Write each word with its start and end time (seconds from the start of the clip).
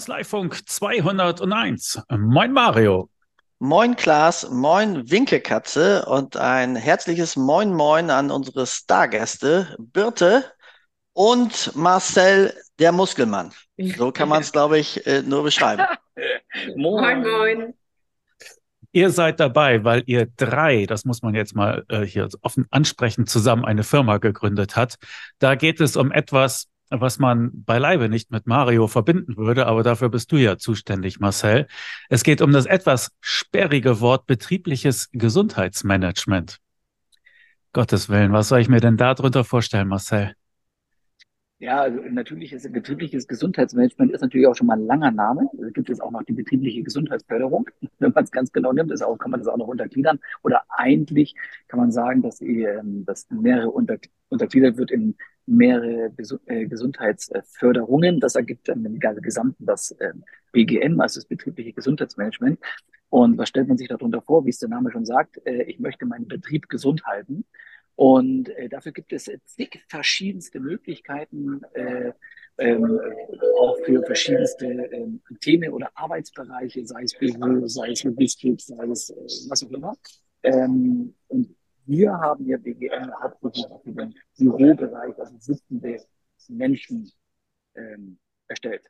Kanzleifunk 0.00 0.66
201. 0.66 2.00
Moin 2.16 2.54
Mario. 2.54 3.10
Moin 3.58 3.94
Klaas, 3.94 4.48
moin 4.48 5.10
Winkekatze 5.10 6.06
und 6.06 6.38
ein 6.38 6.74
herzliches 6.74 7.36
Moin 7.36 7.74
Moin 7.74 8.08
an 8.08 8.30
unsere 8.30 8.66
Stargäste 8.66 9.76
Birte 9.78 10.46
und 11.12 11.76
Marcel 11.76 12.54
der 12.78 12.92
Muskelmann. 12.92 13.52
So 13.76 14.10
kann 14.10 14.30
man 14.30 14.40
es, 14.40 14.52
glaube 14.52 14.78
ich, 14.78 15.06
äh, 15.06 15.20
nur 15.20 15.42
beschreiben. 15.42 15.84
moin 16.76 17.20
Moin. 17.20 17.74
Ihr 18.92 19.10
seid 19.10 19.38
dabei, 19.38 19.84
weil 19.84 20.02
ihr 20.06 20.28
drei, 20.34 20.86
das 20.86 21.04
muss 21.04 21.20
man 21.20 21.34
jetzt 21.34 21.54
mal 21.54 21.84
äh, 21.88 22.06
hier 22.06 22.26
offen 22.40 22.66
ansprechen, 22.70 23.26
zusammen 23.26 23.66
eine 23.66 23.82
Firma 23.82 24.16
gegründet 24.16 24.76
hat. 24.76 24.96
Da 25.38 25.56
geht 25.56 25.78
es 25.78 25.94
um 25.94 26.10
etwas, 26.10 26.69
was 26.90 27.18
man 27.18 27.50
beileibe 27.64 28.08
nicht 28.08 28.30
mit 28.30 28.46
Mario 28.46 28.88
verbinden 28.88 29.36
würde, 29.36 29.66
aber 29.66 29.82
dafür 29.82 30.08
bist 30.08 30.32
du 30.32 30.36
ja 30.36 30.58
zuständig, 30.58 31.20
Marcel. 31.20 31.66
Es 32.08 32.24
geht 32.24 32.42
um 32.42 32.52
das 32.52 32.66
etwas 32.66 33.12
sperrige 33.20 34.00
Wort 34.00 34.26
betriebliches 34.26 35.08
Gesundheitsmanagement. 35.12 36.58
Gottes 37.72 38.08
Willen, 38.08 38.32
was 38.32 38.48
soll 38.48 38.60
ich 38.60 38.68
mir 38.68 38.80
denn 38.80 38.96
darunter 38.96 39.44
vorstellen, 39.44 39.86
Marcel? 39.86 40.34
Ja, 41.60 41.82
also 41.82 42.00
natürliches 42.10 42.72
betriebliches 42.72 43.28
Gesundheitsmanagement 43.28 44.12
ist 44.12 44.22
natürlich 44.22 44.46
auch 44.46 44.56
schon 44.56 44.66
mal 44.66 44.78
ein 44.78 44.86
langer 44.86 45.10
Name. 45.10 45.46
Da 45.52 45.68
gibt 45.68 45.90
es 45.90 46.00
auch 46.00 46.10
noch 46.10 46.22
die 46.22 46.32
betriebliche 46.32 46.82
Gesundheitsförderung. 46.82 47.68
Wenn 47.98 48.12
man 48.12 48.24
es 48.24 48.30
ganz 48.30 48.50
genau 48.50 48.72
nimmt, 48.72 48.90
ist 48.90 49.02
auch, 49.02 49.18
kann 49.18 49.30
man 49.30 49.40
das 49.40 49.46
auch 49.46 49.58
noch 49.58 49.68
untergliedern. 49.68 50.20
Oder 50.42 50.62
eigentlich 50.70 51.34
kann 51.68 51.78
man 51.78 51.92
sagen, 51.92 52.22
dass, 52.22 52.40
ähm, 52.40 53.04
dass 53.04 53.28
mehrere 53.28 53.70
unter, 53.70 53.98
untergliedert 54.30 54.78
wird 54.78 54.90
in 54.90 55.16
mehrere 55.50 56.12
äh, 56.46 56.66
Gesundheitsförderungen. 56.66 58.20
Das 58.20 58.34
ergibt 58.34 58.68
dann 58.68 58.84
im 58.84 58.98
Gesamten 58.98 59.66
das 59.66 59.94
ähm, 60.00 60.24
BGM, 60.52 61.00
also 61.00 61.20
das 61.20 61.26
betriebliche 61.26 61.72
Gesundheitsmanagement. 61.72 62.58
Und 63.08 63.36
was 63.38 63.48
stellt 63.48 63.68
man 63.68 63.76
sich 63.76 63.88
darunter 63.88 64.22
vor? 64.22 64.46
Wie 64.46 64.50
es 64.50 64.58
der 64.58 64.68
Name 64.68 64.90
schon 64.92 65.04
sagt, 65.04 65.44
äh, 65.44 65.64
ich 65.64 65.80
möchte 65.80 66.06
meinen 66.06 66.28
Betrieb 66.28 66.68
gesund 66.68 67.04
halten. 67.04 67.44
Und 67.96 68.48
äh, 68.50 68.68
dafür 68.68 68.92
gibt 68.92 69.12
es 69.12 69.30
zig 69.44 69.84
verschiedenste 69.88 70.60
Möglichkeiten, 70.60 71.60
äh, 71.74 72.12
ähm, 72.56 73.00
auch 73.58 73.76
für 73.84 74.02
verschiedenste 74.04 74.66
ähm, 74.66 75.20
Themen 75.40 75.70
oder 75.72 75.90
Arbeitsbereiche, 75.94 76.86
sei 76.86 77.02
es 77.02 77.18
Büro, 77.18 77.66
sei 77.66 77.90
es 77.90 78.04
Logistik, 78.04 78.60
sei 78.60 78.84
es 78.86 79.10
äh, 79.10 79.50
was 79.50 79.64
auch 79.64 79.70
immer. 79.70 79.96
Ähm, 80.42 81.14
und 81.28 81.54
wir 81.90 82.12
haben 82.12 82.46
ja 82.46 82.56
BGM 82.56 83.10
hauptsächlich 83.20 83.66
für 83.82 83.92
den 83.92 84.14
Bürobereich, 84.38 85.18
also 85.18 85.34
sitzende 85.38 86.00
Menschen 86.48 87.10
ähm, 87.74 88.18
erstellt. 88.46 88.82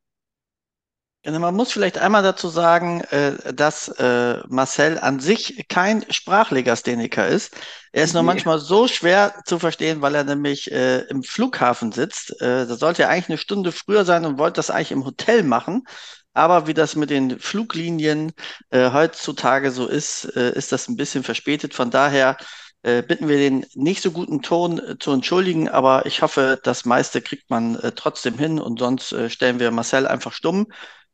Genau, 1.23 1.39
man 1.39 1.55
muss 1.55 1.73
vielleicht 1.73 1.99
einmal 1.99 2.23
dazu 2.23 2.49
sagen, 2.49 3.03
äh, 3.11 3.53
dass 3.53 3.89
äh, 3.89 4.39
Marcel 4.49 4.99
an 4.99 5.21
sich 5.21 5.67
kein 5.69 6.05
Sprachlegastheniker 6.11 7.27
ist. 7.27 7.55
Er 7.93 8.05
ist 8.05 8.15
nur 8.15 8.23
manchmal 8.23 8.59
so 8.59 8.87
schwer 8.87 9.35
zu 9.45 9.59
verstehen, 9.59 10.01
weil 10.01 10.15
er 10.15 10.25
nämlich 10.25 10.71
äh, 10.71 11.01
im 11.09 11.23
Flughafen 11.23 11.93
sitzt. 11.93 12.41
Äh, 12.41 12.67
da 12.67 12.75
sollte 12.77 13.03
er 13.03 13.11
eigentlich 13.11 13.29
eine 13.29 13.39
Stunde 13.39 13.73
früher 13.73 14.07
sein 14.07 14.25
und 14.25 14.39
wollte 14.39 14.57
das 14.57 14.71
eigentlich 14.71 14.93
im 14.93 15.05
Hotel 15.05 15.43
machen. 15.43 15.85
Aber 16.33 16.67
wie 16.67 16.75
das 16.75 16.97
mit 16.97 17.11
den 17.11 17.41
Fluglinien 17.41 18.33
heutzutage 18.73 19.73
so 19.73 19.89
ist, 19.89 20.25
ist 20.27 20.71
das 20.71 20.87
ein 20.87 20.97
bisschen 20.97 21.25
verspätet. 21.25 21.75
Von 21.75 21.91
daher 21.91 22.37
äh, 22.83 23.03
bitten 23.03 23.29
wir 23.29 23.37
den 23.37 23.67
nicht 23.75 24.03
so 24.03 24.11
guten 24.11 24.41
Ton 24.43 24.79
äh, 24.79 24.99
zu 24.99 25.13
entschuldigen, 25.13 25.69
aber 25.69 26.07
ich 26.07 26.23
hoffe, 26.23 26.59
das 26.63 26.85
meiste 26.85 27.21
kriegt 27.21 27.51
man 27.51 27.77
äh, 27.77 27.93
trotzdem 27.93 28.39
hin 28.39 28.59
und 28.59 28.79
sonst 28.79 29.13
äh, 29.13 29.29
stellen 29.29 29.61
wir 29.61 29.71
Marcel 29.71 30.07
einfach 30.07 30.33
stumm. 30.33 30.67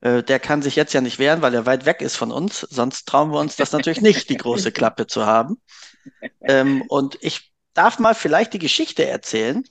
Der 0.03 0.39
kann 0.39 0.61
sich 0.61 0.77
jetzt 0.77 0.93
ja 0.93 1.01
nicht 1.01 1.19
wehren, 1.19 1.41
weil 1.41 1.55
er 1.55 1.65
weit 1.65 1.87
weg 1.87 2.03
ist 2.03 2.17
von 2.17 2.31
uns. 2.31 2.61
Sonst 2.61 3.09
trauen 3.09 3.33
wir 3.33 3.41
uns 3.41 3.57
das 3.57 3.73
natürlich 3.73 4.03
nicht, 4.03 4.29
die 4.29 4.37
große 4.37 4.71
Klappe 4.71 5.07
zu 5.07 5.25
haben. 5.25 5.57
Ähm, 6.43 6.83
und 6.87 7.17
ich 7.23 7.51
darf 7.73 7.99
mal 7.99 8.15
vielleicht 8.15 8.53
die 8.53 8.59
Geschichte 8.59 9.07
erzählen 9.07 9.65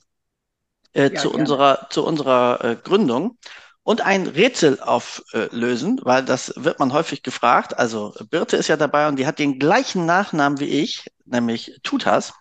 äh, 0.93 1.13
ja, 1.13 1.21
zu, 1.21 1.31
unserer, 1.31 1.87
zu 1.91 2.03
unserer 2.03 2.75
Gründung 2.83 3.37
und 3.85 4.01
ein 4.01 4.25
Rätsel 4.25 4.79
auflösen, 4.81 6.01
weil 6.03 6.25
das 6.25 6.51
wird 6.57 6.79
man 6.79 6.91
häufig 6.91 7.21
gefragt. 7.21 7.77
Also 7.77 8.15
Birte 8.31 8.57
ist 8.57 8.67
ja 8.67 8.77
dabei 8.77 9.07
und 9.07 9.17
die 9.17 9.27
hat 9.27 9.37
den 9.37 9.59
gleichen 9.59 10.07
Nachnamen 10.07 10.59
wie 10.59 10.81
ich, 10.81 11.11
nämlich 11.25 11.79
Tutas. 11.83 12.33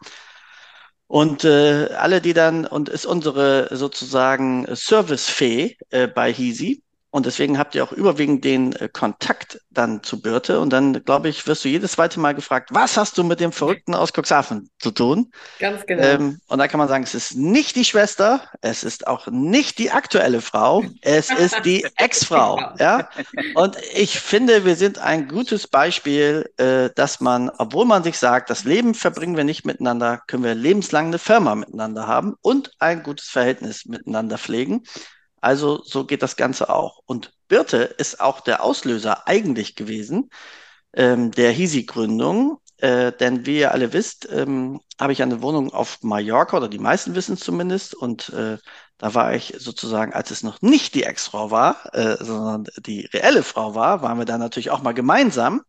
Und 1.07 1.45
äh, 1.45 1.91
alle, 1.99 2.23
die 2.23 2.33
dann, 2.33 2.67
und 2.67 2.89
ist 2.89 3.05
unsere 3.05 3.69
sozusagen 3.77 4.67
Servicefee 4.75 5.77
äh, 5.91 6.07
bei 6.09 6.33
Hisi. 6.33 6.83
Und 7.15 7.27
deswegen 7.27 7.61
habt 7.61 7.77
ihr 7.77 7.85
auch 7.85 7.93
überwiegend 7.93 8.43
den 8.43 8.73
äh, 8.73 8.89
Kontakt 8.89 9.61
dann 9.71 10.03
zu 10.03 10.21
Birte. 10.21 10.59
Und 10.59 10.73
dann, 10.73 11.05
glaube 11.05 11.29
ich, 11.29 11.47
wirst 11.47 11.65
du 11.65 11.69
jedes 11.69 11.93
zweite 11.93 12.19
Mal 12.19 12.35
gefragt, 12.35 12.71
was 12.73 12.97
hast 12.97 13.17
du 13.17 13.23
mit 13.23 13.39
dem 13.39 13.53
Verrückten 13.53 13.95
aus 13.95 14.11
Cuxhaven 14.13 14.69
zu 14.81 14.91
tun? 14.91 15.31
Ganz 15.61 15.87
genau. 15.87 16.03
Ähm, 16.03 16.41
und 16.49 16.59
da 16.59 16.67
kann 16.67 16.79
man 16.79 16.89
sagen, 16.89 17.05
es 17.05 17.15
ist 17.15 17.37
nicht 17.37 17.77
die 17.77 17.85
Schwester, 17.85 18.41
es 18.63 18.83
ist 18.83 19.07
auch 19.07 19.29
nicht 19.29 19.79
die 19.79 19.93
aktuelle 19.93 20.41
Frau, 20.41 20.83
es 21.03 21.31
ist 21.31 21.65
die 21.65 21.87
Ex-Frau. 21.99 22.61
Ja? 22.81 23.09
Und 23.55 23.77
ich 23.95 24.19
finde, 24.19 24.65
wir 24.65 24.75
sind 24.75 24.99
ein 24.99 25.29
gutes 25.29 25.69
Beispiel, 25.69 26.51
äh, 26.57 26.91
dass 26.97 27.21
man, 27.21 27.49
obwohl 27.49 27.85
man 27.85 28.03
sich 28.03 28.19
sagt, 28.19 28.51
das 28.51 28.65
Leben 28.65 28.93
verbringen 28.93 29.37
wir 29.37 29.45
nicht 29.45 29.65
miteinander, 29.65 30.21
können 30.27 30.43
wir 30.43 30.57
lebenslang 30.57 31.07
eine 31.07 31.21
Firma 31.21 31.55
miteinander 31.55 32.09
haben 32.09 32.35
und 32.41 32.73
ein 32.81 33.05
gutes 33.05 33.29
Verhältnis 33.29 33.85
miteinander 33.85 34.37
pflegen. 34.37 34.83
Also 35.45 35.83
so 35.85 36.07
geht 36.07 36.23
das 36.23 36.37
Ganze 36.37 36.71
auch. 36.71 37.01
Und 37.05 37.35
Birte 37.49 37.79
ist 37.79 38.19
auch 38.21 38.41
der 38.41 38.65
Auslöser 38.65 39.29
eigentlich 39.29 39.77
gewesen 39.77 40.31
ähm, 40.95 41.33
der 41.33 41.53
Hisi-Gründung. 41.53 42.61
Äh, 42.79 43.13
denn 43.13 43.45
wie 43.45 43.59
ihr 43.61 43.73
alle 43.73 43.93
wisst, 43.93 44.27
ähm, 44.33 44.81
habe 44.99 45.13
ich 45.13 45.23
eine 45.23 45.43
Wohnung 45.43 45.71
auf 45.73 45.99
Mallorca, 46.03 46.57
oder 46.57 46.69
die 46.69 46.79
meisten 46.79 47.15
wissen 47.15 47.35
es 47.35 47.41
zumindest. 47.41 47.95
Und 47.95 48.31
äh, 48.31 48.57
da 48.97 49.15
war 49.15 49.35
ich 49.35 49.55
sozusagen, 49.59 50.15
als 50.15 50.31
es 50.31 50.43
noch 50.43 50.63
nicht 50.63 50.95
die 50.95 51.05
Ex-Frau 51.05 51.51
war, 51.51 51.95
äh, 51.95 52.17
sondern 52.25 52.65
die 52.79 53.07
reelle 53.13 53.43
Frau 53.43 53.75
war, 53.75 54.01
waren 54.01 54.19
wir 54.19 54.25
da 54.25 54.39
natürlich 54.39 54.71
auch 54.71 54.83
mal 54.83 54.95
gemeinsam. 54.95 55.63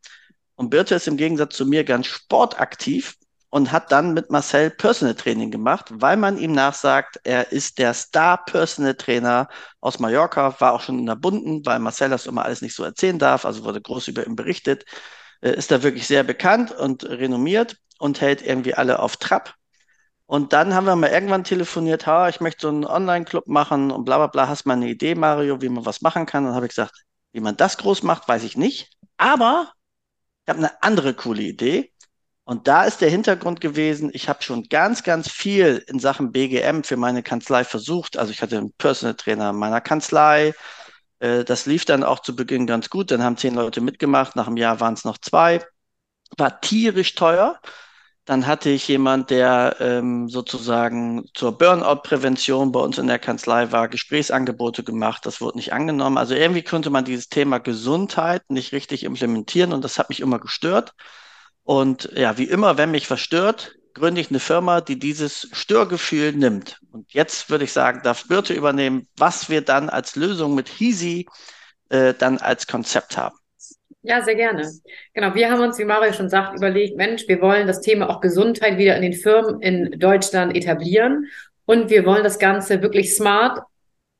Und 0.55 0.69
Birte 0.69 0.95
ist 0.95 1.07
im 1.07 1.17
Gegensatz 1.17 1.57
zu 1.57 1.65
mir 1.65 1.83
ganz 1.83 2.07
sportaktiv 2.07 3.15
und 3.55 3.71
hat 3.71 3.89
dann 3.93 4.13
mit 4.13 4.31
Marcel 4.31 4.69
Personal 4.69 5.15
Training 5.15 5.49
gemacht, 5.49 5.85
weil 5.89 6.17
man 6.17 6.37
ihm 6.37 6.51
nachsagt, 6.51 7.21
er 7.23 7.53
ist 7.53 7.77
der 7.77 7.93
Star 7.93 8.43
Personal 8.43 8.95
Trainer 8.95 9.47
aus 9.79 9.97
Mallorca, 9.97 10.59
war 10.59 10.73
auch 10.73 10.81
schon 10.81 10.99
in 10.99 11.05
der 11.05 11.15
Bunden, 11.15 11.65
weil 11.65 11.79
Marcel 11.79 12.09
das 12.09 12.25
immer 12.25 12.43
alles 12.43 12.61
nicht 12.61 12.75
so 12.75 12.83
erzählen 12.83 13.17
darf, 13.17 13.45
also 13.45 13.63
wurde 13.63 13.79
groß 13.81 14.09
über 14.09 14.27
ihn 14.27 14.35
berichtet, 14.35 14.83
äh, 15.39 15.51
ist 15.55 15.71
da 15.71 15.83
wirklich 15.83 16.05
sehr 16.05 16.23
bekannt 16.23 16.73
und 16.73 17.05
renommiert 17.05 17.77
und 17.97 18.19
hält 18.19 18.41
irgendwie 18.41 18.73
alle 18.73 18.99
auf 18.99 19.15
Trab. 19.15 19.53
Und 20.25 20.51
dann 20.51 20.73
haben 20.73 20.85
wir 20.85 20.97
mal 20.97 21.11
irgendwann 21.11 21.45
telefoniert, 21.45 22.07
ha, 22.07 22.27
ich 22.27 22.41
möchte 22.41 22.63
so 22.63 22.67
einen 22.67 22.83
Online-Club 22.83 23.47
machen 23.47 23.89
und 23.89 24.03
bla 24.03 24.17
bla 24.17 24.27
bla, 24.27 24.49
hast 24.49 24.65
du 24.65 24.69
mal 24.69 24.75
eine 24.75 24.89
Idee, 24.89 25.15
Mario, 25.15 25.61
wie 25.61 25.69
man 25.69 25.85
was 25.85 26.01
machen 26.01 26.25
kann? 26.25 26.43
Und 26.43 26.49
dann 26.49 26.55
habe 26.55 26.65
ich 26.65 26.71
gesagt, 26.71 27.05
wie 27.31 27.39
man 27.39 27.55
das 27.55 27.77
groß 27.77 28.03
macht, 28.03 28.27
weiß 28.27 28.43
ich 28.43 28.57
nicht. 28.57 28.89
Aber 29.15 29.71
ich 30.45 30.49
habe 30.49 30.59
eine 30.59 30.83
andere 30.83 31.13
coole 31.13 31.43
Idee. 31.43 31.93
Und 32.45 32.67
da 32.67 32.83
ist 32.85 33.01
der 33.01 33.09
Hintergrund 33.09 33.59
gewesen, 33.59 34.11
ich 34.13 34.29
habe 34.29 34.43
schon 34.43 34.63
ganz, 34.69 35.01
ganz 35.03 35.29
viel 35.31 35.83
in 35.87 35.99
Sachen 35.99 36.31
BGM 36.31 36.83
für 36.83 36.95
meine 36.95 37.23
Kanzlei 37.23 37.63
versucht. 37.63 38.17
Also 38.17 38.31
ich 38.31 38.41
hatte 38.43 38.57
einen 38.57 38.71
Personal 38.73 39.15
Trainer 39.15 39.49
in 39.49 39.55
meiner 39.55 39.81
Kanzlei. 39.81 40.53
Äh, 41.19 41.43
das 41.43 41.65
lief 41.65 41.85
dann 41.85 42.03
auch 42.03 42.19
zu 42.19 42.35
Beginn 42.35 42.67
ganz 42.67 42.89
gut. 42.89 43.09
Dann 43.11 43.23
haben 43.23 43.37
zehn 43.37 43.55
Leute 43.55 43.81
mitgemacht. 43.81 44.35
Nach 44.35 44.47
einem 44.47 44.57
Jahr 44.57 44.79
waren 44.79 44.93
es 44.93 45.05
noch 45.05 45.17
zwei. 45.17 45.65
War 46.37 46.61
tierisch 46.61 47.15
teuer. 47.15 47.59
Dann 48.25 48.47
hatte 48.47 48.69
ich 48.69 48.87
jemand, 48.87 49.29
der 49.31 49.77
ähm, 49.79 50.29
sozusagen 50.29 51.25
zur 51.33 51.57
Burnout-Prävention 51.57 52.71
bei 52.71 52.79
uns 52.79 52.97
in 52.99 53.07
der 53.07 53.19
Kanzlei 53.19 53.71
war, 53.71 53.87
Gesprächsangebote 53.87 54.83
gemacht. 54.83 55.25
Das 55.25 55.41
wurde 55.41 55.57
nicht 55.57 55.73
angenommen. 55.73 56.17
Also 56.17 56.35
irgendwie 56.35 56.63
konnte 56.63 56.89
man 56.91 57.05
dieses 57.05 57.29
Thema 57.29 57.59
Gesundheit 57.59 58.43
nicht 58.49 58.71
richtig 58.71 59.03
implementieren 59.03 59.73
und 59.73 59.83
das 59.83 59.99
hat 59.99 60.09
mich 60.09 60.21
immer 60.21 60.39
gestört. 60.39 60.93
Und 61.65 62.11
ja, 62.15 62.37
wie 62.37 62.45
immer, 62.45 62.77
wenn 62.77 62.91
mich 62.91 63.09
was 63.09 63.19
stört, 63.19 63.75
gründe 63.95 64.21
ich 64.21 64.29
eine 64.29 64.39
Firma, 64.39 64.81
die 64.81 64.99
dieses 64.99 65.49
Störgefühl 65.51 66.33
nimmt. 66.33 66.79
Und 66.91 67.11
jetzt 67.11 67.49
würde 67.49 67.63
ich 67.63 67.73
sagen, 67.73 68.01
darf 68.03 68.27
Birte 68.27 68.53
übernehmen, 68.53 69.07
was 69.17 69.49
wir 69.49 69.61
dann 69.61 69.89
als 69.89 70.15
Lösung 70.15 70.53
mit 70.53 70.69
Hisi 70.69 71.25
äh, 71.89 72.13
dann 72.13 72.37
als 72.37 72.67
Konzept 72.67 73.17
haben. 73.17 73.35
Ja, 74.03 74.21
sehr 74.21 74.35
gerne. 74.35 74.69
Genau, 75.15 75.33
wir 75.33 75.49
haben 75.49 75.61
uns, 75.61 75.79
wie 75.79 75.85
Mario 75.85 76.13
schon 76.13 76.29
sagt, 76.29 76.55
überlegt, 76.55 76.95
Mensch, 76.95 77.27
wir 77.27 77.41
wollen 77.41 77.65
das 77.65 77.81
Thema 77.81 78.09
auch 78.09 78.21
Gesundheit 78.21 78.77
wieder 78.77 78.95
in 78.95 79.01
den 79.01 79.13
Firmen 79.13 79.59
in 79.61 79.99
Deutschland 79.99 80.55
etablieren 80.55 81.25
und 81.65 81.89
wir 81.89 82.05
wollen 82.05 82.23
das 82.23 82.37
Ganze 82.37 82.83
wirklich 82.83 83.15
smart 83.15 83.61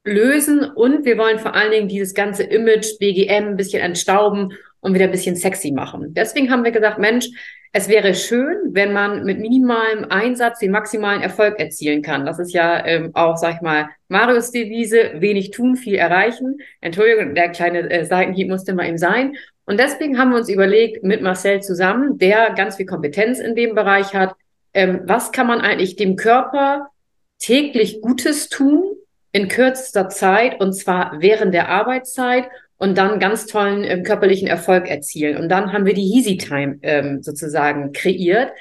lösen 0.03 0.63
und 0.63 1.05
wir 1.05 1.19
wollen 1.19 1.37
vor 1.37 1.53
allen 1.53 1.71
Dingen 1.71 1.87
dieses 1.87 2.15
ganze 2.15 2.43
Image 2.43 2.97
BGM 2.97 3.49
ein 3.49 3.57
bisschen 3.57 3.83
entstauben 3.83 4.53
und 4.85 4.93
wieder 4.93 5.05
ein 5.05 5.11
bisschen 5.11 5.35
sexy 5.35 5.71
machen. 5.71 6.13
Deswegen 6.13 6.51
haben 6.51 6.63
wir 6.63 6.69
gesagt, 6.69 6.99
Mensch, 6.99 7.27
es 7.73 7.89
wäre 7.89 8.13
schön, 8.13 8.55
wenn 8.69 8.93
man 8.93 9.23
mit 9.23 9.39
minimalem 9.39 10.05
Einsatz 10.09 10.59
den 10.59 10.69
maximalen 10.69 11.23
Erfolg 11.23 11.59
erzielen 11.59 12.03
kann. 12.03 12.23
Das 12.23 12.37
ist 12.37 12.53
ja 12.53 12.85
ähm, 12.85 13.09
auch, 13.15 13.35
sag 13.35 13.55
ich 13.55 13.61
mal, 13.61 13.89
Marius 14.09 14.51
Devise, 14.51 15.13
wenig 15.15 15.49
tun, 15.49 15.75
viel 15.75 15.95
erreichen. 15.95 16.59
Entschuldigung, 16.81 17.33
der 17.33 17.49
kleine 17.49 17.89
äh, 17.89 18.05
Seitenhieb 18.05 18.47
musste 18.47 18.75
mal 18.75 18.87
eben 18.87 18.99
sein. 18.99 19.35
Und 19.65 19.79
deswegen 19.79 20.19
haben 20.19 20.29
wir 20.29 20.37
uns 20.37 20.49
überlegt, 20.49 21.03
mit 21.03 21.23
Marcel 21.23 21.63
zusammen, 21.63 22.19
der 22.19 22.53
ganz 22.53 22.75
viel 22.75 22.85
Kompetenz 22.85 23.39
in 23.39 23.55
dem 23.55 23.73
Bereich 23.73 24.13
hat, 24.13 24.35
ähm, 24.75 25.01
was 25.05 25.31
kann 25.31 25.47
man 25.47 25.61
eigentlich 25.61 25.95
dem 25.95 26.15
Körper 26.15 26.91
täglich 27.39 28.01
Gutes 28.01 28.49
tun 28.49 28.83
in 29.31 29.47
kürzester 29.47 30.09
Zeit 30.09 30.61
und 30.61 30.73
zwar 30.73 31.15
während 31.21 31.55
der 31.55 31.69
Arbeitszeit 31.69 32.45
und 32.77 32.97
dann 32.97 33.19
ganz 33.19 33.45
tollen 33.45 33.83
ähm, 33.83 34.03
körperlichen 34.03 34.47
Erfolg 34.47 34.87
erzielen. 34.87 35.37
Und 35.37 35.49
dann 35.49 35.71
haben 35.73 35.85
wir 35.85 35.93
die 35.93 36.13
Easy 36.15 36.37
Time 36.37 36.79
ähm, 36.81 37.23
sozusagen 37.23 37.93
kreiert. 37.93 38.51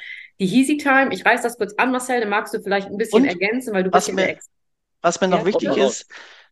Die 0.40 0.46
Easy 0.46 0.76
Time, 0.76 1.08
ich 1.12 1.24
reiß 1.24 1.42
das 1.42 1.58
kurz 1.58 1.74
an, 1.76 1.92
Marcel, 1.92 2.20
dann 2.20 2.28
magst 2.28 2.54
du 2.54 2.60
vielleicht 2.60 2.88
ein 2.88 2.96
bisschen 2.96 3.22
und 3.22 3.28
ergänzen, 3.28 3.72
weil 3.72 3.84
du 3.84 3.92
was 3.92 4.06
bist 4.06 4.16
mir, 4.16 4.38
Was 5.02 5.20
mir 5.20 5.28
noch 5.28 5.40
ja, 5.40 5.46
wichtig 5.46 5.76
ist, 5.76 6.06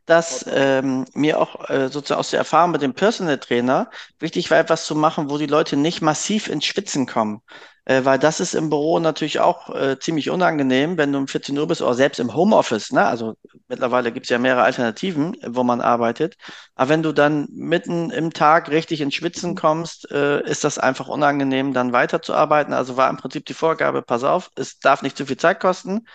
dass 0.06 0.44
ähm, 0.52 1.04
mir 1.14 1.40
auch 1.40 1.68
äh, 1.68 1.88
sozusagen 1.88 2.18
aus 2.18 2.30
der 2.30 2.40
Erfahrung 2.40 2.72
mit 2.72 2.82
dem 2.82 2.94
Personal 2.94 3.38
Trainer 3.38 3.90
wichtig 4.18 4.50
war, 4.50 4.58
etwas 4.58 4.84
zu 4.84 4.96
machen, 4.96 5.30
wo 5.30 5.38
die 5.38 5.46
Leute 5.46 5.76
nicht 5.76 6.02
massiv 6.02 6.48
ins 6.48 6.64
Schwitzen 6.64 7.06
kommen. 7.06 7.42
Äh, 7.84 8.04
weil 8.04 8.18
das 8.18 8.40
ist 8.40 8.54
im 8.54 8.70
Büro 8.70 9.00
natürlich 9.00 9.40
auch 9.40 9.74
äh, 9.74 9.98
ziemlich 9.98 10.30
unangenehm, 10.30 10.96
wenn 10.96 11.12
du 11.12 11.18
um 11.18 11.28
14 11.28 11.58
Uhr 11.58 11.66
bist 11.66 11.82
oder 11.82 11.94
selbst 11.94 12.20
im 12.20 12.34
Homeoffice. 12.34 12.92
Ne? 12.92 13.04
Also 13.04 13.34
mittlerweile 13.72 14.12
gibt 14.12 14.26
es 14.26 14.30
ja 14.30 14.38
mehrere 14.38 14.62
Alternativen, 14.62 15.36
wo 15.46 15.64
man 15.64 15.80
arbeitet. 15.80 16.36
Aber 16.74 16.90
wenn 16.90 17.02
du 17.02 17.12
dann 17.12 17.48
mitten 17.50 18.10
im 18.10 18.32
Tag 18.32 18.70
richtig 18.70 19.00
ins 19.00 19.14
Schwitzen 19.14 19.56
kommst, 19.56 20.10
äh, 20.10 20.42
ist 20.44 20.62
das 20.64 20.78
einfach 20.78 21.08
unangenehm, 21.08 21.72
dann 21.72 21.92
weiterzuarbeiten. 21.92 22.74
Also 22.74 22.96
war 22.96 23.10
im 23.10 23.16
Prinzip 23.16 23.46
die 23.46 23.54
Vorgabe, 23.54 24.02
pass 24.02 24.24
auf, 24.24 24.50
es 24.56 24.78
darf 24.78 25.02
nicht 25.02 25.16
zu 25.16 25.26
viel 25.26 25.38
Zeit 25.38 25.58
kosten 25.60 26.06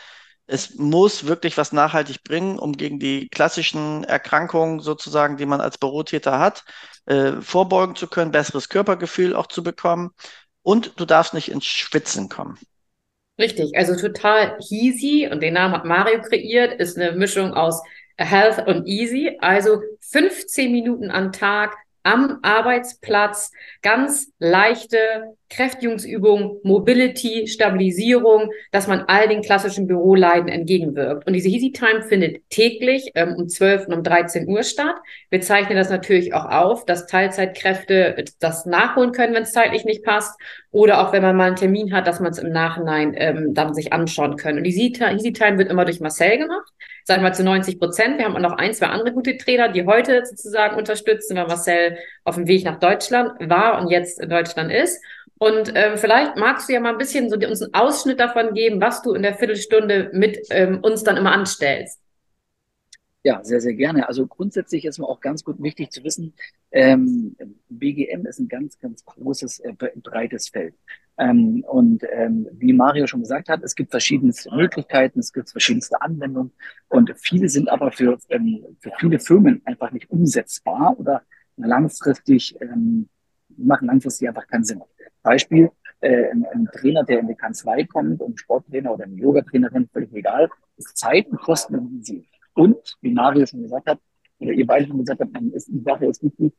es 0.48 0.76
muss 0.76 1.28
wirklich 1.28 1.58
was 1.58 1.74
nachhaltig 1.74 2.24
bringen, 2.24 2.58
um 2.58 2.72
gegen 2.74 3.00
die 3.00 3.28
klassischen 3.28 4.06
Erkrankungen 4.06 4.80
sozusagen, 4.80 5.36
die 5.38 5.46
man 5.46 5.60
als 5.62 5.78
Bürotäter 5.78 6.40
hat, 6.40 6.64
äh, 7.06 7.34
vorbeugen 7.42 7.96
zu 7.96 8.08
können, 8.08 8.32
besseres 8.32 8.70
Körpergefühl 8.70 9.36
auch 9.36 9.48
zu 9.48 9.62
bekommen. 9.62 10.12
Und 10.62 11.00
du 11.00 11.06
darfst 11.06 11.34
nicht 11.34 11.52
ins 11.52 11.66
Schwitzen 11.66 12.30
kommen. 12.30 12.58
Richtig, 13.40 13.78
also 13.78 13.96
total 13.96 14.58
easy 14.70 15.30
und 15.32 15.42
den 15.44 15.54
Namen 15.54 15.76
hat 15.76 15.86
Mario 15.86 16.22
kreiert, 16.22 16.80
ist 16.80 16.98
eine 16.98 17.12
Mischung 17.12 17.54
aus 17.54 17.84
Health 18.18 18.68
und 18.68 18.88
Easy. 18.88 19.38
Also 19.42 19.82
15 20.02 20.72
Minuten 20.72 21.12
am 21.12 21.32
Tag 21.32 21.76
am 22.04 22.40
Arbeitsplatz 22.42 23.52
ganz 23.82 24.32
leichte 24.40 25.36
Kräftigungsübungen, 25.50 26.60
Mobility, 26.64 27.48
Stabilisierung, 27.48 28.52
dass 28.72 28.88
man 28.88 29.02
all 29.08 29.28
den 29.28 29.42
klassischen 29.42 29.88
Büroleiden 29.88 30.50
entgegenwirkt. 30.50 31.26
Und 31.26 31.34
diese 31.34 31.48
Easy 31.48 31.72
Time 31.72 32.04
findet 32.04 32.50
täglich 32.50 33.12
ähm, 33.16 33.36
um 33.38 33.48
12 33.48 33.88
und 33.88 33.94
um 33.94 34.04
13 34.04 34.48
Uhr 34.48 34.64
statt. 34.64 34.96
Wir 35.30 35.42
zeichnen 35.42 35.78
das 35.78 35.90
natürlich 35.90 36.34
auch 36.34 36.46
auf, 36.46 36.86
dass 36.86 37.08
Teilzeitkräfte 37.08 38.26
das 38.40 38.66
nachholen 38.66 39.12
können, 39.12 39.34
wenn 39.34 39.44
es 39.44 39.54
zeitlich 39.54 39.86
nicht 39.86 40.04
passt. 40.04 40.40
Oder 40.72 41.02
auch 41.02 41.14
wenn 41.14 41.24
man 41.24 41.36
mal 41.36 41.48
einen 41.48 41.56
Termin 41.56 41.94
hat, 41.94 42.08
dass 42.08 42.20
man 42.20 42.32
es 42.32 42.40
im 42.40 42.52
Nachhinein 42.52 43.14
ähm, 43.16 43.54
dann 43.54 43.74
sich 43.74 43.94
anschauen 43.94 44.36
können. 44.36 44.60
Und 44.60 44.64
die 44.66 44.70
Easy 44.72 44.92
Time 44.92 45.58
wird 45.58 45.72
immer 45.72 45.86
durch 45.86 46.00
Marcel 46.00 46.38
gemacht 46.38 46.74
sagen 47.08 47.24
wir 47.24 47.32
zu 47.32 47.44
90 47.46 47.80
Prozent. 47.80 48.18
Wir 48.18 48.26
haben 48.26 48.36
auch 48.36 48.42
noch 48.42 48.58
ein, 48.58 48.74
zwei 48.74 48.88
andere 48.88 49.14
gute 49.14 49.38
Trainer, 49.38 49.70
die 49.70 49.86
heute 49.86 50.26
sozusagen 50.26 50.76
unterstützen, 50.76 51.38
weil 51.38 51.48
Marcel 51.48 51.98
auf 52.28 52.36
dem 52.36 52.48
Weg 52.48 52.66
nach 52.66 52.80
Deutschland 52.80 53.32
war 53.50 53.80
und 53.80 53.90
jetzt 53.90 54.20
in 54.20 54.30
Deutschland 54.30 54.70
ist. 54.70 55.02
Und 55.38 55.72
ähm, 55.76 55.98
vielleicht 55.98 56.36
magst 56.36 56.68
du 56.68 56.74
ja 56.74 56.82
mal 56.82 56.92
ein 56.92 56.98
bisschen 56.98 57.30
so 57.30 57.38
uns 57.38 57.62
einen 57.62 57.74
Ausschnitt 57.74 58.20
davon 58.20 58.54
geben, 58.54 58.82
was 58.82 59.02
du 59.02 59.14
in 59.14 59.22
der 59.22 59.36
Viertelstunde 59.36 60.10
mit 60.12 60.38
ähm, 60.50 60.80
uns 60.82 61.04
dann 61.04 61.16
immer 61.16 61.32
anstellst. 61.32 62.02
Ja, 63.24 63.44
sehr, 63.44 63.62
sehr 63.62 63.74
gerne. 63.74 64.08
Also 64.08 64.28
grundsätzlich 64.28 64.84
ist 64.86 65.00
mir 65.00 65.08
auch 65.08 65.22
ganz 65.22 65.44
gut 65.44 65.62
wichtig 65.62 65.92
zu 65.92 66.04
wissen, 66.04 66.34
ähm, 66.72 67.36
BGM 67.70 68.26
ist 68.26 68.40
ein 68.40 68.48
ganz, 68.48 68.78
ganz 68.80 69.06
großes, 69.06 69.60
äh, 69.60 69.74
breites 69.96 70.50
Feld. 70.50 70.76
Ähm, 71.18 71.64
und 71.68 72.04
ähm, 72.12 72.48
wie 72.52 72.74
Mario 72.74 73.08
schon 73.08 73.22
gesagt 73.22 73.48
hat, 73.48 73.64
es 73.64 73.76
gibt 73.76 73.92
verschiedenste 73.92 74.54
Möglichkeiten, 74.54 75.20
es 75.20 75.32
gibt 75.32 75.50
verschiedenste 75.50 76.02
Anwendungen 76.02 76.52
und 76.90 77.14
viele 77.18 77.48
sind 77.50 77.70
aber 77.70 77.92
für, 77.92 78.18
ähm, 78.30 78.66
für 78.80 78.92
viele 79.00 79.20
Firmen 79.20 79.62
einfach 79.66 79.92
nicht 79.92 80.10
umsetzbar 80.10 80.96
oder 81.00 81.24
langfristig 81.58 82.56
ähm, 82.62 83.10
machen 83.58 83.88
langfristig 83.88 84.28
einfach 84.28 84.48
keinen 84.48 84.64
Sinn. 84.64 84.82
Beispiel, 85.24 85.72
äh, 86.00 86.30
ein, 86.32 86.46
ein 86.46 86.70
Trainer, 86.72 87.04
der 87.04 87.20
in 87.20 87.28
die 87.28 87.36
Kanzlei 87.36 87.84
kommt, 87.86 88.22
ein 88.22 88.38
Sporttrainer 88.38 88.94
oder 88.94 89.06
ein 89.06 89.18
Yoga-Trainerin, 89.18 89.90
völlig 89.92 90.14
egal, 90.14 90.50
ist 90.78 90.96
Zeit 90.98 91.28
und 91.28 91.40
kostenintensiv. 91.40 92.26
Und, 92.54 92.96
wie 93.02 93.12
Mario 93.12 93.46
schon 93.46 93.64
gesagt 93.64 93.88
hat, 93.88 94.00
oder 94.40 94.52
ihr 94.52 94.68
beide 94.68 94.88
schon 94.88 95.00
gesagt 95.00 95.20
habt, 95.20 95.36
ist 95.54 95.68
die 95.68 95.82
Sache 95.82 96.06
ist 96.06 96.24
wichtig, 96.24 96.54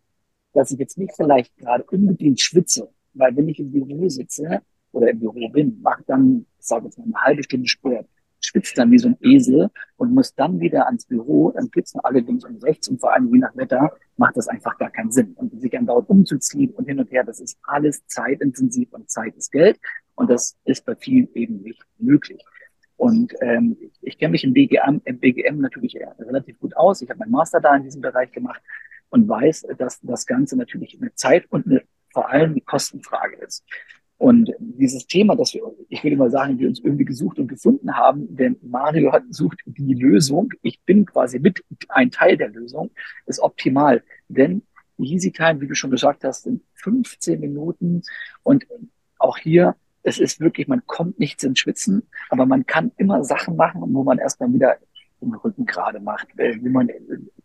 dass 0.52 0.70
ich 0.72 0.78
jetzt 0.78 0.98
nicht 0.98 1.14
vielleicht 1.14 1.56
gerade 1.56 1.84
unbedingt 1.84 2.40
schwitze 2.40 2.88
weil 3.18 3.36
wenn 3.36 3.48
ich 3.48 3.58
im 3.58 3.70
Büro 3.70 4.08
sitze 4.08 4.62
oder 4.92 5.10
im 5.10 5.20
Büro 5.20 5.48
bin, 5.48 5.80
mache 5.82 6.02
dann, 6.06 6.46
ich 6.58 6.66
sage 6.66 6.86
jetzt 6.86 6.98
mal 6.98 7.04
eine 7.04 7.24
halbe 7.24 7.42
Stunde 7.42 7.68
Sport, 7.68 8.06
schwitzt 8.48 8.78
dann 8.78 8.90
wie 8.90 8.98
so 8.98 9.08
ein 9.08 9.16
Esel 9.20 9.70
und 9.96 10.14
muss 10.14 10.34
dann 10.34 10.58
wieder 10.60 10.86
ans 10.86 11.06
Büro, 11.06 11.52
dann 11.52 11.68
sitzen 11.74 12.00
alle 12.02 12.20
links 12.20 12.44
und 12.44 12.62
rechts 12.64 12.88
und 12.88 12.98
vor 12.98 13.12
allem 13.12 13.32
je 13.32 13.38
nach 13.38 13.54
Wetter 13.56 13.92
macht 14.16 14.36
das 14.36 14.48
einfach 14.48 14.76
gar 14.78 14.90
keinen 14.90 15.12
Sinn. 15.12 15.34
Und 15.34 15.60
sich 15.60 15.76
dort 15.82 16.08
umzuziehen 16.08 16.70
und 16.72 16.86
hin 16.86 16.98
und 16.98 17.10
her, 17.10 17.24
das 17.24 17.40
ist 17.40 17.58
alles 17.62 18.06
zeitintensiv 18.06 18.92
und 18.92 19.10
Zeit 19.10 19.36
ist 19.36 19.52
Geld 19.52 19.78
und 20.14 20.30
das 20.30 20.56
ist 20.64 20.84
bei 20.84 20.96
vielen 20.96 21.28
eben 21.34 21.62
nicht 21.62 21.82
möglich. 21.98 22.42
Und 22.96 23.32
ähm, 23.40 23.76
ich 24.02 24.18
kenne 24.18 24.32
mich 24.32 24.44
im 24.44 24.54
BGM, 24.54 25.02
im 25.04 25.18
BGM 25.20 25.60
natürlich 25.60 25.96
relativ 26.18 26.58
gut 26.58 26.76
aus. 26.76 27.00
Ich 27.00 27.10
habe 27.10 27.20
meinen 27.20 27.30
Master 27.30 27.60
da 27.60 27.76
in 27.76 27.84
diesem 27.84 28.00
Bereich 28.00 28.32
gemacht 28.32 28.60
und 29.10 29.28
weiß, 29.28 29.66
dass 29.78 30.00
das 30.00 30.26
Ganze 30.26 30.56
natürlich 30.56 30.98
eine 31.00 31.14
Zeit 31.14 31.46
und 31.50 31.66
eine 31.66 31.82
vor 32.12 32.30
allem 32.30 32.54
die 32.54 32.62
Kostenfrage 32.62 33.36
ist. 33.36 33.64
Und 34.18 34.50
dieses 34.58 35.06
Thema, 35.06 35.36
das 35.36 35.54
wir, 35.54 35.62
ich 35.88 36.02
würde 36.02 36.16
mal 36.16 36.30
sagen, 36.30 36.58
wir 36.58 36.68
uns 36.68 36.80
irgendwie 36.80 37.04
gesucht 37.04 37.38
und 37.38 37.46
gefunden 37.46 37.96
haben, 37.96 38.36
denn 38.36 38.56
Mario 38.62 39.12
hat 39.12 39.22
sucht 39.30 39.60
die 39.64 39.94
Lösung. 39.94 40.52
Ich 40.62 40.80
bin 40.82 41.06
quasi 41.06 41.38
mit 41.38 41.62
ein 41.88 42.10
Teil 42.10 42.36
der 42.36 42.48
Lösung, 42.48 42.90
ist 43.26 43.38
optimal. 43.40 44.02
Denn 44.28 44.62
Easy 44.98 45.30
Time, 45.30 45.60
wie 45.60 45.68
du 45.68 45.74
schon 45.76 45.92
gesagt 45.92 46.24
hast, 46.24 46.42
sind 46.42 46.62
15 46.74 47.38
Minuten 47.38 48.02
und 48.42 48.66
auch 49.18 49.38
hier, 49.38 49.76
es 50.02 50.18
ist 50.18 50.40
wirklich, 50.40 50.66
man 50.68 50.82
kommt 50.86 51.18
nichts 51.20 51.44
ins 51.44 51.60
Schwitzen, 51.60 52.02
aber 52.30 52.46
man 52.46 52.66
kann 52.66 52.92
immer 52.96 53.22
Sachen 53.24 53.56
machen, 53.56 53.82
wo 53.82 54.02
man 54.02 54.18
erstmal 54.18 54.52
wieder 54.52 54.78
den 55.20 55.34
Rücken 55.34 55.66
gerade 55.66 56.00
macht, 56.00 56.28
wo 56.36 56.68
man, 56.68 56.90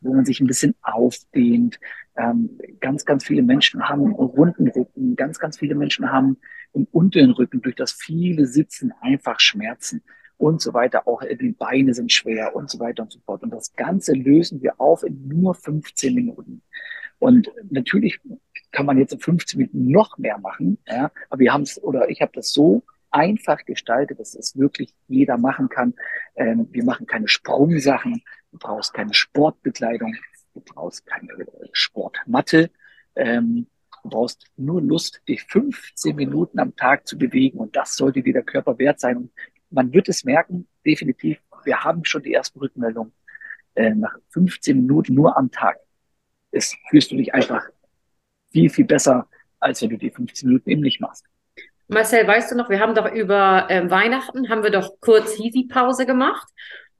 wo 0.01 0.13
man 0.13 0.25
sich 0.25 0.39
ein 0.39 0.47
bisschen 0.47 0.75
aufdehnt. 0.81 1.79
Ähm, 2.15 2.59
ganz, 2.79 3.05
ganz 3.05 3.25
viele 3.25 3.41
Menschen 3.41 3.87
haben 3.89 4.13
runden 4.13 4.67
Rücken, 4.67 5.15
ganz, 5.15 5.39
ganz 5.39 5.57
viele 5.57 5.75
Menschen 5.75 6.11
haben 6.11 6.37
im 6.73 6.87
unteren 6.91 7.31
Rücken 7.31 7.61
durch 7.61 7.75
das 7.75 7.91
viele 7.91 8.45
Sitzen 8.45 8.93
einfach 9.01 9.39
Schmerzen 9.39 10.03
und 10.37 10.61
so 10.61 10.73
weiter. 10.73 11.07
Auch 11.07 11.21
die 11.23 11.51
Beine 11.51 11.93
sind 11.93 12.11
schwer 12.11 12.55
und 12.55 12.69
so 12.69 12.79
weiter 12.79 13.03
und 13.03 13.11
so 13.11 13.19
fort. 13.19 13.43
Und 13.43 13.51
das 13.51 13.75
Ganze 13.75 14.13
lösen 14.13 14.61
wir 14.61 14.79
auf 14.79 15.03
in 15.03 15.27
nur 15.27 15.55
15 15.55 16.13
Minuten. 16.13 16.61
Und 17.19 17.51
natürlich 17.69 18.19
kann 18.71 18.85
man 18.85 18.97
jetzt 18.97 19.13
in 19.13 19.19
15 19.19 19.57
Minuten 19.57 19.91
noch 19.91 20.17
mehr 20.17 20.37
machen, 20.39 20.77
ja, 20.87 21.11
aber 21.29 21.39
wir 21.39 21.53
haben 21.53 21.61
es, 21.61 21.81
oder 21.81 22.09
ich 22.09 22.21
habe 22.21 22.31
das 22.33 22.51
so 22.51 22.83
einfach 23.11 23.63
gestaltet, 23.63 24.19
dass 24.19 24.35
es 24.35 24.57
wirklich 24.57 24.93
jeder 25.07 25.37
machen 25.37 25.69
kann. 25.69 25.93
Ähm, 26.35 26.67
wir 26.71 26.83
machen 26.83 27.05
keine 27.05 27.27
Sprungsachen, 27.27 28.23
du 28.51 28.57
brauchst 28.57 28.93
keine 28.93 29.13
Sportbekleidung, 29.13 30.15
du 30.53 30.61
brauchst 30.61 31.05
keine 31.05 31.29
Sportmatte. 31.71 32.71
Ähm, 33.15 33.67
du 34.03 34.09
brauchst 34.09 34.45
nur 34.57 34.81
Lust, 34.81 35.21
dich 35.27 35.43
15 35.43 36.15
Minuten 36.15 36.59
am 36.59 36.75
Tag 36.75 37.07
zu 37.07 37.17
bewegen 37.17 37.57
und 37.57 37.75
das 37.75 37.95
sollte 37.95 38.21
dir 38.21 38.33
der 38.33 38.43
Körper 38.43 38.77
wert 38.77 38.99
sein. 38.99 39.17
Und 39.17 39.31
man 39.69 39.91
wird 39.93 40.09
es 40.09 40.23
merken, 40.23 40.67
definitiv, 40.85 41.39
wir 41.63 41.83
haben 41.83 42.05
schon 42.05 42.21
die 42.23 42.33
ersten 42.33 42.59
Rückmeldungen. 42.59 43.13
Äh, 43.75 43.95
nach 43.95 44.15
15 44.29 44.77
Minuten 44.77 45.15
nur 45.15 45.35
am 45.35 45.49
Tag 45.49 45.77
ist, 46.51 46.77
fühlst 46.89 47.11
du 47.11 47.15
dich 47.15 47.33
einfach 47.33 47.67
viel, 48.51 48.69
viel 48.69 48.85
besser, 48.85 49.27
als 49.59 49.81
wenn 49.81 49.89
du 49.89 49.97
die 49.97 50.11
15 50.11 50.47
Minuten 50.47 50.69
eben 50.69 50.81
nicht 50.81 51.01
machst. 51.01 51.25
Marcel, 51.87 52.27
weißt 52.27 52.51
du 52.51 52.55
noch, 52.55 52.69
wir 52.69 52.79
haben 52.79 52.95
doch 52.95 53.11
über 53.11 53.69
äh, 53.69 53.89
Weihnachten, 53.89 54.49
haben 54.49 54.63
wir 54.63 54.69
doch 54.69 54.99
kurz 54.99 55.39
Easy-Pause 55.39 56.05
gemacht. 56.05 56.47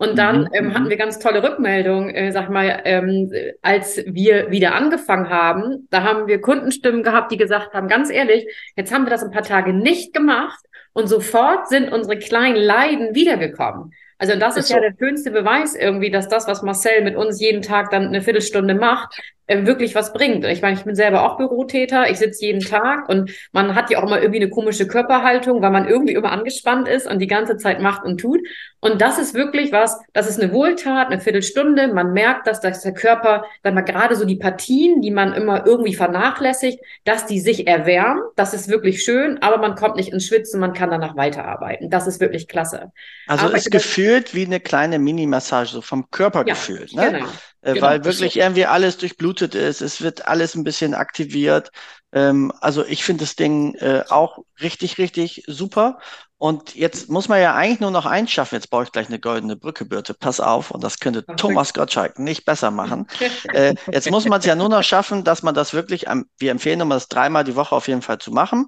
Und 0.04 0.18
dann 0.18 0.42
mhm. 0.42 0.50
ähm, 0.54 0.74
hatten 0.74 0.86
mhm. 0.86 0.90
wir 0.90 0.98
ganz 0.98 1.20
tolle 1.20 1.44
Rückmeldungen, 1.44 2.14
äh, 2.14 2.32
sag 2.32 2.50
mal, 2.50 2.82
ähm, 2.84 3.32
als 3.62 4.04
wir 4.06 4.52
wieder 4.52 4.76
angefangen 4.76 5.30
haben, 5.30 5.88
da 5.92 6.04
haben 6.04 6.28
wir 6.28 6.42
Kundenstimmen 6.42 7.04
gehabt, 7.04 7.32
die 7.32 7.38
gesagt 7.38 7.74
haben, 7.74 7.88
ganz 7.88 8.10
ehrlich, 8.10 8.46
jetzt 8.76 8.94
haben 8.94 9.06
wir 9.06 9.12
das 9.12 9.24
ein 9.24 9.32
paar 9.32 9.44
Tage 9.44 9.72
nicht 9.74 10.14
gemacht 10.14 10.60
und 10.92 11.08
sofort 11.08 11.70
sind 11.70 11.92
unsere 11.92 12.18
kleinen 12.18 12.58
Leiden 12.58 13.16
wiedergekommen. 13.16 13.94
Also 14.18 14.36
das 14.38 14.58
ist, 14.58 14.66
ist 14.66 14.70
ja 14.70 14.78
so. 14.78 14.82
der 14.82 14.96
schönste 14.98 15.32
Beweis 15.32 15.76
irgendwie, 15.76 16.12
dass 16.12 16.28
das, 16.28 16.48
was 16.48 16.62
Marcel 16.62 17.04
mit 17.04 17.16
uns 17.16 17.42
jeden 17.42 17.62
Tag 17.62 17.90
dann 17.90 18.08
eine 18.08 18.22
Viertelstunde 18.22 18.76
macht, 18.76 19.20
wirklich 19.48 19.94
was 19.94 20.14
bringt. 20.14 20.46
Ich 20.46 20.62
meine, 20.62 20.78
ich 20.78 20.84
bin 20.84 20.96
selber 20.96 21.24
auch 21.24 21.38
Bürotäter, 21.38 22.10
ich 22.10 22.18
sitze 22.18 22.46
jeden 22.46 22.62
Tag 22.62 23.10
und 23.10 23.32
man 23.52 23.76
hat 23.76 23.90
ja 23.90 24.00
auch 24.00 24.04
immer 24.04 24.22
irgendwie 24.22 24.42
eine 24.42 24.50
komische 24.50 24.88
Körperhaltung, 24.88 25.62
weil 25.62 25.72
man 25.72 25.88
irgendwie 25.88 26.14
immer 26.14 26.32
angespannt 26.32 26.88
ist 26.88 27.08
und 27.08 27.20
die 27.20 27.28
ganze 27.28 27.58
Zeit 27.58 27.82
macht 27.82 28.06
und 28.06 28.20
tut. 28.20 28.40
Und 28.80 29.02
das 29.02 29.18
ist 29.18 29.34
wirklich 29.34 29.72
was, 29.72 29.98
das 30.14 30.30
ist 30.30 30.42
eine 30.42 30.52
Wohltat, 30.54 31.08
eine 31.08 31.20
Viertelstunde. 31.20 31.94
Man 31.94 32.14
merkt, 32.14 32.48
dass, 32.48 32.62
dass 32.62 32.82
der 32.82 32.94
Körper, 32.94 33.46
sag 33.64 33.74
mal, 33.74 33.82
gerade 33.82 34.16
so 34.16 34.26
die 34.26 34.36
Partien, 34.36 35.02
die 35.02 35.12
man 35.12 35.34
immer 35.34 35.66
irgendwie 35.66 35.94
vernachlässigt, 35.94 36.80
dass 37.04 37.26
die 37.26 37.40
sich 37.40 37.68
erwärmen. 37.68 38.22
Das 38.36 38.54
ist 38.54 38.70
wirklich 38.70 39.04
schön, 39.04 39.42
aber 39.42 39.58
man 39.58 39.76
kommt 39.76 39.98
nicht 39.98 40.12
ins 40.12 40.26
Schwitzen, 40.26 40.60
man 40.60 40.74
kann 40.74 40.90
danach 40.90 41.16
weiterarbeiten. 41.16 41.90
Das 41.90 42.08
ist 42.08 42.20
wirklich 42.20 42.48
klasse. 42.48 42.92
Also 43.28 43.46
aber 43.46 43.56
ist 43.56 43.72
gefühlt 43.72 44.34
wie 44.34 44.46
eine 44.46 44.60
kleine 44.60 45.00
Mini-Massage, 45.00 45.72
so 45.72 45.82
vom 45.82 46.10
Körper 46.12 46.40
ja, 46.40 46.54
gefühlt. 46.54 46.94
Ne? 46.94 47.12
Genau. 47.12 47.26
Äh, 47.64 47.76
genau, 47.76 47.88
weil 47.88 48.04
wirklich 48.04 48.38
irgendwie 48.38 48.66
alles 48.66 48.98
durchblutet 48.98 49.56
ist, 49.56 49.82
es 49.82 50.02
wird 50.02 50.28
alles 50.28 50.54
ein 50.54 50.66
bisschen 50.66 50.94
aktiviert. 50.94 51.72
Ähm, 52.12 52.52
also 52.60 52.86
ich 52.86 53.06
finde 53.06 53.24
das 53.24 53.36
Ding 53.36 53.76
äh, 53.76 54.04
auch 54.10 54.40
richtig, 54.62 54.98
richtig 54.98 55.44
super. 55.48 56.00
Und 56.38 56.76
jetzt 56.76 57.10
muss 57.10 57.30
man 57.30 57.40
ja 57.40 57.56
eigentlich 57.56 57.80
nur 57.80 57.92
noch 57.92 58.06
eins 58.06 58.30
schaffen. 58.32 58.56
Jetzt 58.56 58.70
baue 58.70 58.84
ich 58.84 58.92
gleich 58.92 59.08
eine 59.08 59.20
goldene 59.20 59.56
Brücke, 59.56 59.86
Birte. 59.86 60.14
Pass 60.14 60.42
auf. 60.42 60.72
Und 60.72 60.84
das 60.84 61.00
könnte 61.00 61.24
okay. 61.26 61.38
Thomas 61.38 61.74
Gottschalk 61.74 62.20
nicht 62.20 62.44
besser 62.44 62.70
machen. 62.70 63.08
äh, 63.54 63.76
jetzt 63.90 64.12
muss 64.12 64.26
man 64.26 64.40
es 64.40 64.46
ja 64.46 64.56
nur 64.56 64.68
noch 64.68 64.84
schaffen, 64.84 65.24
dass 65.24 65.42
man 65.42 65.56
das 65.56 65.74
wirklich, 65.74 66.10
am, 66.10 66.26
wir 66.38 66.52
empfehlen 66.52 66.82
immer, 66.82 66.96
das 66.96 67.08
dreimal 67.08 67.46
die 67.46 67.56
Woche 67.56 67.74
auf 67.74 67.88
jeden 67.88 68.02
Fall 68.02 68.18
zu 68.18 68.32
machen, 68.32 68.68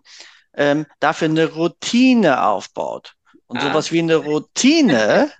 ähm, 0.55 0.85
dafür 1.01 1.27
eine 1.27 1.47
Routine 1.51 2.45
aufbaut. 2.45 3.15
Und 3.47 3.57
ah. 3.57 3.61
sowas 3.61 3.91
wie 3.91 3.99
eine 3.99 4.15
Routine 4.15 5.31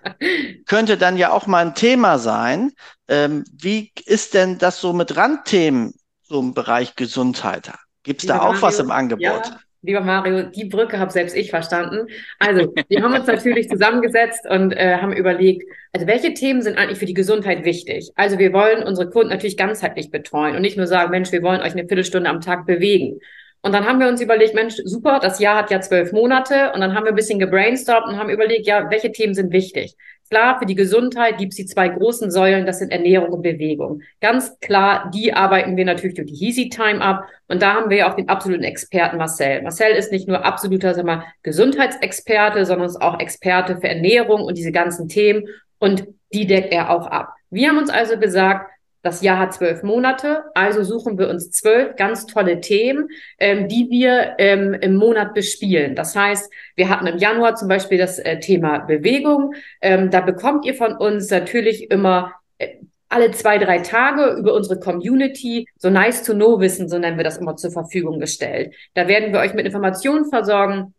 könnte 0.66 0.96
dann 0.96 1.16
ja 1.16 1.30
auch 1.30 1.46
mal 1.46 1.64
ein 1.64 1.74
Thema 1.74 2.18
sein. 2.18 2.72
Ähm, 3.12 3.44
wie 3.52 3.92
ist 4.06 4.32
denn 4.32 4.56
das 4.56 4.80
so 4.80 4.94
mit 4.94 5.14
Randthemen 5.16 5.92
so 6.22 6.40
im 6.40 6.54
Bereich 6.54 6.96
Gesundheit? 6.96 7.70
Gibt 8.04 8.22
es 8.22 8.26
da 8.26 8.38
auch 8.38 8.54
Mario, 8.54 8.62
was 8.62 8.78
im 8.78 8.90
Angebot? 8.90 9.22
Ja, 9.22 9.60
lieber 9.82 10.00
Mario, 10.00 10.44
die 10.44 10.64
Brücke 10.64 10.98
habe 10.98 11.12
selbst 11.12 11.36
ich 11.36 11.50
verstanden. 11.50 12.06
Also, 12.38 12.72
wir 12.88 13.02
haben 13.02 13.12
uns 13.12 13.26
natürlich 13.26 13.68
zusammengesetzt 13.68 14.46
und 14.48 14.72
äh, 14.72 14.96
haben 14.96 15.12
überlegt, 15.12 15.62
also 15.92 16.06
welche 16.06 16.32
Themen 16.32 16.62
sind 16.62 16.78
eigentlich 16.78 16.98
für 16.98 17.04
die 17.04 17.12
Gesundheit 17.12 17.66
wichtig? 17.66 18.10
Also 18.14 18.38
wir 18.38 18.54
wollen 18.54 18.82
unsere 18.82 19.10
Kunden 19.10 19.28
natürlich 19.28 19.58
ganzheitlich 19.58 20.10
betreuen 20.10 20.56
und 20.56 20.62
nicht 20.62 20.78
nur 20.78 20.86
sagen, 20.86 21.10
Mensch, 21.10 21.32
wir 21.32 21.42
wollen 21.42 21.60
euch 21.60 21.72
eine 21.72 21.86
Viertelstunde 21.86 22.30
am 22.30 22.40
Tag 22.40 22.64
bewegen. 22.64 23.20
Und 23.60 23.72
dann 23.72 23.86
haben 23.86 24.00
wir 24.00 24.08
uns 24.08 24.22
überlegt, 24.22 24.54
Mensch, 24.54 24.76
super, 24.84 25.20
das 25.20 25.38
Jahr 25.38 25.58
hat 25.58 25.70
ja 25.70 25.80
zwölf 25.82 26.12
Monate. 26.12 26.72
Und 26.74 26.80
dann 26.80 26.94
haben 26.94 27.04
wir 27.04 27.12
ein 27.12 27.16
bisschen 27.16 27.38
gebrainstormt 27.38 28.08
und 28.08 28.16
haben 28.16 28.30
überlegt, 28.30 28.66
ja, 28.66 28.90
welche 28.90 29.12
Themen 29.12 29.34
sind 29.34 29.52
wichtig? 29.52 29.94
Klar, 30.32 30.58
für 30.58 30.64
die 30.64 30.74
Gesundheit 30.74 31.36
gibt 31.36 31.52
es 31.52 31.58
die 31.58 31.66
zwei 31.66 31.88
großen 31.90 32.30
Säulen, 32.30 32.64
das 32.64 32.78
sind 32.78 32.90
Ernährung 32.90 33.34
und 33.34 33.42
Bewegung. 33.42 34.00
Ganz 34.22 34.58
klar, 34.60 35.10
die 35.14 35.34
arbeiten 35.34 35.76
wir 35.76 35.84
natürlich 35.84 36.16
durch 36.16 36.32
die 36.32 36.42
Easy 36.46 36.70
Time 36.70 37.02
ab. 37.02 37.26
Und 37.48 37.60
da 37.60 37.74
haben 37.74 37.90
wir 37.90 37.98
ja 37.98 38.10
auch 38.10 38.16
den 38.16 38.30
absoluten 38.30 38.64
Experten 38.64 39.18
Marcel. 39.18 39.60
Marcel 39.60 39.90
ist 39.92 40.10
nicht 40.10 40.28
nur 40.28 40.42
absoluter 40.42 40.94
sag 40.94 41.04
mal, 41.04 41.22
Gesundheitsexperte, 41.42 42.64
sondern 42.64 42.88
ist 42.88 43.02
auch 43.02 43.20
Experte 43.20 43.76
für 43.76 43.90
Ernährung 43.90 44.40
und 44.40 44.56
diese 44.56 44.72
ganzen 44.72 45.06
Themen. 45.06 45.48
Und 45.78 46.06
die 46.32 46.46
deckt 46.46 46.72
er 46.72 46.88
auch 46.88 47.08
ab. 47.08 47.34
Wir 47.50 47.68
haben 47.68 47.76
uns 47.76 47.90
also 47.90 48.18
gesagt, 48.18 48.70
das 49.02 49.20
Jahr 49.20 49.38
hat 49.38 49.52
zwölf 49.52 49.82
Monate, 49.82 50.44
also 50.54 50.84
suchen 50.84 51.18
wir 51.18 51.28
uns 51.28 51.50
zwölf 51.50 51.96
ganz 51.96 52.26
tolle 52.26 52.60
Themen, 52.60 53.08
ähm, 53.38 53.68
die 53.68 53.88
wir 53.90 54.34
ähm, 54.38 54.74
im 54.74 54.94
Monat 54.94 55.34
bespielen. 55.34 55.94
Das 55.96 56.14
heißt, 56.14 56.50
wir 56.76 56.88
hatten 56.88 57.08
im 57.08 57.18
Januar 57.18 57.56
zum 57.56 57.68
Beispiel 57.68 57.98
das 57.98 58.18
äh, 58.20 58.38
Thema 58.38 58.78
Bewegung. 58.78 59.54
Ähm, 59.80 60.10
da 60.10 60.20
bekommt 60.20 60.64
ihr 60.64 60.74
von 60.74 60.96
uns 60.96 61.30
natürlich 61.30 61.90
immer 61.90 62.32
äh, 62.58 62.76
alle 63.08 63.32
zwei, 63.32 63.58
drei 63.58 63.80
Tage 63.80 64.38
über 64.38 64.54
unsere 64.54 64.78
Community 64.80 65.68
so 65.76 65.90
nice 65.90 66.22
to 66.22 66.32
know 66.32 66.60
Wissen, 66.60 66.88
so 66.88 66.98
nennen 66.98 67.18
wir 67.18 67.24
das 67.24 67.38
immer 67.38 67.56
zur 67.56 67.70
Verfügung 67.70 68.20
gestellt. 68.20 68.74
Da 68.94 69.06
werden 69.06 69.32
wir 69.32 69.40
euch 69.40 69.52
mit 69.52 69.66
Informationen 69.66 70.24
versorgen, 70.30 70.94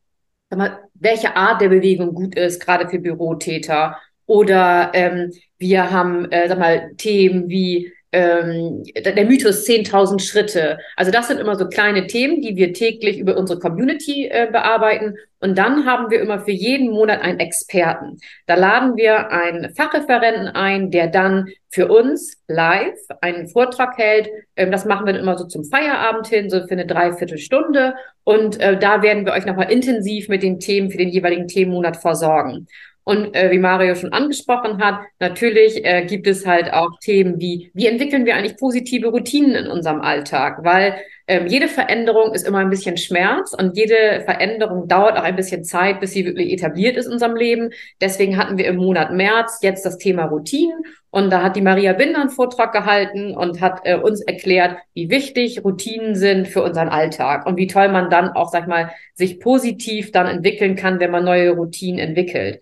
welche 0.93 1.35
Art 1.35 1.61
der 1.61 1.69
Bewegung 1.69 2.13
gut 2.13 2.35
ist, 2.35 2.63
gerade 2.63 2.87
für 2.87 2.99
Bürotäter 2.99 3.97
oder 4.25 4.91
ähm, 4.93 5.31
wir 5.63 5.89
haben, 5.89 6.29
äh, 6.31 6.47
sag 6.47 6.59
mal, 6.59 6.91
Themen 6.97 7.49
wie 7.49 7.91
ähm, 8.13 8.83
der 8.95 9.25
Mythos 9.25 9.65
10.000 9.67 10.19
Schritte. 10.21 10.77
Also 10.95 11.11
das 11.11 11.27
sind 11.27 11.39
immer 11.39 11.55
so 11.55 11.67
kleine 11.67 12.05
Themen, 12.05 12.41
die 12.41 12.55
wir 12.55 12.71
täglich 12.71 13.17
über 13.17 13.35
unsere 13.35 13.59
Community 13.59 14.27
äh, 14.27 14.47
bearbeiten. 14.51 15.15
Und 15.39 15.57
dann 15.57 15.85
haben 15.85 16.11
wir 16.11 16.21
immer 16.21 16.39
für 16.39 16.51
jeden 16.51 16.91
Monat 16.91 17.21
einen 17.21 17.39
Experten. 17.39 18.19
Da 18.45 18.53
laden 18.53 18.95
wir 18.97 19.31
einen 19.31 19.73
Fachreferenten 19.73 20.47
ein, 20.47 20.91
der 20.91 21.07
dann 21.07 21.49
für 21.69 21.87
uns 21.87 22.37
live 22.47 22.99
einen 23.21 23.47
Vortrag 23.47 23.97
hält. 23.97 24.29
Ähm, 24.55 24.71
das 24.71 24.85
machen 24.85 25.07
wir 25.07 25.13
dann 25.13 25.23
immer 25.23 25.37
so 25.37 25.45
zum 25.45 25.65
Feierabend 25.65 26.27
hin, 26.27 26.51
so 26.51 26.61
für 26.67 26.73
eine 26.73 26.85
Dreiviertelstunde. 26.85 27.95
Und 28.23 28.59
äh, 28.59 28.77
da 28.77 29.01
werden 29.01 29.25
wir 29.25 29.33
euch 29.33 29.45
nochmal 29.45 29.71
intensiv 29.71 30.29
mit 30.29 30.43
den 30.43 30.59
Themen 30.59 30.91
für 30.91 30.97
den 30.97 31.09
jeweiligen 31.09 31.47
Themenmonat 31.47 31.97
versorgen. 31.97 32.67
Und 33.05 33.35
äh, 33.35 33.51
wie 33.51 33.59
Mario 33.59 33.95
schon 33.95 34.13
angesprochen 34.13 34.81
hat, 34.81 35.01
natürlich 35.19 35.83
äh, 35.83 36.05
gibt 36.05 36.25
es 36.25 36.45
halt 36.45 36.71
auch 36.71 36.89
Themen 37.01 37.39
wie, 37.39 37.69
wie 37.73 37.87
entwickeln 37.87 38.25
wir 38.25 38.35
eigentlich 38.35 38.57
positive 38.57 39.07
Routinen 39.07 39.55
in 39.55 39.67
unserem 39.67 39.99
Alltag? 39.99 40.63
Weil 40.63 40.95
ähm, 41.27 41.47
jede 41.47 41.67
Veränderung 41.67 42.33
ist 42.33 42.47
immer 42.47 42.59
ein 42.59 42.69
bisschen 42.69 42.97
Schmerz 42.97 43.53
und 43.53 43.77
jede 43.77 44.21
Veränderung 44.25 44.87
dauert 44.87 45.17
auch 45.17 45.23
ein 45.23 45.35
bisschen 45.35 45.63
Zeit, 45.63 45.99
bis 45.99 46.11
sie 46.11 46.25
wirklich 46.25 46.51
etabliert 46.51 46.97
ist 46.97 47.05
in 47.05 47.13
unserem 47.13 47.35
Leben. 47.35 47.71
Deswegen 48.01 48.37
hatten 48.37 48.57
wir 48.57 48.67
im 48.67 48.77
Monat 48.77 49.13
März 49.13 49.59
jetzt 49.61 49.85
das 49.85 49.97
Thema 49.97 50.25
Routinen 50.25 50.83
und 51.11 51.29
da 51.29 51.41
hat 51.41 51.55
die 51.55 51.61
Maria 51.61 51.93
Binder 51.93 52.21
einen 52.21 52.29
Vortrag 52.29 52.73
gehalten 52.73 53.35
und 53.35 53.61
hat 53.61 53.81
äh, 53.83 53.95
uns 53.95 54.21
erklärt, 54.21 54.77
wie 54.93 55.09
wichtig 55.09 55.63
Routinen 55.63 56.15
sind 56.15 56.47
für 56.47 56.63
unseren 56.63 56.89
Alltag 56.89 57.45
und 57.45 57.57
wie 57.57 57.67
toll 57.67 57.89
man 57.89 58.09
dann 58.09 58.29
auch, 58.29 58.49
sag 58.49 58.63
ich 58.63 58.67
mal, 58.67 58.91
sich 59.13 59.39
positiv 59.39 60.11
dann 60.11 60.27
entwickeln 60.27 60.75
kann, 60.75 60.99
wenn 60.99 61.11
man 61.11 61.23
neue 61.23 61.51
Routinen 61.51 61.99
entwickelt. 61.99 62.61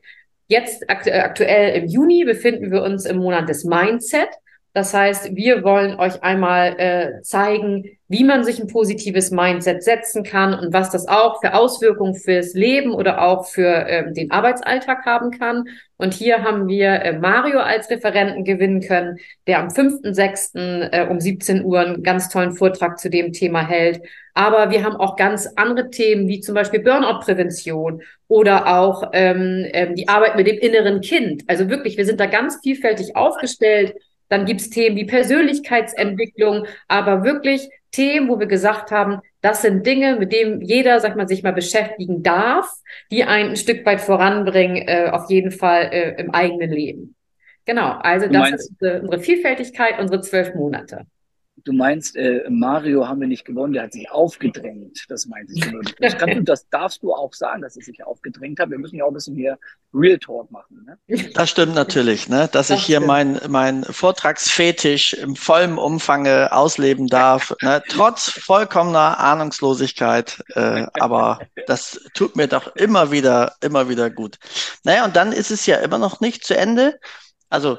Jetzt 0.51 0.89
aktuell 0.89 1.81
im 1.81 1.87
Juni 1.87 2.25
befinden 2.25 2.73
wir 2.73 2.83
uns 2.83 3.05
im 3.05 3.19
Monat 3.19 3.47
des 3.47 3.63
Mindset. 3.63 4.27
Das 4.73 4.93
heißt, 4.93 5.33
wir 5.33 5.63
wollen 5.63 5.97
euch 5.97 6.23
einmal 6.23 6.77
äh, 6.77 7.21
zeigen, 7.21 7.85
wie 8.09 8.25
man 8.25 8.43
sich 8.43 8.59
ein 8.59 8.67
positives 8.67 9.31
Mindset 9.31 9.81
setzen 9.81 10.23
kann 10.23 10.53
und 10.53 10.73
was 10.73 10.89
das 10.89 11.07
auch 11.07 11.39
für 11.39 11.53
Auswirkungen 11.53 12.15
fürs 12.15 12.53
Leben 12.53 12.91
oder 12.91 13.21
auch 13.21 13.47
für 13.47 13.85
ähm, 13.87 14.13
den 14.13 14.31
Arbeitsalltag 14.31 15.05
haben 15.05 15.31
kann. 15.31 15.69
Und 15.95 16.13
hier 16.13 16.43
haben 16.43 16.67
wir 16.67 17.01
äh, 17.01 17.17
Mario 17.17 17.59
als 17.59 17.89
Referenten 17.89 18.43
gewinnen 18.43 18.81
können, 18.81 19.19
der 19.47 19.59
am 19.59 19.69
5.6. 19.69 20.89
Äh, 20.91 21.07
um 21.09 21.21
17 21.21 21.63
Uhr 21.63 21.79
einen 21.79 22.03
ganz 22.03 22.27
tollen 22.27 22.51
Vortrag 22.51 22.99
zu 22.99 23.09
dem 23.09 23.31
Thema 23.31 23.65
hält. 23.65 24.01
Aber 24.33 24.71
wir 24.71 24.83
haben 24.83 24.95
auch 24.95 25.15
ganz 25.15 25.47
andere 25.55 25.89
Themen, 25.89 26.27
wie 26.27 26.39
zum 26.39 26.55
Beispiel 26.55 26.79
Burnout-Prävention 26.79 28.01
oder 28.27 28.79
auch 28.79 29.09
ähm, 29.13 29.65
ähm, 29.73 29.95
die 29.95 30.07
Arbeit 30.07 30.35
mit 30.35 30.47
dem 30.47 30.57
inneren 30.57 31.01
Kind. 31.01 31.43
Also 31.47 31.69
wirklich, 31.69 31.97
wir 31.97 32.05
sind 32.05 32.19
da 32.19 32.25
ganz 32.25 32.59
vielfältig 32.63 33.15
aufgestellt. 33.15 33.95
Dann 34.29 34.45
gibt's 34.45 34.69
Themen 34.69 34.95
wie 34.95 35.05
Persönlichkeitsentwicklung, 35.05 36.65
aber 36.87 37.23
wirklich 37.23 37.69
Themen, 37.91 38.29
wo 38.29 38.39
wir 38.39 38.47
gesagt 38.47 38.91
haben, 38.91 39.19
das 39.41 39.61
sind 39.61 39.85
Dinge, 39.85 40.15
mit 40.15 40.31
denen 40.31 40.61
jeder, 40.61 40.99
sag 40.99 41.17
mal, 41.17 41.27
sich 41.27 41.43
mal 41.43 41.51
beschäftigen 41.51 42.23
darf, 42.23 42.69
die 43.11 43.25
einen 43.25 43.49
ein 43.49 43.55
Stück 43.57 43.85
weit 43.85 43.99
voranbringen, 43.99 44.87
äh, 44.87 45.09
auf 45.11 45.29
jeden 45.29 45.51
Fall 45.51 45.89
äh, 45.91 46.21
im 46.21 46.31
eigenen 46.31 46.71
Leben. 46.71 47.15
Genau, 47.65 47.91
also 48.01 48.27
das 48.27 48.51
ist 48.51 48.71
unsere, 48.71 49.01
unsere 49.01 49.21
Vielfältigkeit, 49.21 49.99
unsere 49.99 50.21
zwölf 50.21 50.55
Monate. 50.55 51.05
Du 51.63 51.73
meinst, 51.73 52.15
äh, 52.15 52.43
Mario 52.49 53.07
haben 53.07 53.21
wir 53.21 53.27
nicht 53.27 53.45
gewonnen, 53.45 53.73
der 53.73 53.83
hat 53.83 53.93
sich 53.93 54.09
aufgedrängt. 54.09 55.05
Das 55.09 55.27
meinst 55.27 55.63
du. 55.71 55.81
Das, 55.99 56.17
kannst 56.17 56.37
du, 56.37 56.43
das 56.43 56.67
darfst 56.69 57.03
du 57.03 57.13
auch 57.13 57.33
sagen, 57.33 57.61
dass 57.61 57.75
er 57.75 57.83
sich 57.83 58.03
aufgedrängt 58.03 58.59
hat. 58.59 58.71
Wir 58.71 58.79
müssen 58.79 58.95
ja 58.95 59.03
auch 59.03 59.09
ein 59.09 59.13
bisschen 59.13 59.35
hier 59.35 59.59
Real 59.93 60.17
Talk 60.17 60.49
machen. 60.49 60.87
Ne? 61.07 61.27
Das 61.33 61.49
stimmt 61.49 61.75
natürlich, 61.75 62.29
ne? 62.29 62.49
dass 62.51 62.69
das 62.69 62.79
ich 62.79 62.85
hier 62.85 62.99
mein, 62.99 63.39
mein 63.49 63.83
Vortragsfetisch 63.83 65.13
im 65.13 65.35
vollen 65.35 65.77
Umfange 65.77 66.51
ausleben 66.51 67.07
darf, 67.07 67.53
ne? 67.61 67.83
trotz 67.89 68.29
vollkommener 68.29 69.19
Ahnungslosigkeit. 69.19 70.41
Äh, 70.55 70.87
aber 70.93 71.41
das 71.67 71.99
tut 72.13 72.35
mir 72.35 72.47
doch 72.47 72.75
immer 72.75 73.11
wieder, 73.11 73.55
immer 73.61 73.89
wieder 73.89 74.09
gut. 74.09 74.37
Naja, 74.83 75.05
und 75.05 75.15
dann 75.15 75.31
ist 75.31 75.51
es 75.51 75.65
ja 75.65 75.77
immer 75.77 75.97
noch 75.97 76.21
nicht 76.21 76.43
zu 76.43 76.57
Ende. 76.57 76.99
Also 77.49 77.77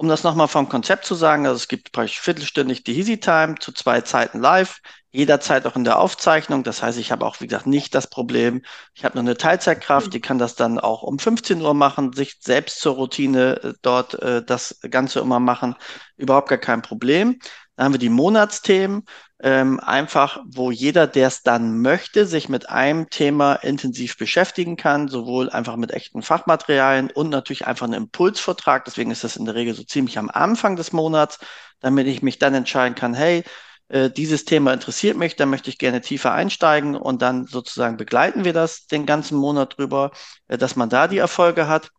um 0.00 0.08
das 0.08 0.24
nochmal 0.24 0.48
vom 0.48 0.66
Konzept 0.66 1.04
zu 1.04 1.14
sagen, 1.14 1.46
also 1.46 1.56
es 1.56 1.68
gibt 1.68 1.92
praktisch 1.92 2.20
viertelstündig 2.20 2.84
die 2.84 2.96
Easy 2.96 3.20
Time 3.20 3.56
zu 3.60 3.70
zwei 3.70 4.00
Zeiten 4.00 4.40
live, 4.40 4.80
jederzeit 5.10 5.66
auch 5.66 5.76
in 5.76 5.84
der 5.84 5.98
Aufzeichnung. 5.98 6.62
Das 6.62 6.82
heißt, 6.82 6.96
ich 6.96 7.12
habe 7.12 7.26
auch, 7.26 7.38
wie 7.42 7.46
gesagt, 7.46 7.66
nicht 7.66 7.94
das 7.94 8.06
Problem, 8.06 8.62
ich 8.94 9.04
habe 9.04 9.18
noch 9.18 9.24
eine 9.24 9.36
Teilzeitkraft, 9.36 10.14
die 10.14 10.22
kann 10.22 10.38
das 10.38 10.54
dann 10.54 10.78
auch 10.78 11.02
um 11.02 11.18
15 11.18 11.60
Uhr 11.60 11.74
machen, 11.74 12.14
sich 12.14 12.38
selbst 12.40 12.80
zur 12.80 12.94
Routine 12.94 13.62
äh, 13.62 13.74
dort 13.82 14.14
äh, 14.22 14.42
das 14.42 14.80
Ganze 14.88 15.20
immer 15.20 15.38
machen. 15.38 15.74
Überhaupt 16.16 16.48
gar 16.48 16.56
kein 16.56 16.80
Problem. 16.80 17.38
Dann 17.76 17.84
haben 17.84 17.92
wir 17.92 17.98
die 17.98 18.08
Monatsthemen, 18.08 19.04
ähm, 19.42 19.80
einfach, 19.80 20.40
wo 20.46 20.70
jeder, 20.70 21.06
der 21.06 21.28
es 21.28 21.42
dann 21.42 21.80
möchte, 21.80 22.26
sich 22.26 22.48
mit 22.48 22.68
einem 22.68 23.08
Thema 23.08 23.54
intensiv 23.54 24.18
beschäftigen 24.18 24.76
kann, 24.76 25.08
sowohl 25.08 25.48
einfach 25.50 25.76
mit 25.76 25.92
echten 25.92 26.22
Fachmaterialien 26.22 27.10
und 27.10 27.30
natürlich 27.30 27.66
einfach 27.66 27.86
einen 27.86 27.94
Impulsvortrag. 27.94 28.84
Deswegen 28.84 29.10
ist 29.10 29.24
das 29.24 29.36
in 29.36 29.46
der 29.46 29.54
Regel 29.54 29.74
so 29.74 29.82
ziemlich 29.82 30.18
am 30.18 30.28
Anfang 30.28 30.76
des 30.76 30.92
Monats, 30.92 31.38
damit 31.80 32.06
ich 32.06 32.22
mich 32.22 32.38
dann 32.38 32.54
entscheiden 32.54 32.94
kann, 32.94 33.14
hey, 33.14 33.42
äh, 33.88 34.10
dieses 34.10 34.44
Thema 34.44 34.72
interessiert 34.72 35.16
mich, 35.16 35.36
da 35.36 35.46
möchte 35.46 35.70
ich 35.70 35.78
gerne 35.78 36.00
tiefer 36.00 36.32
einsteigen 36.32 36.94
und 36.94 37.22
dann 37.22 37.46
sozusagen 37.46 37.96
begleiten 37.96 38.44
wir 38.44 38.52
das 38.52 38.86
den 38.86 39.06
ganzen 39.06 39.36
Monat 39.38 39.78
drüber, 39.78 40.12
äh, 40.48 40.58
dass 40.58 40.76
man 40.76 40.90
da 40.90 41.08
die 41.08 41.18
Erfolge 41.18 41.66
hat. 41.66 41.90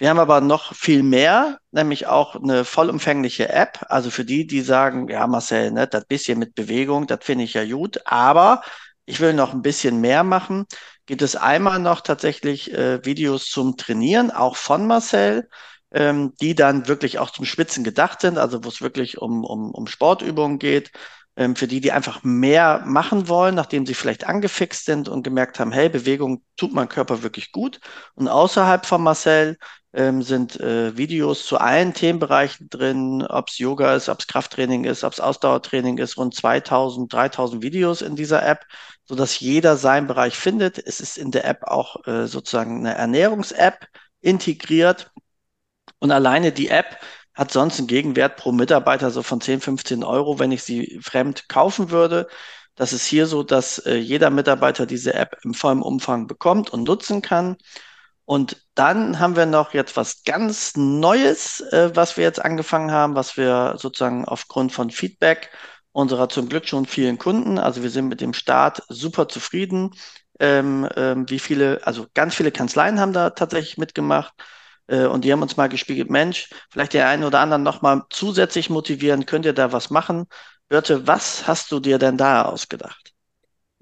Wir 0.00 0.08
haben 0.08 0.18
aber 0.18 0.40
noch 0.40 0.74
viel 0.74 1.02
mehr, 1.02 1.58
nämlich 1.72 2.06
auch 2.06 2.34
eine 2.34 2.64
vollumfängliche 2.64 3.50
App. 3.50 3.84
Also 3.90 4.08
für 4.10 4.24
die, 4.24 4.46
die 4.46 4.62
sagen, 4.62 5.08
ja, 5.10 5.26
Marcel, 5.26 5.72
ne, 5.72 5.86
das 5.86 6.06
bisschen 6.06 6.38
mit 6.38 6.54
Bewegung, 6.54 7.06
das 7.06 7.18
finde 7.22 7.44
ich 7.44 7.52
ja 7.52 7.66
gut, 7.66 8.00
aber 8.06 8.62
ich 9.04 9.20
will 9.20 9.34
noch 9.34 9.52
ein 9.52 9.60
bisschen 9.60 10.00
mehr 10.00 10.24
machen. 10.24 10.64
Gibt 11.04 11.20
es 11.20 11.36
einmal 11.36 11.80
noch 11.80 12.00
tatsächlich 12.00 12.72
äh, 12.72 13.04
Videos 13.04 13.44
zum 13.50 13.76
Trainieren, 13.76 14.30
auch 14.30 14.56
von 14.56 14.86
Marcel, 14.86 15.50
ähm, 15.92 16.32
die 16.40 16.54
dann 16.54 16.88
wirklich 16.88 17.18
auch 17.18 17.30
zum 17.30 17.44
Spitzen 17.44 17.84
gedacht 17.84 18.22
sind, 18.22 18.38
also 18.38 18.64
wo 18.64 18.68
es 18.68 18.80
wirklich 18.80 19.18
um, 19.18 19.44
um, 19.44 19.70
um 19.70 19.86
Sportübungen 19.86 20.58
geht 20.58 20.92
für 21.56 21.66
die, 21.66 21.80
die 21.80 21.92
einfach 21.92 22.22
mehr 22.22 22.82
machen 22.84 23.28
wollen, 23.28 23.54
nachdem 23.54 23.86
sie 23.86 23.94
vielleicht 23.94 24.26
angefixt 24.26 24.84
sind 24.84 25.08
und 25.08 25.22
gemerkt 25.22 25.58
haben, 25.58 25.72
hey, 25.72 25.88
Bewegung 25.88 26.42
tut 26.56 26.72
mein 26.74 26.88
Körper 26.88 27.22
wirklich 27.22 27.50
gut. 27.52 27.80
Und 28.14 28.28
außerhalb 28.28 28.84
von 28.84 29.02
Marcel 29.02 29.56
ähm, 29.92 30.22
sind 30.22 30.60
äh, 30.60 30.96
Videos 30.96 31.46
zu 31.46 31.58
allen 31.58 31.94
Themenbereichen 31.94 32.68
drin, 32.68 33.22
ob 33.26 33.48
es 33.48 33.58
Yoga 33.58 33.94
ist, 33.96 34.08
ob 34.08 34.20
es 34.20 34.26
Krafttraining 34.26 34.84
ist, 34.84 35.02
ob 35.02 35.12
es 35.14 35.20
Ausdauertraining 35.20 35.98
ist, 35.98 36.16
rund 36.16 36.34
2000, 36.34 37.12
3000 37.12 37.62
Videos 37.62 38.02
in 38.02 38.16
dieser 38.16 38.46
App, 38.46 38.66
so 39.04 39.14
dass 39.14 39.40
jeder 39.40 39.76
seinen 39.76 40.06
Bereich 40.06 40.36
findet. 40.36 40.78
Es 40.78 41.00
ist 41.00 41.16
in 41.18 41.30
der 41.30 41.44
App 41.46 41.64
auch 41.64 42.06
äh, 42.06 42.26
sozusagen 42.26 42.80
eine 42.86 42.94
Ernährungs-App 42.94 43.86
integriert 44.20 45.10
und 45.98 46.10
alleine 46.10 46.52
die 46.52 46.68
App 46.68 46.98
hat 47.34 47.52
sonst 47.52 47.78
einen 47.78 47.86
Gegenwert 47.88 48.36
pro 48.36 48.52
Mitarbeiter 48.52 49.10
so 49.10 49.22
von 49.22 49.40
10, 49.40 49.60
15 49.60 50.04
Euro, 50.04 50.38
wenn 50.38 50.52
ich 50.52 50.62
sie 50.62 50.98
fremd 51.02 51.48
kaufen 51.48 51.90
würde. 51.90 52.28
Das 52.74 52.92
ist 52.92 53.06
hier 53.06 53.26
so, 53.26 53.42
dass 53.42 53.78
äh, 53.78 53.96
jeder 53.96 54.30
Mitarbeiter 54.30 54.86
diese 54.86 55.14
App 55.14 55.36
im 55.44 55.54
vollen 55.54 55.82
Umfang 55.82 56.26
bekommt 56.26 56.70
und 56.70 56.84
nutzen 56.84 57.22
kann. 57.22 57.56
Und 58.24 58.64
dann 58.74 59.18
haben 59.18 59.36
wir 59.36 59.46
noch 59.46 59.74
jetzt 59.74 59.96
was 59.96 60.22
ganz 60.24 60.76
Neues, 60.76 61.60
äh, 61.72 61.90
was 61.94 62.16
wir 62.16 62.24
jetzt 62.24 62.42
angefangen 62.44 62.92
haben, 62.92 63.16
was 63.16 63.36
wir 63.36 63.74
sozusagen 63.78 64.24
aufgrund 64.24 64.72
von 64.72 64.90
Feedback 64.90 65.50
unserer 65.92 66.28
zum 66.28 66.48
Glück 66.48 66.68
schon 66.68 66.86
vielen 66.86 67.18
Kunden, 67.18 67.58
also 67.58 67.82
wir 67.82 67.90
sind 67.90 68.08
mit 68.08 68.20
dem 68.20 68.32
Start 68.32 68.82
super 68.88 69.28
zufrieden. 69.28 69.90
Ähm, 70.38 70.88
ähm, 70.96 71.28
wie 71.28 71.38
viele, 71.38 71.80
also 71.84 72.06
ganz 72.14 72.34
viele 72.34 72.52
Kanzleien 72.52 73.00
haben 73.00 73.12
da 73.12 73.30
tatsächlich 73.30 73.76
mitgemacht 73.76 74.32
und 75.06 75.24
die 75.24 75.32
haben 75.32 75.42
uns 75.42 75.56
mal 75.56 75.68
gespiegelt, 75.68 76.10
Mensch, 76.10 76.50
vielleicht 76.70 76.94
der 76.94 77.08
eine 77.08 77.26
oder 77.26 77.40
andere 77.40 77.60
nochmal 77.60 78.02
zusätzlich 78.10 78.70
motivieren, 78.70 79.26
könnt 79.26 79.44
ihr 79.44 79.52
da 79.52 79.72
was 79.72 79.90
machen? 79.90 80.26
Birte, 80.68 81.06
was 81.06 81.46
hast 81.46 81.72
du 81.72 81.80
dir 81.80 81.98
denn 81.98 82.16
da 82.16 82.42
ausgedacht? 82.42 83.12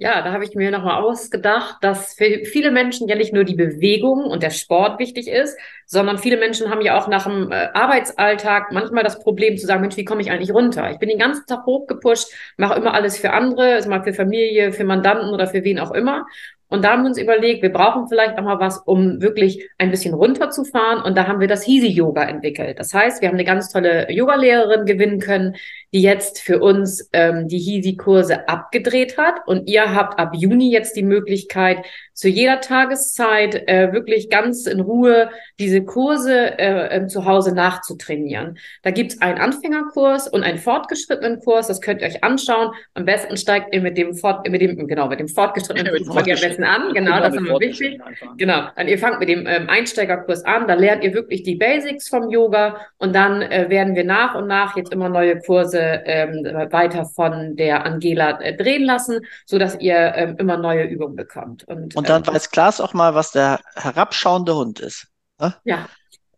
Ja, 0.01 0.23
da 0.23 0.33
habe 0.33 0.45
ich 0.45 0.55
mir 0.55 0.71
nochmal 0.71 1.03
ausgedacht, 1.03 1.79
dass 1.81 2.15
für 2.15 2.45
viele 2.45 2.71
Menschen 2.71 3.09
ja 3.09 3.17
nicht 3.17 3.33
nur 3.33 3.43
die 3.43 3.57
Bewegung 3.57 4.27
und 4.27 4.45
der 4.45 4.51
Sport 4.51 5.01
wichtig 5.01 5.27
ist, 5.27 5.59
sondern 5.87 6.19
viele 6.19 6.37
Menschen 6.37 6.71
haben 6.71 6.83
ja 6.83 6.97
auch 6.97 7.09
nach 7.09 7.25
dem 7.25 7.51
äh, 7.51 7.69
Arbeitsalltag 7.75 8.71
manchmal 8.71 9.03
das 9.03 9.19
Problem 9.19 9.57
zu 9.57 9.67
sagen, 9.67 9.81
Mensch, 9.81 9.97
wie 9.97 10.05
komme 10.05 10.21
ich 10.21 10.31
eigentlich 10.31 10.53
runter? 10.53 10.89
Ich 10.93 11.01
bin 11.01 11.09
den 11.09 11.19
ganzen 11.19 11.47
Tag 11.47 11.67
hochgepusht, 11.67 12.29
mache 12.57 12.79
immer 12.79 12.95
alles 12.95 13.19
für 13.19 13.33
andere, 13.33 13.77
ist 13.77 13.89
mal 13.89 14.05
für 14.05 14.15
Familie, 14.15 14.73
für 14.73 14.85
Mandanten 14.85 15.31
oder 15.31 15.49
für 15.49 15.65
wen 15.65 15.81
auch 15.81 15.91
immer. 15.91 16.27
Und 16.69 16.85
da 16.85 16.93
haben 16.93 17.03
wir 17.03 17.09
uns 17.09 17.19
überlegt, 17.19 17.63
wir 17.63 17.73
brauchen 17.73 18.09
vielleicht 18.09 18.37
noch 18.37 18.45
mal 18.45 18.61
was, 18.61 18.79
um 18.79 19.23
wirklich 19.23 19.69
ein 19.79 19.91
bisschen 19.91 20.15
runterzufahren. 20.15 21.03
Und 21.03 21.17
da 21.17 21.27
haben 21.27 21.41
wir 21.41 21.49
das 21.49 21.67
Easy 21.67 21.89
Yoga 21.89 22.25
entwickelt. 22.25 22.79
Das 22.79 22.93
heißt, 22.93 23.23
wir 23.23 23.29
haben 23.29 23.37
eine 23.37 23.45
ganz 23.45 23.71
tolle 23.71 24.11
Yogalehrerin 24.13 24.85
gewinnen 24.85 25.19
können, 25.19 25.57
die 25.93 26.03
jetzt 26.03 26.41
für 26.41 26.61
uns 26.61 27.09
ähm, 27.13 27.49
die 27.49 27.57
Easy-Kurse 27.57 28.49
abgedreht 28.49 29.17
hat. 29.17 29.47
Und 29.47 29.69
ihr 29.69 29.95
habt 29.95 30.19
ab 30.19 30.33
Juni 30.35 30.71
jetzt 30.71 30.97
die 30.97 31.03
Möglichkeit, 31.03 31.79
zu 32.13 32.29
jeder 32.29 32.61
Tageszeit 32.61 33.69
äh, 33.69 33.93
wirklich 33.93 34.29
ganz 34.29 34.67
in 34.67 34.81
Ruhe 34.81 35.31
diese 35.59 35.85
Kurse 35.85 36.59
äh, 36.59 36.97
äh, 36.97 37.07
zu 37.07 37.25
Hause 37.25 37.55
nachzutrainieren. 37.55 38.59
Da 38.83 38.91
gibt's 38.91 39.23
einen 39.23 39.39
Anfängerkurs 39.39 40.29
und 40.29 40.43
einen 40.43 40.59
fortgeschrittenen 40.59 41.41
Kurs. 41.41 41.69
Das 41.69 41.81
könnt 41.81 42.03
ihr 42.03 42.09
euch 42.09 42.25
anschauen. 42.25 42.73
Am 42.95 43.05
besten 43.05 43.37
steigt 43.37 43.75
ihr 43.75 43.81
mit 43.81 43.97
dem 43.97 44.15
Fort, 44.15 44.49
mit 44.49 44.61
dem 44.61 44.89
genau 44.89 45.09
mit 45.09 45.21
dem 45.21 45.29
fortgeschrittenen 45.29 46.05
Kurs 46.05 46.17
am 46.17 46.25
besten 46.25 46.65
an. 46.65 46.93
Genau, 46.93 47.21
das 47.21 47.35
ist 47.35 47.41
immer 47.41 47.61
wichtig. 47.61 48.01
Genau. 48.37 48.69
Dann 48.77 48.89
ihr 48.89 48.99
fangt 48.99 49.21
mit 49.21 49.29
dem 49.29 49.47
ähm, 49.47 49.71
Einsteigerkurs 49.71 50.45
an. 50.45 50.67
Da 50.67 50.75
lernt 50.75 51.05
ihr 51.05 51.15
wirklich 51.15 51.45
die 51.45 51.55
Basics 51.55 52.09
vom 52.09 52.29
Yoga 52.31 52.79
und 52.99 53.15
dann 53.15 53.43
äh, 53.43 53.71
werden 53.71 53.95
wir 53.95 54.05
nach 54.05 54.35
und 54.35 54.49
nach 54.49 54.77
jetzt 54.77 54.93
immer 54.93 55.09
neue 55.09 55.39
Kurse 55.39 55.78
ähm, 55.79 56.45
weiter 56.71 57.05
von 57.05 57.57
der 57.57 57.85
Angela 57.85 58.41
äh, 58.41 58.57
drehen 58.57 58.85
lassen, 58.85 59.21
so 59.47 59.59
dass 59.59 59.79
ihr 59.81 60.15
ähm, 60.15 60.37
immer 60.39 60.57
neue 60.57 60.85
Übungen 60.85 61.17
bekommt. 61.17 61.65
Und, 61.65 61.97
und 61.97 62.09
dann 62.09 62.23
ähm, 62.27 62.35
weiß 62.35 62.51
Klaas 62.51 62.81
auch 62.81 62.95
mal, 62.95 63.15
was 63.15 63.33
der 63.33 63.61
herabschauende 63.75 64.55
Hund 64.55 64.81
ist. 64.81 65.09
Ne? 65.41 65.55
Ja. 65.65 65.89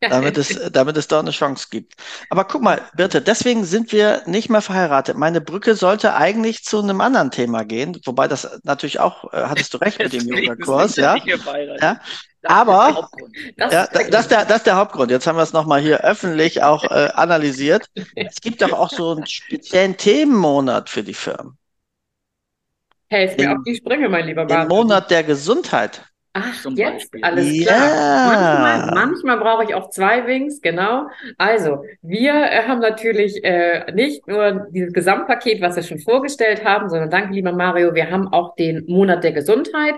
Damit 0.01 0.39
es, 0.39 0.59
damit 0.73 0.97
es 0.97 1.09
da 1.09 1.21
eine 1.21 1.31
Chance 1.31 1.69
gibt. 1.71 1.95
Aber 2.31 2.45
guck 2.45 2.63
mal, 2.63 2.81
Birte, 2.95 3.21
deswegen 3.21 3.65
sind 3.65 3.93
wir 3.93 4.23
nicht 4.27 4.49
mehr 4.49 4.63
verheiratet. 4.63 5.17
Meine 5.17 5.41
Brücke 5.41 5.75
sollte 5.75 6.15
eigentlich 6.15 6.65
zu 6.65 6.81
einem 6.81 7.01
anderen 7.01 7.31
Thema 7.31 7.65
gehen, 7.65 7.99
wobei 8.05 8.29
das 8.29 8.61
natürlich 8.63 9.01
auch, 9.01 9.33
äh, 9.33 9.45
hattest 9.45 9.75
du 9.75 9.79
recht 9.79 9.99
mit 9.99 10.13
dem 10.13 10.27
Yoga-Kurs, 10.27 10.97
ja? 10.97 11.17
ja. 11.81 12.01
Aber 12.45 13.11
das, 13.59 13.73
ja, 13.73 13.87
das, 13.87 14.23
ist 14.23 14.31
der, 14.31 14.45
das 14.47 14.59
ist 14.59 14.67
der 14.67 14.77
Hauptgrund. 14.77 15.11
Jetzt 15.11 15.27
haben 15.27 15.37
wir 15.37 15.43
es 15.43 15.53
nochmal 15.53 15.81
hier 15.81 16.01
öffentlich 16.01 16.63
auch 16.63 16.85
äh, 16.85 17.11
analysiert. 17.15 17.87
Es 18.15 18.37
gibt 18.41 18.63
doch 18.63 18.73
auch 18.73 18.89
so 18.89 19.11
einen 19.11 19.27
speziellen 19.27 19.97
Themenmonat 19.97 20.89
für 20.89 21.03
die 21.03 21.13
Firmen. 21.13 21.59
Helf 23.11 23.37
mir 23.37 23.53
auf 23.53 23.59
die 23.67 23.75
Sprünge, 23.75 24.09
mein 24.09 24.27
lieber 24.27 24.45
Martin. 24.45 24.61
Den 24.61 24.69
Monat 24.69 25.11
der 25.11 25.25
Gesundheit. 25.25 26.03
Ach, 26.33 26.65
jetzt 26.77 27.11
Beispiel. 27.11 27.25
alles 27.25 27.63
klar. 27.63 27.89
Ja. 27.89 28.61
Manchmal, 28.61 28.95
manchmal 28.95 29.39
brauche 29.39 29.65
ich 29.65 29.75
auch 29.75 29.91
zwei 29.91 30.27
Wings, 30.27 30.61
genau. 30.61 31.09
Also, 31.39 31.85
wir 32.03 32.33
äh, 32.33 32.63
haben 32.69 32.81
natürlich 32.81 33.43
äh, 33.43 33.91
nicht 33.93 34.27
nur 34.29 34.69
dieses 34.71 34.93
Gesamtpaket, 34.93 35.61
was 35.61 35.75
wir 35.75 35.83
schon 35.83 35.99
vorgestellt 35.99 36.65
haben, 36.65 36.89
sondern 36.89 37.11
danke, 37.11 37.35
lieber 37.35 37.53
Mario, 37.53 37.95
wir 37.95 38.11
haben 38.11 38.29
auch 38.29 38.55
den 38.55 38.85
Monat 38.87 39.25
der 39.25 39.33
Gesundheit. 39.33 39.97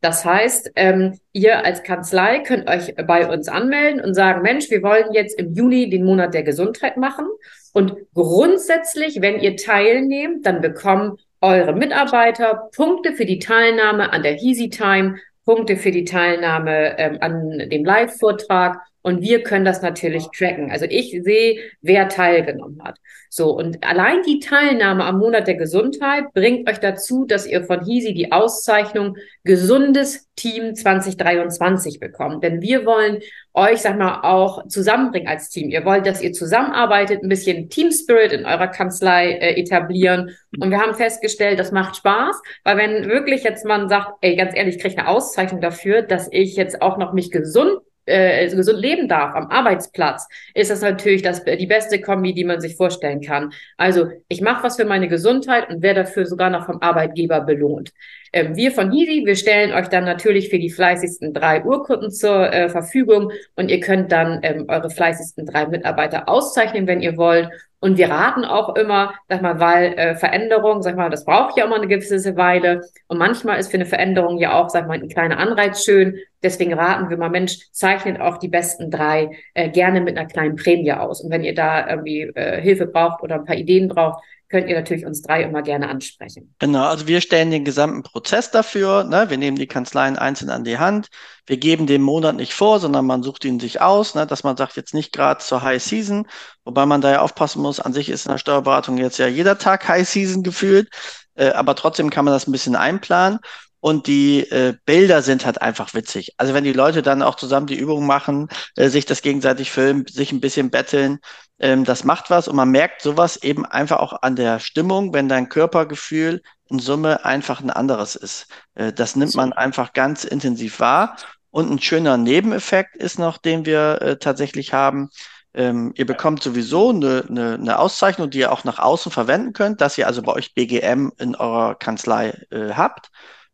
Das 0.00 0.24
heißt, 0.24 0.72
ähm, 0.76 1.18
ihr 1.32 1.64
als 1.64 1.82
Kanzlei 1.82 2.40
könnt 2.40 2.68
euch 2.68 2.94
bei 3.06 3.28
uns 3.28 3.48
anmelden 3.48 4.00
und 4.00 4.14
sagen, 4.14 4.42
Mensch, 4.42 4.70
wir 4.70 4.82
wollen 4.82 5.12
jetzt 5.12 5.38
im 5.38 5.52
Juni 5.52 5.90
den 5.90 6.04
Monat 6.04 6.34
der 6.34 6.42
Gesundheit 6.42 6.96
machen. 6.96 7.26
Und 7.72 7.96
grundsätzlich, 8.12 9.20
wenn 9.20 9.40
ihr 9.40 9.56
teilnehmt, 9.56 10.44
dann 10.44 10.60
bekommen 10.60 11.18
eure 11.40 11.72
Mitarbeiter 11.72 12.68
Punkte 12.74 13.12
für 13.12 13.26
die 13.26 13.38
Teilnahme 13.38 14.12
an 14.12 14.22
der 14.22 14.40
Easy 14.40 14.70
Time, 14.70 15.16
Punkte 15.44 15.76
für 15.76 15.90
die 15.90 16.04
Teilnahme 16.04 16.98
ähm, 16.98 17.18
an 17.20 17.58
dem 17.70 17.84
Live-Vortrag 17.84 18.78
und 19.02 19.20
wir 19.20 19.42
können 19.42 19.64
das 19.64 19.82
natürlich 19.82 20.28
tracken. 20.36 20.70
Also 20.70 20.86
ich 20.88 21.10
sehe, 21.22 21.60
wer 21.80 22.08
teilgenommen 22.08 22.82
hat. 22.82 22.98
So, 23.28 23.50
und 23.50 23.82
allein 23.82 24.22
die 24.22 24.40
Teilnahme 24.40 25.04
am 25.04 25.18
Monat 25.18 25.46
der 25.46 25.56
Gesundheit 25.56 26.32
bringt 26.34 26.68
euch 26.68 26.78
dazu, 26.78 27.24
dass 27.24 27.46
ihr 27.46 27.64
von 27.64 27.84
Hisi 27.84 28.14
die 28.14 28.30
Auszeichnung 28.30 29.16
Gesundes 29.42 30.28
Team 30.36 30.74
2023 30.74 31.98
bekommt. 31.98 32.44
Denn 32.44 32.60
wir 32.60 32.86
wollen 32.86 33.20
euch, 33.54 33.80
sag 33.80 33.98
mal, 33.98 34.20
auch 34.22 34.66
zusammenbringen 34.68 35.28
als 35.28 35.48
Team. 35.50 35.70
Ihr 35.70 35.84
wollt, 35.84 36.06
dass 36.06 36.22
ihr 36.22 36.32
zusammenarbeitet, 36.32 37.22
ein 37.22 37.28
bisschen 37.28 37.68
Team 37.70 37.90
Spirit 37.90 38.32
in 38.32 38.46
eurer 38.46 38.68
Kanzlei 38.68 39.32
äh, 39.32 39.60
etablieren. 39.60 40.36
Und 40.58 40.70
wir 40.70 40.78
haben 40.78 40.94
festgestellt, 40.94 41.58
das 41.58 41.72
macht 41.72 41.96
Spaß, 41.96 42.40
weil 42.64 42.76
wenn 42.76 43.08
wirklich 43.08 43.42
jetzt 43.44 43.64
man 43.64 43.88
sagt, 43.88 44.12
ey, 44.20 44.36
ganz 44.36 44.54
ehrlich, 44.54 44.76
ich 44.76 44.82
kriege 44.82 44.98
eine 44.98 45.08
Auszeichnung 45.08 45.60
dafür, 45.60 46.02
dass 46.02 46.28
ich 46.30 46.56
jetzt 46.56 46.80
auch 46.82 46.98
noch 46.98 47.12
mich 47.12 47.30
gesund 47.30 47.80
äh, 48.06 48.48
gesund 48.54 48.80
leben 48.80 49.08
darf 49.08 49.34
am 49.34 49.48
Arbeitsplatz, 49.48 50.26
ist 50.54 50.70
das 50.70 50.80
natürlich 50.80 51.22
das, 51.22 51.44
die 51.44 51.66
beste 51.66 52.00
Kombi, 52.00 52.34
die 52.34 52.44
man 52.44 52.60
sich 52.60 52.76
vorstellen 52.76 53.20
kann. 53.20 53.52
Also 53.76 54.08
ich 54.28 54.40
mache 54.40 54.64
was 54.64 54.76
für 54.76 54.84
meine 54.84 55.08
Gesundheit 55.08 55.70
und 55.70 55.82
werde 55.82 56.04
dafür 56.04 56.26
sogar 56.26 56.50
noch 56.50 56.66
vom 56.66 56.80
Arbeitgeber 56.80 57.40
belohnt. 57.40 57.92
Ähm, 58.32 58.56
wir 58.56 58.72
von 58.72 58.92
Easy, 58.92 59.26
wir 59.26 59.36
stellen 59.36 59.72
euch 59.72 59.88
dann 59.88 60.04
natürlich 60.04 60.48
für 60.48 60.58
die 60.58 60.70
fleißigsten 60.70 61.34
drei 61.34 61.62
Urkunden 61.64 62.10
zur 62.10 62.52
äh, 62.52 62.70
Verfügung 62.70 63.30
und 63.56 63.70
ihr 63.70 63.80
könnt 63.80 64.10
dann 64.10 64.40
ähm, 64.42 64.64
eure 64.68 64.88
fleißigsten 64.88 65.44
drei 65.46 65.66
Mitarbeiter 65.66 66.28
auszeichnen, 66.28 66.86
wenn 66.86 67.02
ihr 67.02 67.16
wollt. 67.18 67.50
Und 67.78 67.98
wir 67.98 68.10
raten 68.10 68.44
auch 68.44 68.76
immer, 68.76 69.12
sag 69.28 69.42
mal, 69.42 69.58
weil 69.58 69.94
äh, 69.94 70.14
Veränderung, 70.14 70.82
sag 70.82 70.96
mal, 70.96 71.10
das 71.10 71.24
braucht 71.24 71.58
ja 71.58 71.66
mal 71.66 71.78
eine 71.78 71.88
gewisse 71.88 72.36
Weile. 72.36 72.82
Und 73.08 73.18
manchmal 73.18 73.58
ist 73.58 73.72
für 73.72 73.76
eine 73.76 73.86
Veränderung 73.86 74.38
ja 74.38 74.54
auch, 74.54 74.70
sag 74.70 74.86
mal, 74.86 74.94
ein 74.94 75.08
kleiner 75.08 75.38
Anreiz 75.38 75.84
schön. 75.84 76.16
Deswegen 76.44 76.74
raten 76.74 77.10
wir 77.10 77.16
mal, 77.16 77.28
Mensch, 77.28 77.58
zeichnet 77.72 78.20
auch 78.20 78.38
die 78.38 78.46
besten 78.46 78.90
drei 78.92 79.30
äh, 79.54 79.68
gerne 79.68 80.00
mit 80.00 80.16
einer 80.16 80.28
kleinen 80.28 80.54
Prämie 80.54 80.92
aus. 80.92 81.22
Und 81.22 81.32
wenn 81.32 81.42
ihr 81.42 81.56
da 81.56 81.88
irgendwie 81.88 82.20
äh, 82.34 82.60
Hilfe 82.62 82.86
braucht 82.86 83.20
oder 83.20 83.34
ein 83.34 83.44
paar 83.44 83.56
Ideen 83.56 83.88
braucht, 83.88 84.22
könnt 84.52 84.68
ihr 84.68 84.76
natürlich 84.76 85.06
uns 85.06 85.22
drei 85.22 85.42
immer 85.42 85.62
gerne 85.62 85.88
ansprechen. 85.88 86.54
Genau, 86.58 86.84
also 86.84 87.06
wir 87.08 87.22
stellen 87.22 87.50
den 87.50 87.64
gesamten 87.64 88.02
Prozess 88.02 88.50
dafür. 88.50 89.02
Ne? 89.02 89.30
Wir 89.30 89.38
nehmen 89.38 89.56
die 89.56 89.66
Kanzleien 89.66 90.16
einzeln 90.16 90.50
an 90.50 90.62
die 90.62 90.78
Hand. 90.78 91.08
Wir 91.46 91.56
geben 91.56 91.86
den 91.86 92.02
Monat 92.02 92.36
nicht 92.36 92.52
vor, 92.52 92.78
sondern 92.78 93.06
man 93.06 93.22
sucht 93.22 93.46
ihn 93.46 93.58
sich 93.58 93.80
aus, 93.80 94.14
ne? 94.14 94.26
dass 94.26 94.44
man 94.44 94.58
sagt, 94.58 94.76
jetzt 94.76 94.92
nicht 94.92 95.12
gerade 95.12 95.40
zur 95.40 95.62
High 95.62 95.82
Season, 95.82 96.28
wobei 96.64 96.84
man 96.84 97.00
da 97.00 97.10
ja 97.10 97.20
aufpassen 97.22 97.62
muss. 97.62 97.80
An 97.80 97.94
sich 97.94 98.10
ist 98.10 98.26
in 98.26 98.32
der 98.32 98.38
Steuerberatung 98.38 98.98
jetzt 98.98 99.18
ja 99.18 99.26
jeder 99.26 99.56
Tag 99.56 99.88
High 99.88 100.06
Season 100.06 100.42
gefühlt, 100.42 100.90
äh, 101.34 101.48
aber 101.48 101.74
trotzdem 101.74 102.10
kann 102.10 102.26
man 102.26 102.34
das 102.34 102.46
ein 102.46 102.52
bisschen 102.52 102.76
einplanen. 102.76 103.38
Und 103.80 104.06
die 104.06 104.48
äh, 104.50 104.74
Bilder 104.84 105.22
sind 105.22 105.44
halt 105.44 105.60
einfach 105.60 105.92
witzig. 105.92 106.34
Also 106.36 106.54
wenn 106.54 106.62
die 106.62 106.72
Leute 106.72 107.02
dann 107.02 107.20
auch 107.20 107.34
zusammen 107.34 107.66
die 107.66 107.74
Übung 107.74 108.06
machen, 108.06 108.48
äh, 108.76 108.88
sich 108.88 109.06
das 109.06 109.22
gegenseitig 109.22 109.72
filmen, 109.72 110.06
sich 110.06 110.30
ein 110.30 110.40
bisschen 110.40 110.70
betteln, 110.70 111.18
ähm, 111.62 111.84
das 111.84 112.04
macht 112.04 112.28
was. 112.28 112.48
Und 112.48 112.56
man 112.56 112.70
merkt 112.70 113.00
sowas 113.00 113.36
eben 113.42 113.64
einfach 113.64 114.00
auch 114.00 114.22
an 114.22 114.36
der 114.36 114.58
Stimmung, 114.58 115.14
wenn 115.14 115.28
dein 115.28 115.48
Körpergefühl 115.48 116.42
in 116.68 116.78
Summe 116.78 117.24
einfach 117.24 117.60
ein 117.60 117.70
anderes 117.70 118.16
ist. 118.16 118.48
Äh, 118.74 118.92
das 118.92 119.16
nimmt 119.16 119.34
man 119.34 119.52
einfach 119.52 119.92
ganz 119.92 120.24
intensiv 120.24 120.80
wahr. 120.80 121.16
Und 121.50 121.70
ein 121.70 121.80
schöner 121.80 122.16
Nebeneffekt 122.16 122.96
ist 122.96 123.18
noch, 123.18 123.38
den 123.38 123.64
wir 123.64 124.02
äh, 124.02 124.18
tatsächlich 124.18 124.72
haben. 124.72 125.08
Ähm, 125.54 125.92
ihr 125.96 126.06
bekommt 126.06 126.42
sowieso 126.42 126.90
eine, 126.90 127.24
eine, 127.28 127.54
eine 127.54 127.78
Auszeichnung, 127.78 128.30
die 128.30 128.38
ihr 128.38 128.52
auch 128.52 128.64
nach 128.64 128.78
außen 128.78 129.12
verwenden 129.12 129.52
könnt, 129.52 129.80
dass 129.80 129.98
ihr 129.98 130.06
also 130.06 130.22
bei 130.22 130.32
euch 130.32 130.54
BGM 130.54 131.12
in 131.18 131.36
eurer 131.36 131.74
Kanzlei 131.74 132.30
äh, 132.50 132.72
habt. 132.72 133.10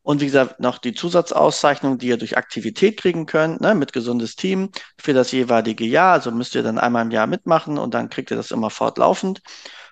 Und 0.08 0.22
wie 0.22 0.24
gesagt, 0.24 0.58
noch 0.58 0.78
die 0.78 0.94
Zusatzauszeichnung, 0.94 1.98
die 1.98 2.06
ihr 2.08 2.16
durch 2.16 2.38
Aktivität 2.38 2.98
kriegen 2.98 3.26
könnt, 3.26 3.60
ne, 3.60 3.74
mit 3.74 3.92
gesundes 3.92 4.36
Team 4.36 4.70
für 4.98 5.12
das 5.12 5.32
jeweilige 5.32 5.84
Jahr. 5.84 6.14
Also 6.14 6.30
müsst 6.30 6.54
ihr 6.54 6.62
dann 6.62 6.78
einmal 6.78 7.04
im 7.04 7.10
Jahr 7.10 7.26
mitmachen 7.26 7.76
und 7.76 7.92
dann 7.92 8.08
kriegt 8.08 8.30
ihr 8.30 8.38
das 8.38 8.50
immer 8.50 8.70
fortlaufend. 8.70 9.42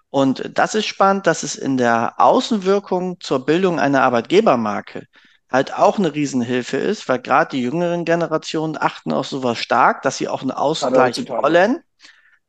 Und 0.09 0.51
das 0.55 0.75
ist 0.75 0.87
spannend, 0.87 1.27
dass 1.27 1.43
es 1.43 1.55
in 1.55 1.77
der 1.77 2.15
Außenwirkung 2.17 3.21
zur 3.21 3.45
Bildung 3.45 3.79
einer 3.79 4.05
Arbeitgebermarke 4.05 5.05
halt 5.51 5.75
auch 5.75 5.99
eine 5.99 6.15
Riesenhilfe 6.15 6.79
ist, 6.79 7.07
weil 7.11 7.21
gerade 7.21 7.51
die 7.51 7.61
jüngeren 7.61 8.07
Generationen 8.07 8.79
achten 8.81 9.13
auf 9.13 9.27
sowas 9.27 9.59
stark, 9.59 10.01
dass 10.01 10.17
sie 10.17 10.29
auch 10.29 10.41
einen 10.41 10.51
Ausgleich 10.51 11.29
wollen. 11.29 11.83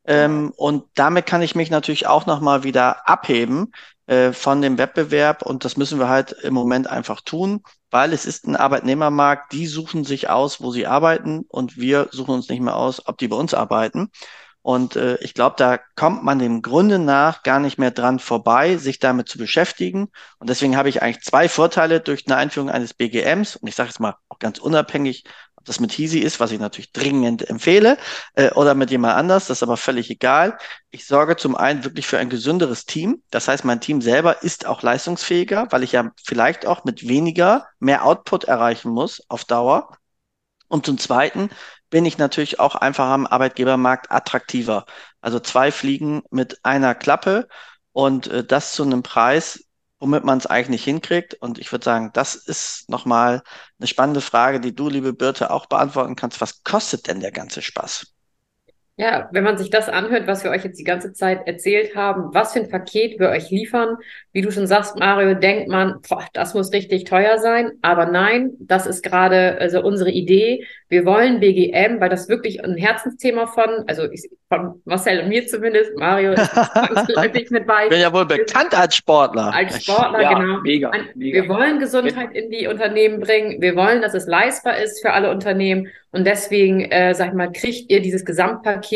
Ähm, 0.08 0.52
und 0.56 0.84
damit 0.94 1.26
kann 1.26 1.42
ich 1.42 1.54
mich 1.54 1.70
natürlich 1.70 2.06
auch 2.06 2.26
nochmal 2.26 2.64
wieder 2.64 3.06
abheben, 3.06 3.72
äh, 4.08 4.32
von 4.32 4.62
dem 4.62 4.78
Wettbewerb 4.78 5.42
und 5.42 5.66
das 5.66 5.76
müssen 5.76 5.98
wir 5.98 6.08
halt 6.08 6.32
im 6.32 6.54
Moment 6.54 6.88
einfach 6.88 7.20
tun, 7.20 7.62
weil 7.90 8.14
es 8.14 8.24
ist 8.24 8.46
ein 8.46 8.56
Arbeitnehmermarkt, 8.56 9.52
die 9.52 9.66
suchen 9.66 10.04
sich 10.04 10.30
aus, 10.30 10.62
wo 10.62 10.70
sie 10.70 10.86
arbeiten 10.86 11.44
und 11.46 11.76
wir 11.76 12.08
suchen 12.10 12.32
uns 12.34 12.48
nicht 12.48 12.62
mehr 12.62 12.74
aus, 12.74 13.06
ob 13.06 13.18
die 13.18 13.28
bei 13.28 13.36
uns 13.36 13.52
arbeiten. 13.52 14.10
Und 14.62 14.96
äh, 14.96 15.16
ich 15.20 15.34
glaube, 15.34 15.56
da 15.58 15.78
kommt 15.94 16.24
man 16.24 16.38
dem 16.38 16.62
Grunde 16.62 16.98
nach 16.98 17.42
gar 17.42 17.60
nicht 17.60 17.78
mehr 17.78 17.90
dran 17.90 18.18
vorbei, 18.18 18.76
sich 18.78 18.98
damit 18.98 19.28
zu 19.28 19.38
beschäftigen. 19.38 20.08
Und 20.38 20.50
deswegen 20.50 20.76
habe 20.76 20.88
ich 20.88 21.02
eigentlich 21.02 21.24
zwei 21.24 21.48
Vorteile 21.48 22.00
durch 22.00 22.26
eine 22.26 22.36
Einführung 22.36 22.68
eines 22.70 22.92
BGMs. 22.94 23.56
Und 23.56 23.68
ich 23.68 23.74
sage 23.74 23.88
jetzt 23.90 24.00
mal 24.00 24.16
auch 24.28 24.38
ganz 24.38 24.58
unabhängig 24.58 25.24
das 25.68 25.80
mit 25.80 25.92
Hisi 25.92 26.18
ist, 26.20 26.40
was 26.40 26.50
ich 26.52 26.60
natürlich 26.60 26.92
dringend 26.92 27.48
empfehle, 27.48 27.98
äh, 28.34 28.50
oder 28.52 28.74
mit 28.74 28.90
jemand 28.90 29.16
anders, 29.16 29.46
das 29.46 29.58
ist 29.58 29.62
aber 29.62 29.76
völlig 29.76 30.10
egal. 30.10 30.58
Ich 30.90 31.06
sorge 31.06 31.36
zum 31.36 31.56
einen 31.56 31.84
wirklich 31.84 32.06
für 32.06 32.18
ein 32.18 32.30
gesünderes 32.30 32.86
Team. 32.86 33.22
Das 33.30 33.48
heißt, 33.48 33.64
mein 33.64 33.80
Team 33.80 34.00
selber 34.00 34.42
ist 34.42 34.66
auch 34.66 34.82
leistungsfähiger, 34.82 35.68
weil 35.70 35.82
ich 35.82 35.92
ja 35.92 36.10
vielleicht 36.24 36.66
auch 36.66 36.84
mit 36.84 37.06
weniger 37.08 37.66
mehr 37.78 38.04
Output 38.04 38.44
erreichen 38.44 38.90
muss 38.90 39.22
auf 39.28 39.44
Dauer. 39.44 39.96
Und 40.68 40.86
zum 40.86 40.98
Zweiten 40.98 41.50
bin 41.90 42.04
ich 42.04 42.18
natürlich 42.18 42.60
auch 42.60 42.74
einfach 42.74 43.08
am 43.08 43.26
Arbeitgebermarkt 43.26 44.10
attraktiver. 44.10 44.84
Also 45.20 45.40
zwei 45.40 45.72
Fliegen 45.72 46.22
mit 46.30 46.64
einer 46.64 46.94
Klappe 46.94 47.48
und 47.92 48.26
äh, 48.28 48.44
das 48.44 48.72
zu 48.72 48.82
einem 48.84 49.02
Preis, 49.02 49.64
womit 50.00 50.24
man 50.24 50.38
es 50.38 50.46
eigentlich 50.46 50.84
hinkriegt. 50.84 51.34
Und 51.34 51.58
ich 51.58 51.72
würde 51.72 51.84
sagen, 51.84 52.10
das 52.14 52.34
ist 52.34 52.88
nochmal 52.88 53.42
eine 53.78 53.86
spannende 53.88 54.20
Frage, 54.20 54.60
die 54.60 54.74
du, 54.74 54.88
liebe 54.88 55.12
Birte, 55.12 55.50
auch 55.50 55.66
beantworten 55.66 56.16
kannst. 56.16 56.40
Was 56.40 56.62
kostet 56.64 57.06
denn 57.08 57.20
der 57.20 57.32
ganze 57.32 57.62
Spaß? 57.62 58.06
Ja, 59.00 59.28
wenn 59.30 59.44
man 59.44 59.56
sich 59.56 59.70
das 59.70 59.88
anhört, 59.88 60.26
was 60.26 60.42
wir 60.42 60.50
euch 60.50 60.64
jetzt 60.64 60.80
die 60.80 60.84
ganze 60.84 61.12
Zeit 61.12 61.46
erzählt 61.46 61.94
haben, 61.94 62.34
was 62.34 62.52
für 62.52 62.58
ein 62.58 62.68
Paket 62.68 63.20
wir 63.20 63.28
euch 63.28 63.48
liefern, 63.48 63.96
wie 64.32 64.42
du 64.42 64.50
schon 64.50 64.66
sagst, 64.66 64.98
Mario, 64.98 65.34
denkt 65.34 65.68
man, 65.68 66.00
boah, 66.08 66.24
das 66.32 66.52
muss 66.52 66.72
richtig 66.72 67.04
teuer 67.04 67.38
sein. 67.38 67.70
Aber 67.80 68.06
nein, 68.06 68.50
das 68.58 68.88
ist 68.88 69.04
gerade 69.04 69.56
also 69.60 69.82
unsere 69.82 70.10
Idee. 70.10 70.66
Wir 70.88 71.06
wollen 71.06 71.38
BGM, 71.38 72.00
weil 72.00 72.08
das 72.08 72.28
wirklich 72.28 72.64
ein 72.64 72.76
Herzensthema 72.76 73.46
von, 73.46 73.84
also 73.86 74.10
ich, 74.10 74.28
von 74.48 74.80
Marcel 74.84 75.20
und 75.20 75.28
mir 75.28 75.46
zumindest, 75.46 75.96
Mario 75.96 76.32
ist 76.32 76.56
häufig 77.16 77.50
mit 77.50 77.68
bei. 77.68 77.84
Ich 77.84 77.90
bin 77.90 78.00
ja 78.00 78.12
wohl 78.12 78.26
bekannt 78.26 78.76
als 78.76 78.96
Sportler. 78.96 79.54
Als 79.54 79.84
Sportler, 79.84 80.22
ja, 80.22 80.32
genau. 80.32 80.60
Mega, 80.62 80.90
mega. 81.14 81.42
Wir 81.42 81.48
wollen 81.48 81.78
Gesundheit 81.78 82.34
in 82.34 82.50
die 82.50 82.66
Unternehmen 82.66 83.20
bringen. 83.20 83.60
Wir 83.62 83.76
wollen, 83.76 84.02
dass 84.02 84.14
es 84.14 84.26
leistbar 84.26 84.78
ist 84.78 85.00
für 85.00 85.12
alle 85.12 85.30
Unternehmen. 85.30 85.88
Und 86.10 86.26
deswegen, 86.26 86.80
äh, 86.90 87.14
sag 87.14 87.28
ich 87.28 87.34
mal, 87.34 87.52
kriegt 87.52 87.90
ihr 87.90 88.00
dieses 88.00 88.24
Gesamtpaket 88.24 88.87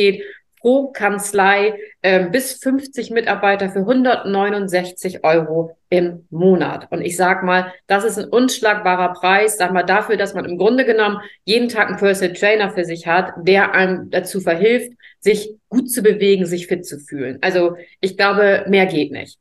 pro 0.62 0.92
Kanzlei 0.92 1.74
äh, 2.02 2.28
bis 2.30 2.54
50 2.54 3.10
Mitarbeiter 3.10 3.68
für 3.68 3.80
169 3.80 5.24
Euro 5.24 5.76
im 5.90 6.24
Monat. 6.30 6.86
Und 6.90 7.02
ich 7.02 7.16
sag 7.16 7.42
mal, 7.42 7.72
das 7.88 8.04
ist 8.04 8.18
ein 8.18 8.28
unschlagbarer 8.28 9.12
Preis, 9.12 9.58
sag 9.58 9.72
mal, 9.72 9.82
dafür, 9.82 10.16
dass 10.16 10.34
man 10.34 10.44
im 10.44 10.58
Grunde 10.58 10.84
genommen 10.84 11.18
jeden 11.44 11.68
Tag 11.68 11.88
einen 11.88 11.98
Personal 11.98 12.34
Trainer 12.34 12.70
für 12.70 12.84
sich 12.84 13.06
hat, 13.06 13.32
der 13.42 13.74
einem 13.74 14.10
dazu 14.10 14.40
verhilft, 14.40 14.92
sich 15.18 15.52
gut 15.68 15.90
zu 15.90 16.02
bewegen, 16.02 16.46
sich 16.46 16.68
fit 16.68 16.86
zu 16.86 16.98
fühlen. 16.98 17.38
Also 17.40 17.76
ich 18.00 18.16
glaube, 18.16 18.64
mehr 18.68 18.86
geht 18.86 19.10
nicht 19.10 19.38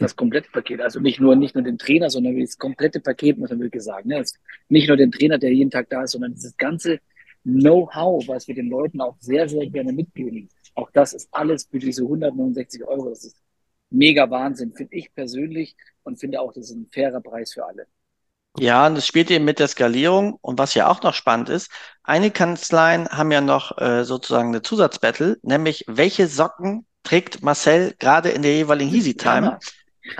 das 0.00 0.16
komplette 0.16 0.50
Paket. 0.50 0.80
Also 0.80 0.98
nicht 0.98 1.20
nur, 1.20 1.36
nicht 1.36 1.54
nur 1.54 1.62
den 1.62 1.76
Trainer, 1.76 2.08
sondern 2.08 2.40
das 2.40 2.56
komplette 2.56 3.00
Paket, 3.00 3.36
muss 3.36 3.50
man 3.50 3.60
wirklich 3.60 3.82
sagen. 3.82 4.08
Ne? 4.08 4.24
Nicht 4.70 4.88
nur 4.88 4.96
den 4.96 5.12
Trainer, 5.12 5.36
der 5.36 5.52
jeden 5.52 5.70
Tag 5.70 5.90
da 5.90 6.02
ist, 6.02 6.12
sondern 6.12 6.32
dieses 6.32 6.56
ganze 6.56 7.00
Know-how, 7.44 8.26
was 8.28 8.48
wir 8.48 8.54
den 8.54 8.68
Leuten 8.68 9.00
auch 9.00 9.16
sehr, 9.18 9.48
sehr 9.48 9.66
gerne 9.66 9.92
mitgeben. 9.92 10.48
Auch 10.74 10.90
das 10.92 11.12
ist 11.14 11.28
alles 11.32 11.66
für 11.70 11.78
diese 11.78 12.02
169 12.02 12.84
Euro. 12.84 13.10
Das 13.10 13.24
ist 13.24 13.36
mega 13.90 14.30
Wahnsinn, 14.30 14.72
finde 14.74 14.94
ich 14.94 15.12
persönlich 15.14 15.76
und 16.02 16.18
finde 16.20 16.40
auch, 16.40 16.52
das 16.52 16.66
ist 16.66 16.76
ein 16.76 16.88
fairer 16.92 17.20
Preis 17.20 17.52
für 17.52 17.64
alle. 17.64 17.86
Ja, 18.58 18.86
und 18.86 18.96
das 18.96 19.06
spielt 19.06 19.30
eben 19.30 19.44
mit 19.44 19.58
der 19.58 19.68
Skalierung. 19.68 20.38
Und 20.40 20.58
was 20.58 20.74
ja 20.74 20.88
auch 20.88 21.02
noch 21.02 21.14
spannend 21.14 21.48
ist, 21.48 21.70
einige 22.02 22.32
Kanzleien 22.32 23.08
haben 23.08 23.30
ja 23.30 23.40
noch 23.40 23.78
äh, 23.78 24.04
sozusagen 24.04 24.48
eine 24.48 24.62
Zusatzbattle, 24.62 25.38
nämlich 25.42 25.84
welche 25.86 26.26
Socken 26.26 26.86
trägt 27.02 27.42
Marcel 27.42 27.94
gerade 27.98 28.30
in 28.30 28.42
der 28.42 28.54
jeweiligen 28.54 28.92
Easy 28.94 29.14
Time. 29.14 29.58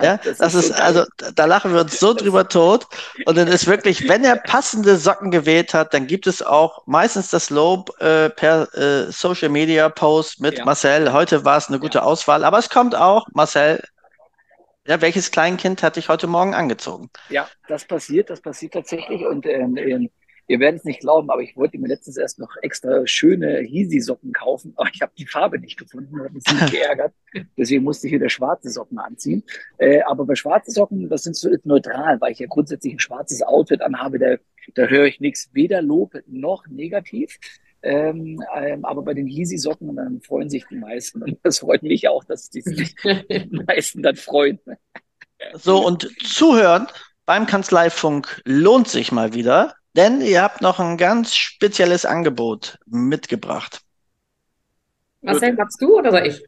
Ja, 0.01 0.17
das, 0.23 0.37
das 0.37 0.53
ist, 0.53 0.67
so 0.67 0.73
also, 0.75 1.05
da 1.35 1.45
lachen 1.45 1.73
wir 1.73 1.81
uns 1.81 1.99
so 1.99 2.13
drüber 2.13 2.47
tot. 2.47 2.87
Und 3.25 3.37
dann 3.37 3.47
ist 3.47 3.67
wirklich, 3.67 4.07
wenn 4.07 4.23
er 4.23 4.35
passende 4.35 4.97
Socken 4.97 5.31
gewählt 5.31 5.73
hat, 5.73 5.93
dann 5.93 6.07
gibt 6.07 6.27
es 6.27 6.41
auch 6.41 6.83
meistens 6.85 7.29
das 7.29 7.49
Lob 7.49 7.91
äh, 7.99 8.29
per 8.29 8.73
äh, 8.75 9.11
Social 9.11 9.49
Media 9.49 9.89
Post 9.89 10.41
mit 10.41 10.57
ja. 10.57 10.65
Marcel. 10.65 11.11
Heute 11.11 11.45
war 11.45 11.57
es 11.57 11.67
eine 11.67 11.79
gute 11.79 11.99
ja. 11.99 12.03
Auswahl, 12.03 12.43
aber 12.43 12.57
es 12.57 12.69
kommt 12.69 12.95
auch, 12.95 13.27
Marcel, 13.33 13.83
ja, 14.87 14.99
welches 14.99 15.31
Kleinkind 15.31 15.83
hat 15.83 15.95
dich 15.95 16.09
heute 16.09 16.27
Morgen 16.27 16.55
angezogen? 16.55 17.09
Ja, 17.29 17.47
das 17.67 17.85
passiert, 17.85 18.29
das 18.29 18.41
passiert 18.41 18.73
tatsächlich. 18.73 19.25
Und 19.25 19.45
ähm, 19.45 19.77
ähm 19.77 20.09
Ihr 20.51 20.59
werdet 20.59 20.79
es 20.79 20.83
nicht 20.83 20.99
glauben, 20.99 21.29
aber 21.29 21.41
ich 21.41 21.55
wollte 21.55 21.77
mir 21.77 21.87
letztens 21.87 22.17
erst 22.17 22.37
noch 22.37 22.57
extra 22.61 23.07
schöne 23.07 23.59
Hisi-Socken 23.59 24.33
kaufen, 24.33 24.73
aber 24.75 24.89
ich 24.93 25.01
habe 25.01 25.13
die 25.17 25.25
Farbe 25.25 25.57
nicht 25.57 25.79
gefunden 25.79 26.13
und 26.13 26.25
habe 26.25 26.33
mich 26.33 26.43
ziemlich 26.43 26.71
geärgert. 26.71 27.13
Deswegen 27.57 27.85
musste 27.85 28.07
ich 28.07 28.13
wieder 28.13 28.29
schwarze 28.29 28.69
Socken 28.69 28.99
anziehen. 28.99 29.43
Äh, 29.77 30.01
aber 30.01 30.25
bei 30.25 30.35
schwarzen 30.35 30.73
Socken, 30.73 31.07
das 31.07 31.23
sind 31.23 31.37
so 31.37 31.49
neutral, 31.63 32.19
weil 32.19 32.33
ich 32.33 32.39
ja 32.39 32.47
grundsätzlich 32.49 32.91
ein 32.91 32.99
schwarzes 32.99 33.41
Outfit 33.41 33.81
anhabe, 33.81 34.19
da, 34.19 34.35
da 34.73 34.87
höre 34.87 35.05
ich 35.05 35.21
nichts, 35.21 35.49
weder 35.53 35.81
Lob 35.81 36.15
noch 36.27 36.67
negativ. 36.67 37.39
Ähm, 37.81 38.43
ähm, 38.53 38.83
aber 38.83 39.03
bei 39.03 39.13
den 39.13 39.27
Yeezy-Socken, 39.27 39.95
dann 39.95 40.21
freuen 40.21 40.49
sich 40.49 40.65
die 40.69 40.75
meisten. 40.75 41.23
Und 41.23 41.39
das 41.43 41.59
freut 41.59 41.81
mich 41.81 42.09
auch, 42.09 42.25
dass 42.25 42.49
die, 42.49 42.61
die 42.63 43.63
meisten 43.65 44.03
dann 44.03 44.17
freuen. 44.17 44.59
So, 45.53 45.85
und 45.87 46.09
zuhören 46.21 46.87
beim 47.25 47.45
Kanzleifunk 47.45 48.41
lohnt 48.43 48.89
sich 48.89 49.13
mal 49.13 49.33
wieder. 49.33 49.75
Denn 49.95 50.21
ihr 50.21 50.41
habt 50.41 50.61
noch 50.61 50.79
ein 50.79 50.97
ganz 50.97 51.35
spezielles 51.35 52.05
Angebot 52.05 52.79
mitgebracht. 52.85 53.81
Marcel, 55.21 55.53
magst 55.53 55.81
du 55.81 55.97
oder 55.97 56.11
soll 56.11 56.27
ich? 56.27 56.43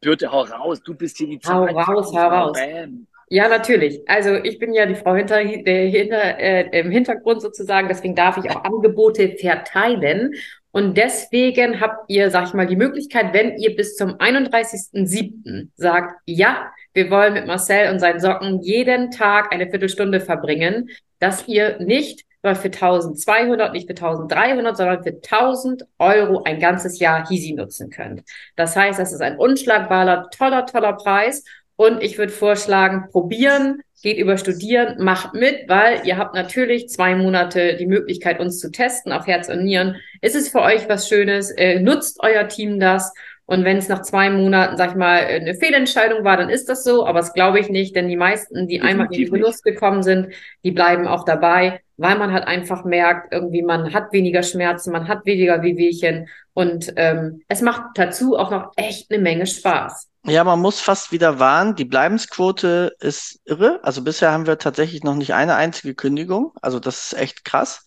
Birte, 0.00 0.30
hau 0.30 0.42
raus, 0.42 0.80
du 0.82 0.94
bist 0.94 1.18
hier 1.18 1.26
die 1.26 1.40
Hau 1.46 1.64
raus, 1.64 2.12
hau 2.14 2.28
raus. 2.28 2.56
Bam. 2.56 3.06
Ja, 3.30 3.48
natürlich. 3.48 4.00
Also 4.08 4.34
ich 4.36 4.58
bin 4.58 4.72
ja 4.72 4.86
die 4.86 4.94
Frau 4.94 5.14
hinter, 5.14 5.44
der 5.44 5.86
hinter, 5.88 6.38
äh, 6.38 6.80
im 6.80 6.90
Hintergrund 6.90 7.42
sozusagen, 7.42 7.88
deswegen 7.88 8.14
darf 8.14 8.38
ich 8.38 8.50
auch 8.50 8.64
Angebote 8.64 9.36
verteilen. 9.38 10.34
Und 10.70 10.96
deswegen 10.96 11.80
habt 11.80 12.08
ihr, 12.08 12.30
sag 12.30 12.46
ich 12.46 12.54
mal, 12.54 12.66
die 12.66 12.76
Möglichkeit, 12.76 13.34
wenn 13.34 13.56
ihr 13.58 13.74
bis 13.74 13.96
zum 13.96 14.14
31.07. 14.18 15.68
sagt, 15.76 16.20
ja, 16.26 16.70
wir 16.94 17.10
wollen 17.10 17.34
mit 17.34 17.46
Marcel 17.46 17.90
und 17.90 17.98
seinen 17.98 18.20
Socken 18.20 18.62
jeden 18.62 19.10
Tag 19.10 19.52
eine 19.52 19.68
Viertelstunde 19.68 20.20
verbringen, 20.20 20.88
dass 21.18 21.48
ihr 21.48 21.78
nicht 21.80 22.27
weil 22.48 22.54
für 22.54 22.68
1200, 22.68 23.72
nicht 23.72 23.86
für 23.86 23.94
1300, 23.94 24.76
sondern 24.76 25.02
für 25.02 25.10
1000 25.10 25.84
Euro 25.98 26.42
ein 26.44 26.58
ganzes 26.58 26.98
Jahr 26.98 27.28
Hisi 27.28 27.52
nutzen 27.52 27.90
könnt. 27.90 28.22
Das 28.56 28.74
heißt, 28.74 28.98
das 28.98 29.12
ist 29.12 29.20
ein 29.20 29.36
unschlagbarer, 29.36 30.30
toller, 30.30 30.64
toller 30.64 30.94
Preis. 30.94 31.44
Und 31.76 32.02
ich 32.02 32.16
würde 32.18 32.32
vorschlagen, 32.32 33.08
probieren, 33.12 33.82
geht 34.02 34.18
über 34.18 34.38
Studieren, 34.38 34.96
macht 35.04 35.34
mit, 35.34 35.68
weil 35.68 36.00
ihr 36.04 36.16
habt 36.16 36.34
natürlich 36.34 36.88
zwei 36.88 37.14
Monate 37.14 37.76
die 37.76 37.86
Möglichkeit, 37.86 38.40
uns 38.40 38.58
zu 38.58 38.70
testen 38.70 39.12
auf 39.12 39.26
Herz 39.26 39.48
und 39.48 39.62
Nieren. 39.62 39.96
Ist 40.22 40.34
es 40.34 40.48
für 40.48 40.62
euch 40.62 40.88
was 40.88 41.08
Schönes? 41.08 41.50
Äh, 41.50 41.80
nutzt 41.80 42.18
euer 42.20 42.48
Team 42.48 42.80
das? 42.80 43.12
Und 43.44 43.64
wenn 43.64 43.76
es 43.76 43.88
nach 43.88 44.02
zwei 44.02 44.30
Monaten, 44.30 44.76
sag 44.76 44.90
ich 44.90 44.96
mal, 44.96 45.20
eine 45.20 45.54
Fehlentscheidung 45.54 46.24
war, 46.24 46.36
dann 46.36 46.50
ist 46.50 46.68
das 46.68 46.82
so. 46.82 47.06
Aber 47.06 47.20
das 47.20 47.32
glaube 47.32 47.60
ich 47.60 47.68
nicht, 47.68 47.94
denn 47.94 48.08
die 48.08 48.16
meisten, 48.16 48.66
die 48.66 48.78
Definitiv 48.78 48.90
einmal 48.90 49.06
in 49.06 49.12
die 49.12 49.30
Genuss 49.30 49.62
gekommen 49.62 50.02
sind, 50.02 50.32
die 50.64 50.72
bleiben 50.72 51.06
auch 51.06 51.24
dabei, 51.24 51.80
weil 51.98 52.16
man 52.16 52.32
halt 52.32 52.46
einfach 52.46 52.84
merkt, 52.84 53.32
irgendwie 53.32 53.62
man 53.62 53.92
hat 53.92 54.12
weniger 54.12 54.42
Schmerzen, 54.42 54.92
man 54.92 55.08
hat 55.08 55.26
weniger 55.26 55.62
Wehwehchen 55.62 56.28
und 56.54 56.92
ähm, 56.96 57.42
es 57.48 57.60
macht 57.60 57.82
dazu 57.96 58.36
auch 58.36 58.50
noch 58.50 58.72
echt 58.76 59.10
eine 59.10 59.20
Menge 59.20 59.46
Spaß. 59.46 60.08
Ja, 60.24 60.44
man 60.44 60.60
muss 60.60 60.80
fast 60.80 61.12
wieder 61.12 61.38
warnen, 61.38 61.74
die 61.74 61.84
Bleibensquote 61.84 62.94
ist 63.00 63.40
irre. 63.44 63.80
Also 63.82 64.02
bisher 64.02 64.32
haben 64.32 64.46
wir 64.46 64.58
tatsächlich 64.58 65.02
noch 65.02 65.14
nicht 65.14 65.34
eine 65.34 65.56
einzige 65.56 65.94
Kündigung. 65.94 66.52
Also 66.62 66.80
das 66.80 67.12
ist 67.12 67.18
echt 67.18 67.44
krass. 67.44 67.84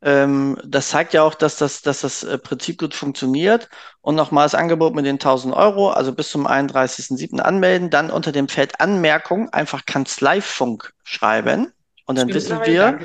Ähm, 0.00 0.58
das 0.64 0.88
zeigt 0.88 1.12
ja 1.12 1.22
auch, 1.22 1.34
dass 1.34 1.56
das, 1.56 1.82
dass 1.82 2.00
das 2.00 2.24
äh, 2.24 2.38
Prinzip 2.38 2.78
gut 2.78 2.94
funktioniert. 2.94 3.68
Und 4.00 4.14
nochmal 4.14 4.46
das 4.46 4.54
Angebot 4.54 4.94
mit 4.94 5.06
den 5.06 5.16
1000 5.16 5.54
Euro, 5.54 5.90
also 5.90 6.12
bis 6.12 6.30
zum 6.30 6.46
31.07. 6.46 7.38
anmelden, 7.40 7.90
dann 7.90 8.10
unter 8.10 8.32
dem 8.32 8.48
Feld 8.48 8.80
Anmerkung 8.80 9.48
einfach 9.50 9.84
Kanzleifunk 9.86 10.92
schreiben. 11.04 11.72
Und 12.06 12.18
dann 12.18 12.28
Stimmt, 12.28 12.34
wissen 12.34 12.60
wir, 12.64 12.98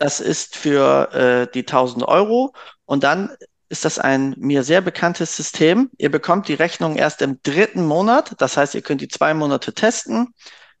das 0.00 0.20
ist 0.20 0.56
für 0.56 1.12
äh, 1.12 1.52
die 1.52 1.60
1000 1.60 2.04
Euro. 2.04 2.52
Und 2.84 3.04
dann 3.04 3.30
ist 3.68 3.84
das 3.84 3.98
ein 3.98 4.34
mir 4.36 4.62
sehr 4.62 4.80
bekanntes 4.80 5.34
System. 5.36 5.90
Ihr 5.96 6.10
bekommt 6.10 6.46
die 6.48 6.54
Rechnung 6.54 6.96
erst 6.96 7.22
im 7.22 7.40
dritten 7.42 7.86
Monat. 7.86 8.34
Das 8.38 8.56
heißt, 8.56 8.74
ihr 8.74 8.82
könnt 8.82 9.00
die 9.00 9.08
zwei 9.08 9.34
Monate 9.34 9.72
testen. 9.72 10.34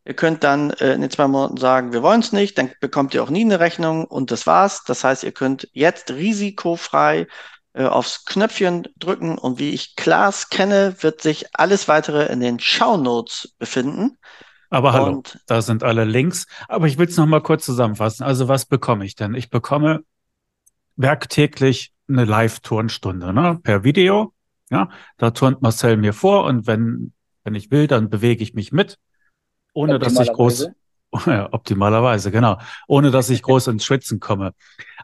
Ihr 0.04 0.14
könnt 0.14 0.42
dann 0.42 0.70
äh, 0.72 0.94
in 0.94 1.00
den 1.00 1.10
zwei 1.10 1.28
Monaten 1.28 1.56
sagen, 1.56 1.92
wir 1.92 2.02
wollen 2.02 2.20
es 2.20 2.32
nicht, 2.32 2.58
dann 2.58 2.72
bekommt 2.80 3.14
ihr 3.14 3.22
auch 3.22 3.30
nie 3.30 3.42
eine 3.42 3.60
Rechnung 3.60 4.04
und 4.04 4.30
das 4.30 4.46
war's. 4.46 4.82
Das 4.84 5.04
heißt, 5.04 5.22
ihr 5.22 5.32
könnt 5.32 5.68
jetzt 5.72 6.10
risikofrei 6.10 7.28
äh, 7.74 7.84
aufs 7.84 8.24
Knöpfchen 8.24 8.88
drücken 8.96 9.38
und 9.38 9.58
wie 9.58 9.70
ich 9.70 9.94
Klaas 9.96 10.48
kenne, 10.50 10.96
wird 11.00 11.22
sich 11.22 11.46
alles 11.54 11.88
weitere 11.88 12.30
in 12.32 12.40
den 12.40 12.58
Shownotes 12.58 13.54
befinden. 13.58 14.18
Aber 14.72 14.92
hallo, 14.92 15.16
und, 15.16 15.38
da 15.46 15.60
sind 15.62 15.82
alle 15.82 16.04
Links. 16.04 16.46
Aber 16.68 16.86
ich 16.86 16.98
will 16.98 17.06
es 17.06 17.16
nochmal 17.16 17.42
kurz 17.42 17.64
zusammenfassen. 17.64 18.24
Also 18.24 18.48
was 18.48 18.64
bekomme 18.64 19.04
ich 19.04 19.14
denn? 19.14 19.34
Ich 19.34 19.50
bekomme 19.50 20.04
werktäglich 20.96 21.92
eine 22.08 22.24
Live-Turnstunde 22.24 23.32
ne? 23.32 23.60
per 23.62 23.84
Video. 23.84 24.32
Ja, 24.70 24.88
da 25.18 25.30
turnt 25.32 25.60
Marcel 25.60 25.96
mir 25.96 26.14
vor 26.14 26.44
und 26.44 26.66
wenn, 26.66 27.12
wenn 27.44 27.54
ich 27.54 27.70
will, 27.70 27.86
dann 27.86 28.08
bewege 28.08 28.42
ich 28.42 28.54
mich 28.54 28.72
mit 28.72 28.98
ohne 29.72 29.98
dass 29.98 30.18
ich 30.18 30.32
groß, 30.32 30.68
ja, 31.26 31.52
optimalerweise, 31.52 32.30
genau, 32.30 32.58
ohne 32.86 33.10
dass 33.10 33.30
ich 33.30 33.42
groß 33.42 33.68
ins 33.68 33.84
Schwitzen 33.84 34.20
komme. 34.20 34.54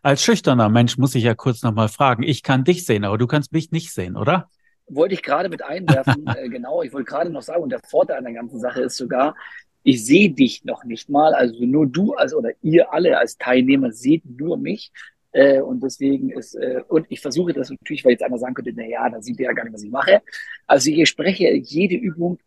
Als 0.03 0.23
schüchterner 0.23 0.69
Mensch 0.69 0.99
muss 0.99 1.15
ich 1.15 1.25
ja 1.25 1.35
kurz 1.35 1.63
nochmal 1.63 1.89
fragen, 1.89 2.23
ich 2.23 2.43
kann 2.43 2.65
dich 2.65 2.85
sehen, 2.85 3.05
aber 3.05 3.19
du 3.19 3.27
kannst 3.27 3.53
mich 3.53 3.71
nicht 3.71 3.93
sehen, 3.93 4.17
oder? 4.17 4.49
Wollte 4.89 5.15
ich 5.15 5.23
gerade 5.23 5.49
mit 5.49 5.63
einwerfen, 5.63 6.27
äh, 6.37 6.49
genau, 6.49 6.83
ich 6.83 6.93
wollte 6.93 7.11
gerade 7.11 7.31
noch 7.31 7.43
sagen, 7.43 7.63
und 7.63 7.71
der 7.71 7.81
Vorteil 7.81 8.19
an 8.19 8.25
der 8.25 8.35
ganzen 8.35 8.61
Sache 8.61 8.83
ist 8.83 8.97
sogar, 8.97 9.37
ich 9.83 10.05
sehe 10.05 10.31
dich 10.31 10.65
noch 10.65 10.85
nicht 10.85 11.09
mal, 11.09 11.35
also 11.35 11.65
nur 11.65 11.87
du 11.87 12.15
als 12.15 12.35
oder 12.35 12.51
ihr 12.63 12.93
alle 12.93 13.19
als 13.19 13.39
Teilnehmer 13.39 13.93
seht 13.93 14.23
nur 14.27 14.59
mich. 14.59 14.93
Äh, 15.33 15.61
und 15.61 15.83
deswegen 15.83 16.31
ist, 16.31 16.55
äh, 16.55 16.83
und 16.89 17.07
ich 17.11 17.21
versuche 17.21 17.53
das 17.53 17.71
natürlich, 17.71 18.05
weil 18.05 18.13
jetzt 18.13 18.23
einer 18.23 18.39
sagen 18.39 18.55
könnte, 18.55 18.73
na 18.75 18.87
ja, 18.87 19.09
dann 19.09 19.23
sieht 19.23 19.39
ihr 19.39 19.47
ja 19.47 19.53
gar 19.53 19.65
nicht, 19.65 19.75
was 19.75 19.83
ich 19.83 19.91
mache. 19.91 20.23
Also 20.67 20.91
ich 20.91 21.09
spreche 21.09 21.53
jede 21.55 21.97
Übung 21.97 22.39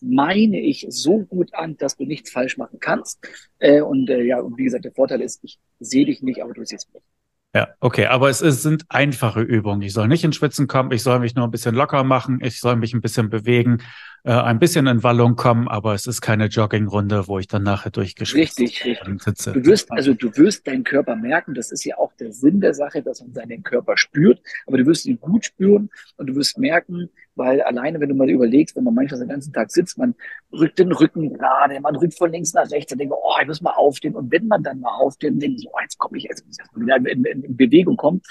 meine 0.00 0.60
ich, 0.60 0.86
so 0.90 1.18
gut 1.24 1.54
an, 1.54 1.76
dass 1.76 1.96
du 1.96 2.04
nichts 2.04 2.30
falsch 2.30 2.56
machen 2.56 2.78
kannst. 2.80 3.26
Äh, 3.58 3.80
und 3.80 4.08
äh, 4.10 4.22
ja, 4.22 4.40
und 4.40 4.58
wie 4.58 4.64
gesagt, 4.64 4.84
der 4.84 4.92
Vorteil 4.92 5.20
ist, 5.22 5.42
ich 5.44 5.58
sehe 5.80 6.06
dich 6.06 6.22
nicht, 6.22 6.42
aber 6.42 6.52
du 6.52 6.64
siehst 6.64 6.92
mich. 6.92 7.02
Ja, 7.54 7.68
okay, 7.80 8.04
aber 8.06 8.28
es, 8.28 8.42
es 8.42 8.62
sind 8.62 8.84
einfache 8.90 9.40
Übungen. 9.40 9.80
Ich 9.80 9.94
soll 9.94 10.08
nicht 10.08 10.24
in 10.24 10.34
Schwitzen 10.34 10.66
kommen, 10.66 10.92
ich 10.92 11.02
soll 11.02 11.18
mich 11.20 11.34
nur 11.34 11.46
ein 11.46 11.50
bisschen 11.50 11.74
locker 11.74 12.04
machen, 12.04 12.40
ich 12.42 12.60
soll 12.60 12.76
mich 12.76 12.92
ein 12.92 13.00
bisschen 13.00 13.30
bewegen, 13.30 13.78
äh, 14.26 14.32
ein 14.32 14.58
bisschen 14.58 14.88
in 14.88 15.04
Wallung 15.04 15.36
kommen, 15.36 15.68
aber 15.68 15.94
es 15.94 16.08
ist 16.08 16.20
keine 16.20 16.46
Joggingrunde, 16.46 17.28
wo 17.28 17.38
ich 17.38 17.46
dann 17.46 17.62
nachher 17.62 17.90
durchgeschwitzt 17.90 18.58
richtig, 18.58 18.84
richtig. 18.84 19.22
sitze. 19.22 19.52
Du 19.52 19.64
wirst, 19.64 19.92
also 19.92 20.14
du 20.14 20.36
wirst 20.36 20.66
deinen 20.66 20.82
Körper 20.82 21.14
merken, 21.14 21.54
das 21.54 21.70
ist 21.70 21.84
ja 21.84 21.96
auch 21.96 22.12
der 22.14 22.32
Sinn 22.32 22.60
der 22.60 22.74
Sache, 22.74 23.02
dass 23.02 23.20
man 23.20 23.32
seinen 23.32 23.62
Körper 23.62 23.96
spürt, 23.96 24.42
aber 24.66 24.78
du 24.78 24.86
wirst 24.86 25.06
ihn 25.06 25.20
gut 25.20 25.44
spüren 25.44 25.90
und 26.16 26.26
du 26.26 26.34
wirst 26.34 26.58
merken, 26.58 27.08
weil 27.36 27.62
alleine, 27.62 28.00
wenn 28.00 28.08
du 28.08 28.16
mal 28.16 28.28
überlegst, 28.28 28.74
wenn 28.74 28.82
man 28.82 28.94
manchmal 28.94 29.20
den 29.20 29.28
ganzen 29.28 29.52
Tag 29.52 29.70
sitzt, 29.70 29.96
man 29.96 30.16
rückt 30.52 30.80
den 30.80 30.90
Rücken 30.90 31.32
gerade, 31.34 31.78
man 31.80 31.94
rückt 31.94 32.18
von 32.18 32.32
links 32.32 32.52
nach 32.52 32.68
rechts 32.72 32.90
und 32.90 32.98
denkt, 32.98 33.14
oh, 33.16 33.34
ich 33.40 33.46
muss 33.46 33.60
mal 33.60 33.74
aufstehen. 33.74 34.16
Und 34.16 34.32
wenn 34.32 34.48
man 34.48 34.64
dann 34.64 34.80
mal 34.80 34.96
aufsteht 34.96 35.34
und 35.34 35.40
denkt, 35.40 35.62
oh, 35.70 35.78
jetzt 35.82 35.98
komme 35.98 36.18
ich, 36.18 36.24
jetzt 36.24 36.44
muss 36.44 36.58
ich 36.58 36.80
wieder 36.80 36.96
in, 36.96 37.24
in, 37.24 37.44
in 37.44 37.56
Bewegung 37.56 37.96
kommen. 37.96 38.22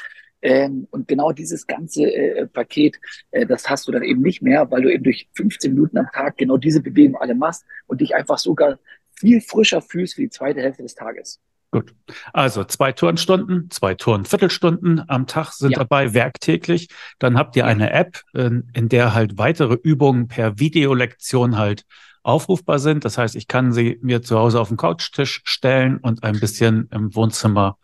Ähm, 0.41 0.87
und 0.91 1.07
genau 1.07 1.31
dieses 1.31 1.65
ganze 1.65 2.03
äh, 2.03 2.47
Paket, 2.47 2.99
äh, 3.31 3.45
das 3.45 3.69
hast 3.69 3.87
du 3.87 3.91
dann 3.91 4.03
eben 4.03 4.21
nicht 4.21 4.41
mehr, 4.41 4.69
weil 4.69 4.83
du 4.83 4.93
eben 4.93 5.03
durch 5.03 5.27
15 5.33 5.73
Minuten 5.73 5.97
am 5.97 6.07
Tag 6.13 6.37
genau 6.37 6.57
diese 6.57 6.81
Bewegung 6.81 7.15
alle 7.15 7.35
machst 7.35 7.65
und 7.87 8.01
dich 8.01 8.15
einfach 8.15 8.37
sogar 8.37 8.77
viel 9.15 9.41
frischer 9.41 9.81
fühlst 9.81 10.15
für 10.15 10.21
die 10.21 10.29
zweite 10.29 10.61
Hälfte 10.61 10.83
des 10.83 10.95
Tages. 10.95 11.39
Gut. 11.71 11.93
Also 12.31 12.63
zwei 12.63 12.91
Turnstunden, 12.91 13.69
zwei 13.69 13.95
Turnviertelstunden 13.95 15.03
am 15.09 15.27
Tag 15.27 15.51
sind 15.51 15.71
ja. 15.71 15.79
dabei, 15.79 16.13
werktäglich. 16.13 16.87
Dann 17.19 17.37
habt 17.37 17.55
ihr 17.55 17.65
eine 17.65 17.91
App, 17.91 18.21
in, 18.33 18.69
in 18.73 18.87
der 18.87 19.13
halt 19.13 19.37
weitere 19.37 19.73
Übungen 19.73 20.27
per 20.27 20.57
Videolektion 20.57 21.57
halt 21.57 21.83
aufrufbar 22.23 22.79
sind. 22.79 23.03
Das 23.03 23.17
heißt, 23.17 23.35
ich 23.35 23.47
kann 23.47 23.73
sie 23.73 23.99
mir 24.01 24.21
zu 24.21 24.37
Hause 24.39 24.59
auf 24.59 24.69
den 24.69 24.77
Couchtisch 24.77 25.41
stellen 25.43 25.97
und 25.97 26.23
ein 26.23 26.39
bisschen 26.39 26.87
im 26.91 27.13
Wohnzimmer 27.13 27.77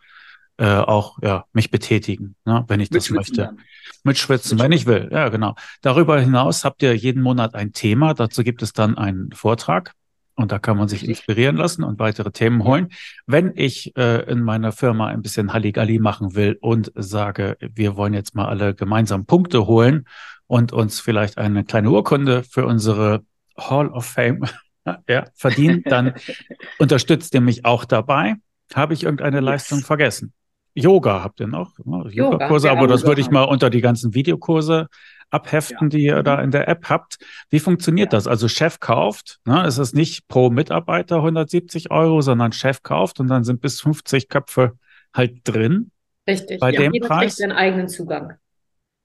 äh, 0.58 0.66
auch 0.66 1.18
ja, 1.22 1.44
mich 1.52 1.70
betätigen, 1.70 2.36
ne, 2.44 2.64
wenn 2.68 2.80
ich 2.80 2.90
das 2.90 3.10
möchte. 3.10 3.42
Dann. 3.42 3.58
Mit 4.04 4.18
Schwitzen, 4.18 4.58
wenn 4.58 4.72
ich 4.72 4.86
will. 4.86 5.08
Ja, 5.12 5.28
genau. 5.28 5.54
Darüber 5.80 6.20
hinaus 6.20 6.64
habt 6.64 6.82
ihr 6.82 6.94
jeden 6.94 7.22
Monat 7.22 7.54
ein 7.54 7.72
Thema. 7.72 8.14
Dazu 8.14 8.42
gibt 8.42 8.62
es 8.62 8.72
dann 8.72 8.98
einen 8.98 9.32
Vortrag 9.32 9.92
und 10.34 10.52
da 10.52 10.58
kann 10.58 10.76
man 10.76 10.88
sich 10.88 11.06
inspirieren 11.08 11.56
lassen 11.56 11.84
und 11.84 11.98
weitere 11.98 12.32
Themen 12.32 12.64
holen. 12.64 12.88
Wenn 13.26 13.52
ich 13.54 13.96
äh, 13.96 14.22
in 14.30 14.42
meiner 14.42 14.72
Firma 14.72 15.06
ein 15.06 15.22
bisschen 15.22 15.52
Halligalli 15.52 15.98
machen 15.98 16.34
will 16.34 16.58
und 16.60 16.92
sage, 16.94 17.56
wir 17.60 17.96
wollen 17.96 18.14
jetzt 18.14 18.34
mal 18.34 18.46
alle 18.46 18.74
gemeinsam 18.74 19.26
Punkte 19.26 19.66
holen 19.66 20.06
und 20.46 20.72
uns 20.72 21.00
vielleicht 21.00 21.38
eine 21.38 21.64
kleine 21.64 21.90
Urkunde 21.90 22.42
für 22.42 22.66
unsere 22.66 23.24
Hall 23.56 23.88
of 23.88 24.04
Fame 24.04 24.44
ja, 25.08 25.26
verdienen, 25.34 25.82
dann 25.84 26.14
unterstützt 26.78 27.34
ihr 27.34 27.40
mich 27.40 27.64
auch 27.64 27.84
dabei. 27.84 28.34
Habe 28.74 28.94
ich 28.94 29.04
irgendeine 29.04 29.38
yes. 29.38 29.44
Leistung 29.44 29.80
vergessen? 29.80 30.32
Yoga 30.74 31.22
habt 31.22 31.40
ihr 31.40 31.46
noch? 31.46 31.72
Yoga-Kurse, 31.78 32.70
aber 32.70 32.86
das 32.86 33.04
würde 33.04 33.20
ich 33.20 33.30
mal 33.30 33.44
unter 33.44 33.68
die 33.68 33.80
ganzen 33.80 34.14
Videokurse 34.14 34.88
abheften, 35.30 35.88
ja. 35.90 35.96
die 35.96 36.04
ihr 36.04 36.22
da 36.22 36.40
in 36.40 36.50
der 36.50 36.68
App 36.68 36.88
habt. 36.88 37.18
Wie 37.50 37.58
funktioniert 37.58 38.12
ja. 38.12 38.18
das? 38.18 38.26
Also 38.26 38.48
Chef 38.48 38.80
kauft, 38.80 39.40
ne? 39.44 39.64
es 39.66 39.78
ist 39.78 39.94
nicht 39.94 40.28
pro 40.28 40.50
Mitarbeiter 40.50 41.16
170 41.16 41.90
Euro, 41.90 42.20
sondern 42.20 42.52
Chef 42.52 42.82
kauft 42.82 43.20
und 43.20 43.28
dann 43.28 43.44
sind 43.44 43.60
bis 43.60 43.80
50 43.80 44.28
Köpfe 44.28 44.72
halt 45.14 45.40
drin. 45.44 45.90
Richtig, 46.28 46.60
bei 46.60 46.70
ja, 46.70 46.80
dem 46.80 46.92
jeder 46.92 47.08
Preis. 47.08 47.20
kriegt 47.20 47.36
seinen 47.36 47.52
eigenen 47.52 47.88
Zugang. 47.88 48.34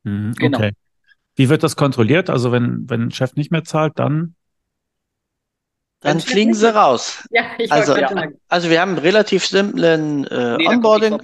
Mhm, 0.03 0.33
genau. 0.33 0.57
Okay. 0.57 0.71
Wie 1.35 1.49
wird 1.49 1.63
das 1.63 1.75
kontrolliert? 1.75 2.29
Also 2.29 2.51
wenn, 2.51 2.89
wenn 2.89 3.03
ein 3.03 3.11
Chef 3.11 3.35
nicht 3.35 3.51
mehr 3.51 3.63
zahlt, 3.63 3.99
dann 3.99 4.35
dann 5.99 6.19
fliegen 6.19 6.53
sie 6.53 6.73
raus. 6.73 7.27
Ja, 7.31 7.43
ich 7.57 7.71
also, 7.71 7.97
ja. 7.97 8.09
also 8.49 8.69
wir 8.69 8.81
haben 8.81 8.91
einen 8.91 8.99
relativ 8.99 9.47
simplen 9.47 10.27
äh, 10.27 10.57
nee, 10.57 10.67
Onboarding. 10.67 11.19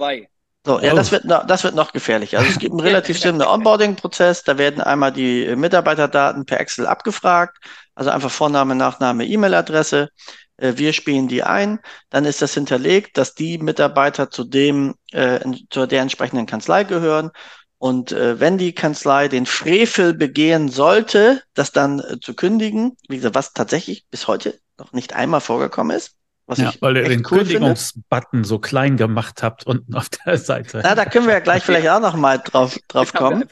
So, 0.66 0.80
ja, 0.80 0.92
oh. 0.92 0.96
das 0.96 1.12
wird 1.12 1.26
noch, 1.26 1.46
das 1.46 1.62
wird 1.62 1.74
noch 1.74 1.92
gefährlicher. 1.92 2.38
Also 2.38 2.50
es 2.50 2.58
gibt 2.58 2.72
einen 2.72 2.80
relativ 2.88 3.18
simplen 3.18 3.46
Onboarding-Prozess. 3.46 4.44
Da 4.44 4.56
werden 4.56 4.80
einmal 4.80 5.12
die 5.12 5.54
Mitarbeiterdaten 5.56 6.46
per 6.46 6.60
Excel 6.60 6.86
abgefragt. 6.86 7.58
Also 7.94 8.10
einfach 8.10 8.30
Vorname, 8.30 8.74
Nachname, 8.74 9.26
E-Mail-Adresse. 9.26 10.08
Äh, 10.56 10.72
wir 10.76 10.92
spielen 10.94 11.28
die 11.28 11.42
ein. 11.42 11.80
Dann 12.08 12.24
ist 12.24 12.40
das 12.40 12.54
hinterlegt, 12.54 13.18
dass 13.18 13.34
die 13.34 13.58
Mitarbeiter 13.58 14.30
zu 14.30 14.44
dem, 14.44 14.94
äh, 15.12 15.40
zu 15.70 15.86
der 15.86 16.00
entsprechenden 16.00 16.46
Kanzlei 16.46 16.84
gehören. 16.84 17.30
Und 17.76 18.12
äh, 18.12 18.40
wenn 18.40 18.56
die 18.56 18.74
Kanzlei 18.74 19.28
den 19.28 19.44
Frevel 19.44 20.14
begehen 20.14 20.70
sollte, 20.70 21.42
das 21.52 21.72
dann 21.72 22.00
äh, 22.00 22.18
zu 22.20 22.34
kündigen, 22.34 22.96
wie 23.08 23.16
gesagt, 23.16 23.34
was 23.34 23.52
tatsächlich 23.52 24.06
bis 24.10 24.26
heute 24.26 24.58
noch 24.78 24.92
nicht 24.94 25.12
einmal 25.14 25.42
vorgekommen 25.42 25.94
ist, 25.94 26.16
was 26.46 26.58
ja, 26.58 26.72
weil 26.80 26.96
ihr 26.96 27.04
den 27.04 27.24
cool 27.30 27.38
Kündigungsbutton 27.38 28.44
so 28.44 28.58
klein 28.58 28.96
gemacht 28.96 29.42
habt 29.42 29.66
unten 29.66 29.94
auf 29.94 30.10
der 30.10 30.36
Seite. 30.36 30.80
Na, 30.82 30.94
da 30.94 31.06
können 31.06 31.26
wir 31.26 31.32
ja 31.34 31.40
gleich 31.40 31.62
vielleicht 31.62 31.88
auch 31.88 32.00
noch 32.00 32.16
mal 32.16 32.38
drauf, 32.38 32.78
drauf 32.88 33.14
kommen. 33.14 33.44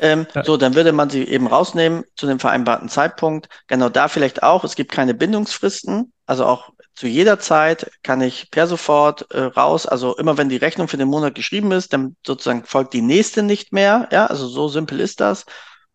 Ähm, 0.00 0.26
ja. 0.34 0.44
So, 0.44 0.56
dann 0.56 0.74
würde 0.74 0.92
man 0.92 1.08
sie 1.08 1.22
eben 1.22 1.46
rausnehmen 1.46 2.04
zu 2.16 2.26
dem 2.26 2.40
vereinbarten 2.40 2.88
Zeitpunkt. 2.88 3.48
Genau 3.68 3.88
da 3.88 4.08
vielleicht 4.08 4.42
auch. 4.42 4.64
Es 4.64 4.74
gibt 4.74 4.90
keine 4.90 5.14
Bindungsfristen. 5.14 6.12
Also 6.26 6.44
auch 6.44 6.70
zu 6.94 7.06
jeder 7.06 7.38
Zeit 7.38 7.90
kann 8.02 8.20
ich 8.20 8.50
per 8.50 8.66
sofort 8.66 9.30
äh, 9.30 9.42
raus. 9.42 9.86
Also 9.86 10.16
immer 10.16 10.36
wenn 10.36 10.48
die 10.48 10.56
Rechnung 10.56 10.88
für 10.88 10.96
den 10.96 11.08
Monat 11.08 11.34
geschrieben 11.34 11.70
ist, 11.70 11.92
dann 11.92 12.16
sozusagen 12.26 12.64
folgt 12.64 12.92
die 12.92 13.02
nächste 13.02 13.42
nicht 13.42 13.72
mehr. 13.72 14.08
Ja, 14.10 14.26
also 14.26 14.48
so 14.48 14.68
simpel 14.68 14.98
ist 14.98 15.20
das. 15.20 15.46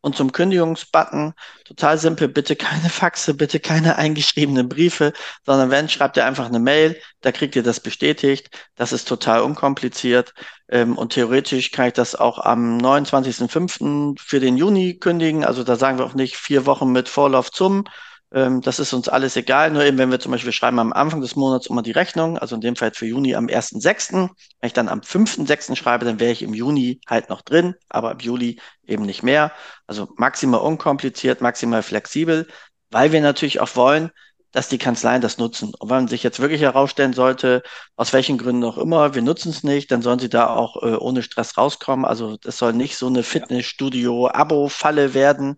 Und 0.02 0.16
zum 0.16 0.32
Kündigungsbutton. 0.32 1.34
Total 1.66 1.98
simpel, 1.98 2.28
bitte 2.28 2.56
keine 2.56 2.90
Faxe, 2.90 3.34
bitte 3.34 3.60
keine 3.60 3.98
eingeschriebenen 3.98 4.70
Briefe, 4.70 5.14
sondern 5.46 5.70
wenn, 5.70 5.90
schreibt 5.90 6.18
ihr 6.18 6.26
einfach 6.26 6.46
eine 6.46 6.60
Mail, 6.60 7.00
da 7.22 7.32
kriegt 7.32 7.56
ihr 7.56 7.64
das 7.64 7.80
bestätigt. 7.80 8.50
Das 8.76 8.92
ist 8.92 9.08
total 9.08 9.42
unkompliziert. 9.42 10.34
Ähm, 10.70 10.98
und 10.98 11.14
theoretisch 11.14 11.72
kann 11.72 11.88
ich 11.88 11.94
das 11.94 12.16
auch 12.16 12.40
am 12.40 12.78
29.05. 12.78 14.20
für 14.20 14.40
den 14.40 14.58
Juni 14.58 14.98
kündigen. 15.00 15.44
Also 15.44 15.64
da 15.64 15.76
sagen 15.76 15.98
wir 15.98 16.06
auch 16.06 16.14
nicht 16.14 16.38
vier 16.38 16.66
Wochen 16.66 16.92
mit 16.92 17.10
Vorlauf 17.10 17.52
zum, 17.52 17.86
ähm, 18.34 18.62
das 18.62 18.80
ist 18.80 18.94
uns 18.94 19.08
alles 19.08 19.36
egal. 19.36 19.72
Nur 19.72 19.84
eben, 19.84 19.98
wenn 19.98 20.12
wir 20.12 20.20
zum 20.20 20.32
Beispiel 20.32 20.52
schreiben 20.52 20.80
am 20.80 20.94
Anfang 20.94 21.22
des 21.22 21.36
Monats 21.36 21.68
immer 21.68 21.82
die 21.82 21.92
Rechnung, 21.92 22.38
also 22.38 22.56
in 22.56 22.62
dem 22.62 22.76
Fall 22.76 22.92
für 22.94 23.06
Juni 23.06 23.36
am 23.36 23.48
1.6. 23.48 24.30
Wenn 24.60 24.68
ich 24.68 24.74
dann 24.74 24.90
am 24.90 25.00
5.6. 25.00 25.76
schreibe, 25.76 26.06
dann 26.06 26.20
wäre 26.20 26.32
ich 26.32 26.42
im 26.42 26.54
Juni 26.54 27.00
halt 27.08 27.30
noch 27.30 27.42
drin, 27.42 27.76
aber 27.90 28.12
im 28.12 28.20
Juli 28.20 28.60
eben 28.86 29.06
nicht 29.06 29.24
mehr. 29.24 29.52
Also 29.88 30.10
maximal 30.18 30.62
unkompliziert, 30.62 31.42
maximal 31.42 31.84
flexibel, 31.84 32.48
weil 32.92 33.12
wir 33.12 33.22
natürlich 33.22 33.60
auch 33.62 33.76
wollen, 33.76 34.12
dass 34.52 34.70
die 34.70 34.78
Kanzleien 34.78 35.22
das 35.22 35.38
nutzen. 35.38 35.74
Und 35.78 35.90
wenn 35.90 35.98
man 35.98 36.08
sich 36.08 36.24
jetzt 36.24 36.40
wirklich 36.40 36.62
herausstellen 36.62 37.14
sollte, 37.14 37.64
aus 37.96 38.12
welchen 38.14 38.38
Gründen 38.38 38.64
auch 38.64 38.78
immer, 38.78 39.14
wir 39.14 39.22
nutzen 39.22 39.50
es 39.52 39.64
nicht, 39.64 39.92
dann 39.92 40.02
sollen 40.02 40.20
sie 40.20 40.30
da 40.30 40.48
auch 40.48 40.82
äh, 40.82 40.96
ohne 40.96 41.22
Stress 41.22 41.58
rauskommen. 41.58 42.06
Also 42.06 42.38
das 42.38 42.58
soll 42.58 42.74
nicht 42.74 42.98
so 42.98 43.08
eine 43.08 43.24
Fitnessstudio-Abo-Falle 43.24 45.14
werden, 45.14 45.58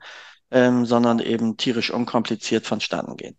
ähm, 0.52 0.86
sondern 0.86 1.20
eben 1.20 1.58
tierisch 1.58 1.92
unkompliziert 1.92 2.66
vonstatten 2.66 3.18
gehen. 3.18 3.38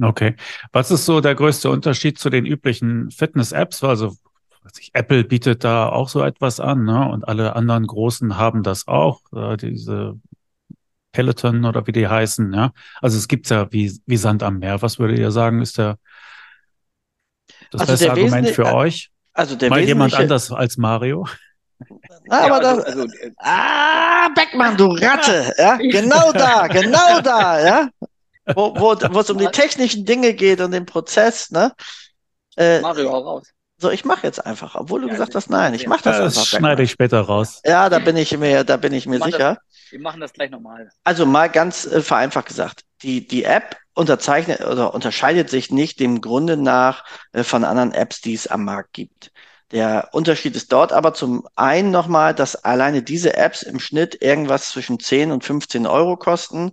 Okay. 0.00 0.36
Was 0.72 0.90
ist 0.90 1.04
so 1.04 1.20
der 1.20 1.34
größte 1.34 1.68
Unterschied 1.68 2.18
zu 2.18 2.30
den 2.30 2.46
üblichen 2.46 3.10
Fitness-Apps? 3.10 3.82
Also 3.82 4.14
Apple 4.92 5.24
bietet 5.24 5.64
da 5.64 5.88
auch 5.88 6.08
so 6.08 6.22
etwas 6.22 6.60
an, 6.60 6.84
ne? 6.84 7.08
Und 7.08 7.26
alle 7.26 7.56
anderen 7.56 7.86
großen 7.86 8.36
haben 8.36 8.62
das 8.62 8.86
auch, 8.86 9.20
äh, 9.34 9.56
diese 9.56 10.18
Peloton 11.12 11.64
oder 11.64 11.86
wie 11.86 11.92
die 11.92 12.08
heißen, 12.08 12.52
ja. 12.52 12.72
Also 13.00 13.18
es 13.18 13.28
gibt's 13.28 13.50
ja 13.50 13.72
wie, 13.72 13.98
wie 14.06 14.16
Sand 14.16 14.42
am 14.42 14.58
Meer. 14.58 14.80
Was 14.82 14.98
würdet 14.98 15.18
ihr 15.18 15.30
sagen, 15.30 15.60
ist 15.60 15.78
der 15.78 15.98
das 17.70 17.82
also 17.82 17.92
beste 17.92 18.10
Argument 18.10 18.48
für 18.48 18.72
euch? 18.74 19.10
Also 19.32 19.56
der 19.56 19.70
Mal 19.70 19.80
jemand 19.80 20.14
anders 20.14 20.52
als 20.52 20.76
Mario? 20.76 21.26
Ah, 22.28 22.44
aber 22.44 22.62
ja, 22.62 22.68
also, 22.70 22.82
also, 22.82 23.02
äh, 23.04 23.30
ah, 23.38 24.28
Beckmann, 24.34 24.76
du 24.76 24.86
Ratte, 24.86 25.52
ja, 25.58 25.76
genau 25.76 26.32
da, 26.32 26.66
genau 26.68 27.20
da, 27.20 27.64
ja, 27.64 27.88
wo, 28.54 28.74
wo, 28.76 28.94
wo 29.12 29.20
es 29.20 29.30
um 29.30 29.38
die 29.38 29.46
technischen 29.48 30.04
Dinge 30.04 30.34
geht 30.34 30.60
und 30.60 30.70
den 30.70 30.86
Prozess, 30.86 31.50
ne? 31.50 31.72
Äh, 32.56 32.80
Mario, 32.80 33.10
hau 33.10 33.18
raus. 33.20 33.48
So, 33.76 33.90
ich 33.90 34.04
mache 34.04 34.26
jetzt 34.26 34.44
einfach, 34.44 34.76
obwohl 34.76 35.00
du 35.00 35.08
ja, 35.08 35.12
gesagt 35.14 35.34
hast, 35.34 35.50
nein, 35.50 35.74
ich 35.74 35.86
mache 35.86 36.04
das, 36.04 36.18
das 36.18 36.26
einfach. 36.26 36.50
Das 36.50 36.58
schneide 36.60 36.82
ich 36.84 36.92
später 36.92 37.20
raus. 37.20 37.60
Ja, 37.64 37.88
da 37.88 37.98
bin 37.98 38.16
ich 38.16 38.36
mir, 38.38 38.64
da 38.64 38.76
bin 38.76 38.92
ich 38.92 39.06
mir 39.06 39.18
wir 39.18 39.26
sicher. 39.26 39.58
Das, 39.58 39.90
wir 39.90 40.00
machen 40.00 40.20
das 40.20 40.32
gleich 40.32 40.50
nochmal. 40.50 40.88
Also 41.02 41.26
mal 41.26 41.50
ganz 41.50 41.84
äh, 41.84 42.00
vereinfacht 42.00 42.46
gesagt, 42.46 42.82
die, 43.02 43.26
die 43.26 43.44
App 43.44 43.76
unterzeichnet 43.94 44.60
oder 44.60 44.94
unterscheidet 44.94 45.50
sich 45.50 45.70
nicht 45.70 46.00
dem 46.00 46.20
Grunde 46.20 46.56
nach 46.56 47.04
äh, 47.32 47.42
von 47.42 47.64
anderen 47.64 47.92
Apps, 47.92 48.20
die 48.20 48.34
es 48.34 48.46
am 48.46 48.64
Markt 48.64 48.92
gibt. 48.92 49.32
Der 49.72 50.10
Unterschied 50.12 50.56
ist 50.56 50.72
dort 50.72 50.92
aber 50.92 51.14
zum 51.14 51.46
einen 51.56 51.90
nochmal, 51.90 52.34
dass 52.34 52.56
alleine 52.56 53.02
diese 53.02 53.36
Apps 53.36 53.62
im 53.62 53.80
Schnitt 53.80 54.22
irgendwas 54.22 54.70
zwischen 54.70 55.00
10 55.00 55.32
und 55.32 55.44
15 55.44 55.86
Euro 55.86 56.16
kosten. 56.16 56.72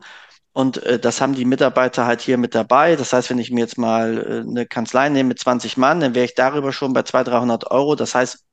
Und 0.53 0.83
äh, 0.83 0.99
das 0.99 1.21
haben 1.21 1.33
die 1.33 1.45
Mitarbeiter 1.45 2.05
halt 2.05 2.21
hier 2.21 2.37
mit 2.37 2.53
dabei. 2.55 2.95
Das 2.95 3.13
heißt, 3.13 3.29
wenn 3.29 3.39
ich 3.39 3.51
mir 3.51 3.61
jetzt 3.61 3.77
mal 3.77 4.17
äh, 4.17 4.49
eine 4.49 4.65
Kanzlei 4.65 5.09
nehme 5.09 5.29
mit 5.29 5.39
20 5.39 5.77
Mann, 5.77 6.01
dann 6.01 6.13
wäre 6.15 6.25
ich 6.25 6.35
darüber 6.35 6.73
schon 6.73 6.93
bei 6.93 7.03
200, 7.03 7.33
300 7.33 7.71
Euro. 7.71 7.95
Das 7.95 8.13
heißt, 8.15 8.45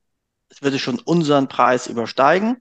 es 0.49 0.61
würde 0.61 0.79
schon 0.79 0.99
unseren 0.99 1.47
Preis 1.47 1.87
übersteigen. 1.87 2.57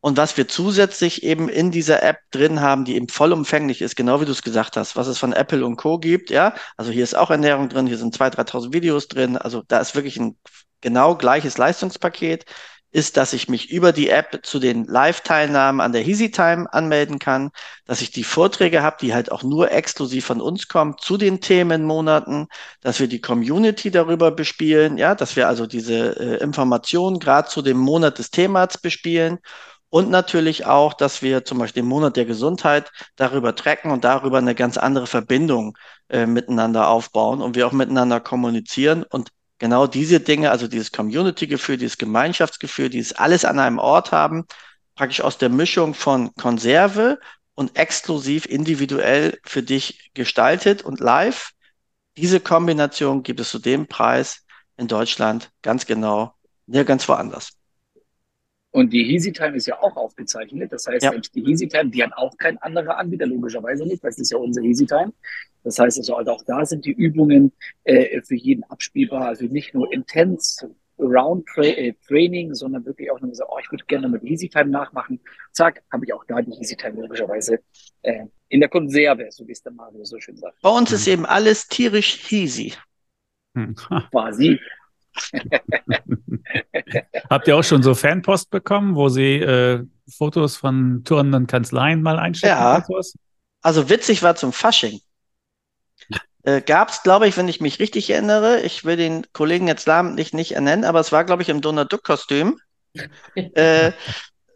Und 0.00 0.16
was 0.16 0.36
wir 0.38 0.48
zusätzlich 0.48 1.24
eben 1.24 1.48
in 1.50 1.70
dieser 1.70 2.02
App 2.02 2.18
drin 2.30 2.60
haben, 2.62 2.84
die 2.86 2.96
eben 2.96 3.08
vollumfänglich 3.08 3.82
ist, 3.82 3.96
genau 3.96 4.20
wie 4.20 4.24
du 4.24 4.32
es 4.32 4.42
gesagt 4.42 4.76
hast, 4.78 4.96
was 4.96 5.08
es 5.08 5.18
von 5.18 5.34
Apple 5.34 5.66
und 5.66 5.76
Co. 5.76 5.98
gibt, 5.98 6.30
ja. 6.30 6.54
Also 6.78 6.90
hier 6.90 7.04
ist 7.04 7.14
auch 7.14 7.30
Ernährung 7.30 7.68
drin, 7.68 7.86
hier 7.86 7.98
sind 7.98 8.16
2.000, 8.16 8.36
3.000 8.36 8.72
Videos 8.72 9.08
drin. 9.08 9.36
Also 9.36 9.62
da 9.68 9.78
ist 9.78 9.94
wirklich 9.94 10.18
ein 10.18 10.38
genau 10.80 11.16
gleiches 11.16 11.58
Leistungspaket 11.58 12.44
ist, 12.92 13.16
dass 13.16 13.32
ich 13.32 13.48
mich 13.48 13.70
über 13.70 13.92
die 13.92 14.08
App 14.08 14.40
zu 14.42 14.58
den 14.58 14.84
Live-Teilnahmen 14.84 15.80
an 15.80 15.92
der 15.92 16.06
EasyTime 16.06 16.72
anmelden 16.72 17.18
kann, 17.20 17.50
dass 17.86 18.02
ich 18.02 18.10
die 18.10 18.24
Vorträge 18.24 18.82
habe, 18.82 18.96
die 19.00 19.14
halt 19.14 19.30
auch 19.30 19.44
nur 19.44 19.70
exklusiv 19.70 20.26
von 20.26 20.40
uns 20.40 20.66
kommen, 20.66 20.96
zu 20.98 21.16
den 21.16 21.40
Themenmonaten, 21.40 22.48
dass 22.80 22.98
wir 22.98 23.06
die 23.06 23.20
Community 23.20 23.90
darüber 23.92 24.32
bespielen, 24.32 24.98
ja, 24.98 25.14
dass 25.14 25.36
wir 25.36 25.46
also 25.46 25.66
diese 25.66 26.18
äh, 26.18 26.42
Informationen 26.42 27.20
gerade 27.20 27.48
zu 27.48 27.62
dem 27.62 27.78
Monat 27.78 28.18
des 28.18 28.30
Themas 28.30 28.78
bespielen 28.78 29.38
und 29.88 30.10
natürlich 30.10 30.66
auch, 30.66 30.94
dass 30.94 31.22
wir 31.22 31.44
zum 31.44 31.58
Beispiel 31.58 31.82
den 31.82 31.88
Monat 31.88 32.16
der 32.16 32.24
Gesundheit 32.24 32.90
darüber 33.16 33.54
tracken 33.54 33.90
und 33.90 34.04
darüber 34.04 34.38
eine 34.38 34.54
ganz 34.54 34.78
andere 34.78 35.06
Verbindung 35.06 35.76
äh, 36.08 36.26
miteinander 36.26 36.88
aufbauen 36.88 37.40
und 37.40 37.56
wir 37.56 37.66
auch 37.66 37.72
miteinander 37.72 38.20
kommunizieren 38.20 39.04
und 39.04 39.30
genau 39.60 39.86
diese 39.86 40.18
Dinge, 40.18 40.50
also 40.50 40.66
dieses 40.66 40.90
Community-Gefühl, 40.90 41.76
dieses 41.76 41.98
Gemeinschaftsgefühl, 41.98 42.88
dieses 42.88 43.12
alles 43.12 43.44
an 43.44 43.60
einem 43.60 43.78
Ort 43.78 44.10
haben, 44.10 44.46
praktisch 44.96 45.20
aus 45.20 45.38
der 45.38 45.50
Mischung 45.50 45.94
von 45.94 46.34
Konserve 46.34 47.20
und 47.54 47.78
exklusiv 47.78 48.46
individuell 48.46 49.38
für 49.44 49.62
dich 49.62 50.10
gestaltet 50.14 50.82
und 50.82 50.98
live. 50.98 51.52
Diese 52.16 52.40
Kombination 52.40 53.22
gibt 53.22 53.38
es 53.38 53.50
zu 53.50 53.60
dem 53.60 53.86
Preis 53.86 54.44
in 54.76 54.88
Deutschland 54.88 55.50
ganz 55.62 55.86
genau 55.86 56.34
nirgends 56.66 57.08
woanders. 57.08 57.52
Und 58.72 58.92
die 58.92 59.12
Easy 59.12 59.32
Time 59.32 59.56
ist 59.56 59.66
ja 59.66 59.78
auch 59.80 59.96
aufgezeichnet. 59.96 60.72
Das 60.72 60.86
heißt, 60.86 61.02
ja. 61.02 61.10
selbst 61.10 61.34
die 61.34 61.44
Easy 61.44 61.66
Time, 61.68 61.90
die 61.90 62.02
hat 62.02 62.12
auch 62.14 62.36
kein 62.38 62.56
anderer 62.58 62.98
Anbieter, 62.98 63.26
logischerweise 63.26 63.84
nicht, 63.84 64.02
weil 64.02 64.10
es 64.10 64.18
ist 64.18 64.30
ja 64.30 64.38
unsere 64.38 64.64
Easy 64.64 64.86
Time. 64.86 65.12
Das 65.64 65.78
heißt 65.78 65.98
also, 65.98 66.16
also 66.16 66.32
auch 66.32 66.44
da 66.44 66.64
sind 66.64 66.84
die 66.84 66.92
Übungen 66.92 67.52
äh, 67.84 68.20
für 68.22 68.36
jeden 68.36 68.64
abspielbar. 68.64 69.26
Also 69.26 69.46
nicht 69.46 69.74
nur 69.74 69.92
intens 69.92 70.64
Round 70.98 71.48
-Tra 71.48 71.64
äh, 71.64 71.94
Training, 72.06 72.54
sondern 72.54 72.84
wirklich 72.84 73.10
auch 73.10 73.20
nur 73.20 73.34
so, 73.34 73.44
oh, 73.48 73.58
ich 73.58 73.70
würde 73.70 73.84
gerne 73.86 74.08
mit 74.08 74.22
Easy 74.22 74.48
Time 74.48 74.66
nachmachen. 74.66 75.20
Zack, 75.52 75.82
habe 75.92 76.04
ich 76.04 76.12
auch 76.12 76.24
da 76.26 76.42
die 76.42 76.52
Easy 76.58 76.76
Time 76.76 77.00
logischerweise 77.00 77.60
äh, 78.02 78.26
in 78.48 78.60
der 78.60 78.68
Konserve, 78.68 79.28
so 79.30 79.46
wie 79.46 79.52
es 79.52 79.62
der 79.62 79.72
Mario 79.72 80.04
so 80.04 80.18
schön 80.20 80.36
sagt. 80.36 80.60
Bei 80.62 80.70
uns 80.70 80.92
ist 80.92 81.06
eben 81.06 81.24
alles 81.24 81.68
tierisch 81.68 82.30
easy. 82.32 82.74
Hm. 83.54 83.74
Quasi. 84.10 84.60
Habt 87.30 87.48
ihr 87.48 87.56
auch 87.56 87.64
schon 87.64 87.82
so 87.82 87.94
Fanpost 87.94 88.50
bekommen, 88.50 88.94
wo 88.94 89.08
sie 89.08 89.36
äh, 89.36 89.84
Fotos 90.08 90.56
von 90.56 91.02
tourenden 91.04 91.46
Kanzleien 91.46 92.02
mal 92.02 92.18
einschicken? 92.18 92.56
Ja. 92.56 92.84
Also 93.62 93.88
witzig 93.90 94.22
war 94.22 94.36
zum 94.36 94.52
Fasching. 94.52 95.00
Äh, 96.42 96.62
Gab 96.62 96.90
es, 96.90 97.02
glaube 97.02 97.28
ich, 97.28 97.36
wenn 97.36 97.48
ich 97.48 97.60
mich 97.60 97.80
richtig 97.80 98.08
erinnere, 98.10 98.60
ich 98.60 98.84
will 98.84 98.96
den 98.96 99.26
Kollegen 99.32 99.68
jetzt 99.68 99.86
namentlich 99.86 100.32
nicht 100.32 100.52
ernennen, 100.52 100.84
aber 100.84 101.00
es 101.00 101.12
war, 101.12 101.24
glaube 101.24 101.42
ich, 101.42 101.48
im 101.48 101.60
Donald 101.60 101.92
Duck-Kostüm. 101.92 102.58
äh, 103.54 103.92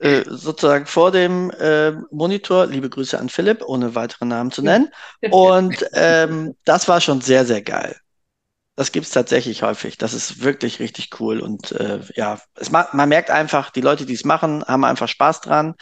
äh, 0.00 0.24
sozusagen 0.26 0.87
vor 0.87 1.12
dem 1.12 1.50
äh, 1.52 1.92
Monitor, 2.11 2.66
liebe 2.66 2.90
Grüße 2.90 3.18
an 3.18 3.28
Philipp, 3.28 3.62
ohne 3.64 3.94
weitere 3.94 4.24
Namen 4.26 4.50
zu 4.50 4.62
nennen. 4.62 4.90
Und 5.30 5.85
ähm, 5.92 6.54
das 6.64 6.88
war 6.88 7.00
schon 7.00 7.20
sehr, 7.20 7.46
sehr 7.46 7.62
geil. 7.62 7.96
Das 8.76 8.90
gibt's 8.90 9.11
tatsächlich 9.11 9.62
häufig. 9.62 9.98
Das 9.98 10.12
ist 10.14 10.42
wirklich 10.42 10.80
richtig 10.80 11.20
cool. 11.20 11.40
Und 11.40 11.72
äh, 11.72 12.00
ja, 12.16 12.40
es 12.57 12.70
man 12.70 13.09
merkt 13.09 13.30
einfach, 13.30 13.70
die 13.70 13.80
Leute, 13.83 14.04
die 14.04 14.14
es 14.14 14.24
machen, 14.24 14.64
haben 14.64 14.85
einfach 14.85 15.09
Spaß 15.09 15.42
dran. 15.42 15.74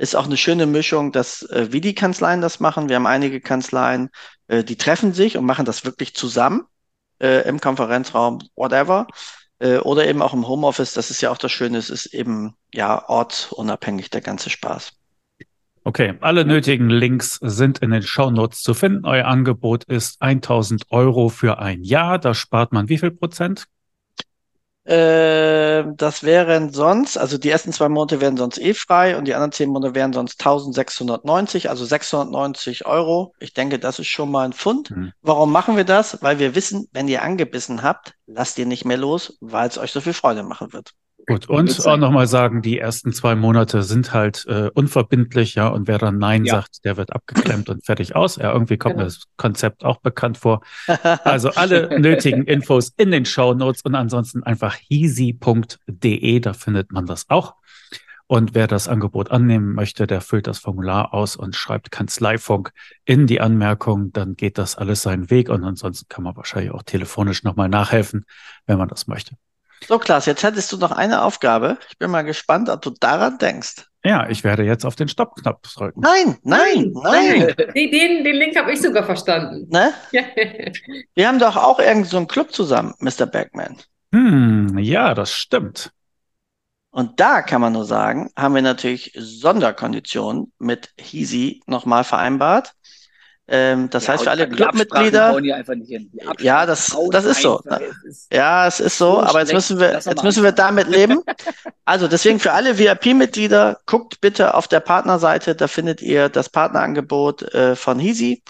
Ist 0.00 0.16
auch 0.16 0.24
eine 0.24 0.38
schöne 0.38 0.64
Mischung, 0.64 1.12
dass 1.12 1.42
äh, 1.42 1.68
wie 1.72 1.82
die 1.82 1.94
Kanzleien 1.94 2.40
das 2.40 2.58
machen. 2.58 2.88
Wir 2.88 2.96
haben 2.96 3.06
einige 3.06 3.38
Kanzleien, 3.38 4.08
äh, 4.48 4.64
die 4.64 4.76
treffen 4.76 5.12
sich 5.12 5.36
und 5.36 5.44
machen 5.44 5.66
das 5.66 5.84
wirklich 5.84 6.14
zusammen 6.14 6.62
äh, 7.18 7.46
im 7.46 7.60
Konferenzraum, 7.60 8.38
whatever. 8.56 9.08
Äh, 9.58 9.76
oder 9.76 10.08
eben 10.08 10.22
auch 10.22 10.32
im 10.32 10.48
Homeoffice. 10.48 10.94
Das 10.94 11.10
ist 11.10 11.20
ja 11.20 11.30
auch 11.30 11.36
das 11.36 11.52
Schöne. 11.52 11.76
Es 11.76 11.90
ist 11.90 12.06
eben 12.06 12.54
ja 12.72 13.06
ortsunabhängig 13.10 14.08
der 14.08 14.22
ganze 14.22 14.48
Spaß. 14.48 14.92
Okay, 15.84 16.14
alle 16.22 16.46
nötigen 16.46 16.88
Links 16.88 17.38
sind 17.42 17.80
in 17.80 17.90
den 17.90 18.02
Show 18.02 18.30
Notes 18.30 18.62
zu 18.62 18.72
finden. 18.72 19.04
Euer 19.04 19.26
Angebot 19.26 19.84
ist 19.84 20.22
1000 20.22 20.84
Euro 20.88 21.28
für 21.28 21.58
ein 21.58 21.82
Jahr. 21.82 22.18
Da 22.18 22.32
spart 22.32 22.72
man 22.72 22.88
wie 22.88 22.96
viel 22.96 23.10
Prozent? 23.10 23.66
Äh, 24.90 25.84
das 25.94 26.24
wären 26.24 26.72
sonst, 26.72 27.16
also 27.16 27.38
die 27.38 27.48
ersten 27.48 27.72
zwei 27.72 27.88
Monate 27.88 28.20
wären 28.20 28.36
sonst 28.36 28.58
eh 28.58 28.74
frei 28.74 29.16
und 29.16 29.26
die 29.26 29.34
anderen 29.34 29.52
zehn 29.52 29.70
Monate 29.70 29.94
wären 29.94 30.12
sonst 30.12 30.40
1690, 30.40 31.70
also 31.70 31.84
690 31.84 32.86
Euro. 32.86 33.32
Ich 33.38 33.54
denke, 33.54 33.78
das 33.78 34.00
ist 34.00 34.08
schon 34.08 34.32
mal 34.32 34.44
ein 34.44 34.52
Pfund. 34.52 34.88
Hm. 34.88 35.12
Warum 35.22 35.52
machen 35.52 35.76
wir 35.76 35.84
das? 35.84 36.20
Weil 36.22 36.40
wir 36.40 36.56
wissen, 36.56 36.88
wenn 36.90 37.06
ihr 37.06 37.22
angebissen 37.22 37.84
habt, 37.84 38.14
lasst 38.26 38.58
ihr 38.58 38.66
nicht 38.66 38.84
mehr 38.84 38.96
los, 38.96 39.38
weil 39.40 39.68
es 39.68 39.78
euch 39.78 39.92
so 39.92 40.00
viel 40.00 40.12
Freude 40.12 40.42
machen 40.42 40.72
wird. 40.72 40.92
Gut, 41.26 41.48
und 41.48 41.86
auch 41.86 41.96
nochmal 41.96 42.26
sagen, 42.26 42.62
die 42.62 42.78
ersten 42.78 43.12
zwei 43.12 43.34
Monate 43.34 43.82
sind 43.82 44.12
halt 44.12 44.46
äh, 44.48 44.70
unverbindlich, 44.74 45.54
ja, 45.54 45.68
und 45.68 45.86
wer 45.86 45.98
dann 45.98 46.18
Nein 46.18 46.44
ja. 46.44 46.56
sagt, 46.56 46.84
der 46.84 46.96
wird 46.96 47.12
abgeklemmt 47.12 47.68
und 47.68 47.84
fertig 47.84 48.16
aus. 48.16 48.36
Ja, 48.36 48.52
irgendwie 48.52 48.78
kommt 48.78 48.94
genau. 48.94 49.04
mir 49.04 49.10
das 49.10 49.24
Konzept 49.36 49.84
auch 49.84 49.98
bekannt 49.98 50.38
vor. 50.38 50.62
Also 51.24 51.50
alle 51.50 52.00
nötigen 52.00 52.44
Infos 52.44 52.92
in 52.96 53.10
den 53.10 53.24
Show 53.24 53.54
Notes 53.54 53.82
und 53.82 53.94
ansonsten 53.94 54.42
einfach 54.42 54.76
easy.de, 54.88 56.40
da 56.40 56.52
findet 56.52 56.92
man 56.92 57.06
das 57.06 57.28
auch. 57.28 57.54
Und 58.30 58.54
wer 58.54 58.68
das 58.68 58.86
Angebot 58.86 59.32
annehmen 59.32 59.74
möchte, 59.74 60.06
der 60.06 60.20
füllt 60.20 60.46
das 60.46 60.60
Formular 60.60 61.12
aus 61.12 61.34
und 61.34 61.56
schreibt 61.56 61.90
Kanzleifunk 61.90 62.72
in 63.04 63.26
die 63.26 63.40
Anmerkung. 63.40 64.12
Dann 64.12 64.36
geht 64.36 64.56
das 64.56 64.76
alles 64.76 65.02
seinen 65.02 65.30
Weg. 65.30 65.48
Und 65.48 65.64
ansonsten 65.64 66.06
kann 66.08 66.22
man 66.22 66.36
wahrscheinlich 66.36 66.70
auch 66.70 66.84
telefonisch 66.84 67.42
nochmal 67.42 67.68
nachhelfen, 67.68 68.24
wenn 68.66 68.78
man 68.78 68.86
das 68.86 69.08
möchte. 69.08 69.34
So, 69.86 69.98
Klaas, 69.98 70.26
jetzt 70.26 70.42
hättest 70.42 70.70
du 70.72 70.76
noch 70.76 70.92
eine 70.92 71.22
Aufgabe. 71.22 71.78
Ich 71.88 71.98
bin 71.98 72.10
mal 72.10 72.22
gespannt, 72.22 72.68
ob 72.68 72.82
du 72.82 72.90
daran 72.90 73.38
denkst. 73.38 73.86
Ja, 74.04 74.28
ich 74.28 74.44
werde 74.44 74.62
jetzt 74.62 74.86
auf 74.86 74.96
den 74.96 75.08
Stoppknopf 75.08 75.74
drücken. 75.74 76.00
Nein, 76.00 76.38
nein, 76.42 76.92
nein. 76.94 77.54
Den, 77.74 78.24
den 78.24 78.36
Link 78.36 78.56
habe 78.56 78.72
ich 78.72 78.80
sogar 78.80 79.04
verstanden. 79.04 79.68
Ne? 79.68 79.92
Wir 81.14 81.28
haben 81.28 81.38
doch 81.38 81.56
auch 81.56 81.78
irgend 81.78 82.06
so 82.06 82.16
einen 82.16 82.26
Club 82.26 82.52
zusammen, 82.52 82.94
Mr. 82.98 83.26
Bergman. 83.26 83.76
Hm, 84.12 84.78
ja, 84.78 85.14
das 85.14 85.32
stimmt. 85.32 85.92
Und 86.90 87.20
da 87.20 87.42
kann 87.42 87.60
man 87.60 87.72
nur 87.72 87.84
sagen, 87.84 88.30
haben 88.36 88.54
wir 88.54 88.62
natürlich 88.62 89.12
Sonderkonditionen 89.16 90.52
mit 90.58 90.90
Hisi 90.98 91.62
nochmal 91.66 92.02
vereinbart. 92.02 92.72
Ähm, 93.52 93.90
das 93.90 94.06
Ja, 94.06 94.12
heißt 94.12 94.22
für 94.24 94.30
alle 94.30 94.48
Clubmitglieder. 94.48 95.36
Ja, 96.38 96.66
das, 96.66 96.96
das 97.10 97.24
ist 97.24 97.42
so. 97.42 97.58
einfach. 97.58 97.80
Es 97.80 98.04
ist- 98.04 98.32
Ja, 98.32 98.66
es 98.68 98.78
ist 98.78 98.96
so, 98.96 99.14
So 99.14 99.20
aber 99.22 99.40
jetzt 99.40 99.52
müssen 99.52 99.80
wir, 99.80 99.92
jetzt 99.92 100.22
müssen 100.22 100.44
wir 100.44 100.52
damit 100.52 100.86
leben. 100.88 101.20
Also 101.84 102.06
deswegen 102.06 102.38
für 102.38 102.52
alle 102.52 102.78
VIP-Mitglieder, 102.78 103.80
guckt 103.86 104.20
bitte 104.20 104.54
auf 104.54 104.68
der 104.68 104.78
Partnerseite, 104.80 105.56
da 105.56 105.66
findet 105.66 106.00
ihr 106.00 106.28
das 106.28 106.48
Partnerangebot 106.48 107.42
äh, 107.54 107.74
von 107.74 107.98
Hisi. 107.98 108.42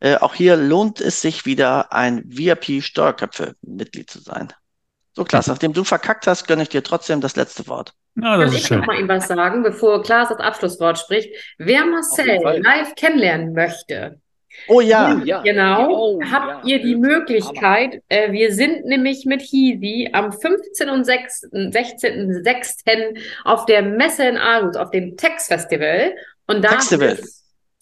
Äh, 0.00 0.16
auch 0.16 0.34
hier 0.34 0.56
lohnt 0.56 1.00
es 1.00 1.22
sich 1.22 1.46
wieder, 1.46 1.90
ein 1.92 2.22
VIP-Steuerköpfe-Mitglied 2.26 4.10
zu 4.10 4.20
sein. 4.20 4.52
So, 5.14 5.24
Klaas, 5.24 5.46
nachdem 5.46 5.72
du 5.72 5.84
verkackt 5.84 6.26
hast, 6.26 6.46
gönne 6.46 6.62
ich 6.62 6.68
dir 6.70 6.82
trotzdem 6.82 7.20
das 7.20 7.36
letzte 7.36 7.66
Wort. 7.68 7.92
Ja, 8.16 8.36
das 8.36 8.46
Kann 8.46 8.48
ist 8.54 8.60
ich 8.60 8.66
schön. 8.66 8.78
noch 8.80 8.86
mal 8.86 8.98
ihm 8.98 9.08
was 9.08 9.28
sagen, 9.28 9.62
bevor 9.62 10.02
Klaas 10.02 10.28
das 10.30 10.38
Abschlusswort 10.38 10.98
spricht? 10.98 11.30
Wer 11.58 11.84
Marcel 11.86 12.60
live 12.62 12.94
kennenlernen 12.94 13.52
möchte, 13.52 14.20
Oh 14.68 14.80
ja, 14.80 15.16
Oh, 15.20 15.24
ja. 15.24 15.42
Genau, 15.42 15.90
Oh, 15.90 16.20
habt 16.30 16.66
ja. 16.66 16.76
ihr 16.76 16.82
die 16.82 16.96
Möglichkeit, 16.96 18.02
äh, 18.08 18.32
wir 18.32 18.52
sind 18.52 18.84
nämlich 18.84 19.24
mit 19.26 19.42
Hisi 19.42 20.10
am 20.12 20.32
15. 20.32 20.88
und 20.90 21.04
6., 21.04 21.48
16.06. 21.52 23.18
auf 23.44 23.66
der 23.66 23.82
Messe 23.82 24.24
in 24.26 24.36
Aarhus, 24.36 24.76
auf 24.76 24.90
dem 24.90 25.16
Tex 25.16 25.48
Festival. 25.48 26.14
Und 26.46 26.64
da 26.64 26.70
Textival. 26.70 27.18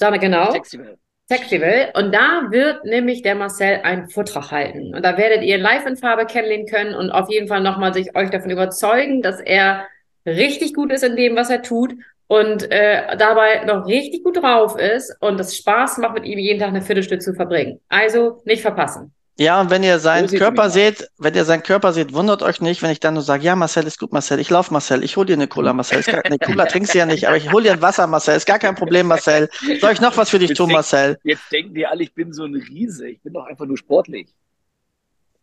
mal 0.00 0.18
genau. 0.18 0.52
Festival. 0.52 0.96
Festival. 1.28 1.90
Und 1.94 2.12
da 2.12 2.48
wird 2.50 2.84
nämlich 2.84 3.22
der 3.22 3.36
Marcel 3.36 3.80
einen 3.84 4.08
Vortrag 4.08 4.50
halten. 4.50 4.94
Und 4.94 5.04
da 5.04 5.16
werdet 5.16 5.42
ihr 5.44 5.58
live 5.58 5.86
in 5.86 5.96
Farbe 5.96 6.26
kennenlernen 6.26 6.66
können 6.66 6.94
und 6.94 7.10
auf 7.10 7.30
jeden 7.30 7.46
Fall 7.46 7.60
nochmal 7.62 7.94
sich 7.94 8.16
euch 8.16 8.30
davon 8.30 8.50
überzeugen, 8.50 9.22
dass 9.22 9.40
er 9.40 9.86
richtig 10.26 10.74
gut 10.74 10.92
ist 10.92 11.04
in 11.04 11.14
dem, 11.16 11.36
was 11.36 11.48
er 11.50 11.62
tut 11.62 11.94
und 12.30 12.70
äh, 12.70 13.16
dabei 13.16 13.64
noch 13.64 13.86
richtig 13.88 14.22
gut 14.22 14.36
drauf 14.36 14.78
ist 14.78 15.16
und 15.18 15.40
es 15.40 15.56
Spaß 15.56 15.98
macht, 15.98 16.14
mit 16.14 16.24
ihm 16.26 16.38
jeden 16.38 16.60
Tag 16.60 16.68
eine 16.68 16.80
Viertelstunde 16.80 17.24
zu 17.24 17.34
verbringen. 17.34 17.80
Also 17.88 18.40
nicht 18.44 18.62
verpassen. 18.62 19.12
Ja, 19.36 19.60
und 19.60 19.70
wenn 19.70 19.82
ihr 19.82 19.98
seinen 19.98 20.28
So 20.28 20.36
Körper 20.36 20.70
seht, 20.70 21.08
wenn 21.18 21.34
ihr 21.34 21.44
seinen 21.44 21.64
Körper 21.64 21.92
seht, 21.92 22.12
wundert 22.12 22.42
euch 22.44 22.60
nicht, 22.60 22.82
wenn 22.82 22.90
ich 22.92 23.00
dann 23.00 23.14
nur 23.14 23.24
sage, 23.24 23.42
ja, 23.42 23.56
Marcel, 23.56 23.84
ist 23.84 23.98
gut, 23.98 24.12
Marcel, 24.12 24.38
ich 24.38 24.48
lauf, 24.48 24.70
Marcel, 24.70 25.02
ich 25.02 25.16
hol 25.16 25.26
dir 25.26 25.32
eine 25.32 25.48
Cola, 25.48 25.72
Marcel. 25.72 25.98
Ist 25.98 26.06
gar, 26.12 26.24
eine 26.24 26.38
Cola 26.46 26.66
trinkst 26.66 26.94
du 26.94 26.98
ja 26.98 27.06
nicht, 27.06 27.26
aber 27.26 27.36
ich 27.36 27.50
hol 27.50 27.64
dir 27.64 27.72
ein 27.72 27.82
Wasser, 27.82 28.06
Marcel, 28.06 28.36
ist 28.36 28.46
gar 28.46 28.60
kein 28.60 28.76
Problem, 28.76 29.08
Marcel. 29.08 29.48
Soll 29.80 29.92
ich 29.92 30.00
noch 30.00 30.16
was 30.16 30.30
für 30.30 30.38
dich 30.38 30.50
Jetzt 30.50 30.58
tun, 30.58 30.68
denk- 30.68 30.76
Marcel? 30.76 31.18
Jetzt 31.24 31.50
denken 31.50 31.74
die 31.74 31.84
alle, 31.84 32.04
ich 32.04 32.14
bin 32.14 32.32
so 32.32 32.44
ein 32.44 32.54
Riese. 32.54 33.08
Ich 33.08 33.20
bin 33.22 33.32
doch 33.32 33.46
einfach 33.46 33.66
nur 33.66 33.76
sportlich. 33.76 34.28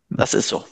Das 0.08 0.32
ist 0.32 0.48
so. 0.48 0.64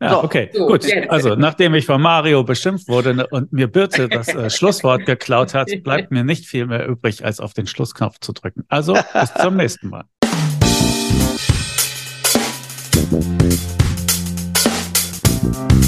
Ja, 0.00 0.22
okay, 0.22 0.50
So, 0.52 0.66
gut. 0.66 0.84
jetzt. 0.84 1.10
Also, 1.10 1.34
nachdem 1.34 1.74
ich 1.74 1.86
von 1.86 2.00
Mario 2.02 2.44
beschimpft 2.44 2.88
wurde 2.88 3.14
ne, 3.14 3.26
und 3.26 3.52
mir 3.52 3.68
Birte 3.68 4.08
das 4.08 4.28
äh, 4.28 4.50
Schlusswort 4.50 5.06
geklaut 5.06 5.54
hat, 5.54 5.70
bleibt 5.82 6.10
mir 6.10 6.24
nicht 6.24 6.46
viel 6.46 6.66
mehr 6.66 6.86
übrig, 6.86 7.24
als 7.24 7.40
auf 7.40 7.54
den 7.54 7.66
Schlussknopf 7.66 8.18
zu 8.20 8.32
drücken. 8.32 8.64
Also, 8.68 8.94
bis 8.94 9.32
zum 9.34 9.56
nächsten 9.56 9.88
Mal. 9.88 10.04
Thank 15.52 15.83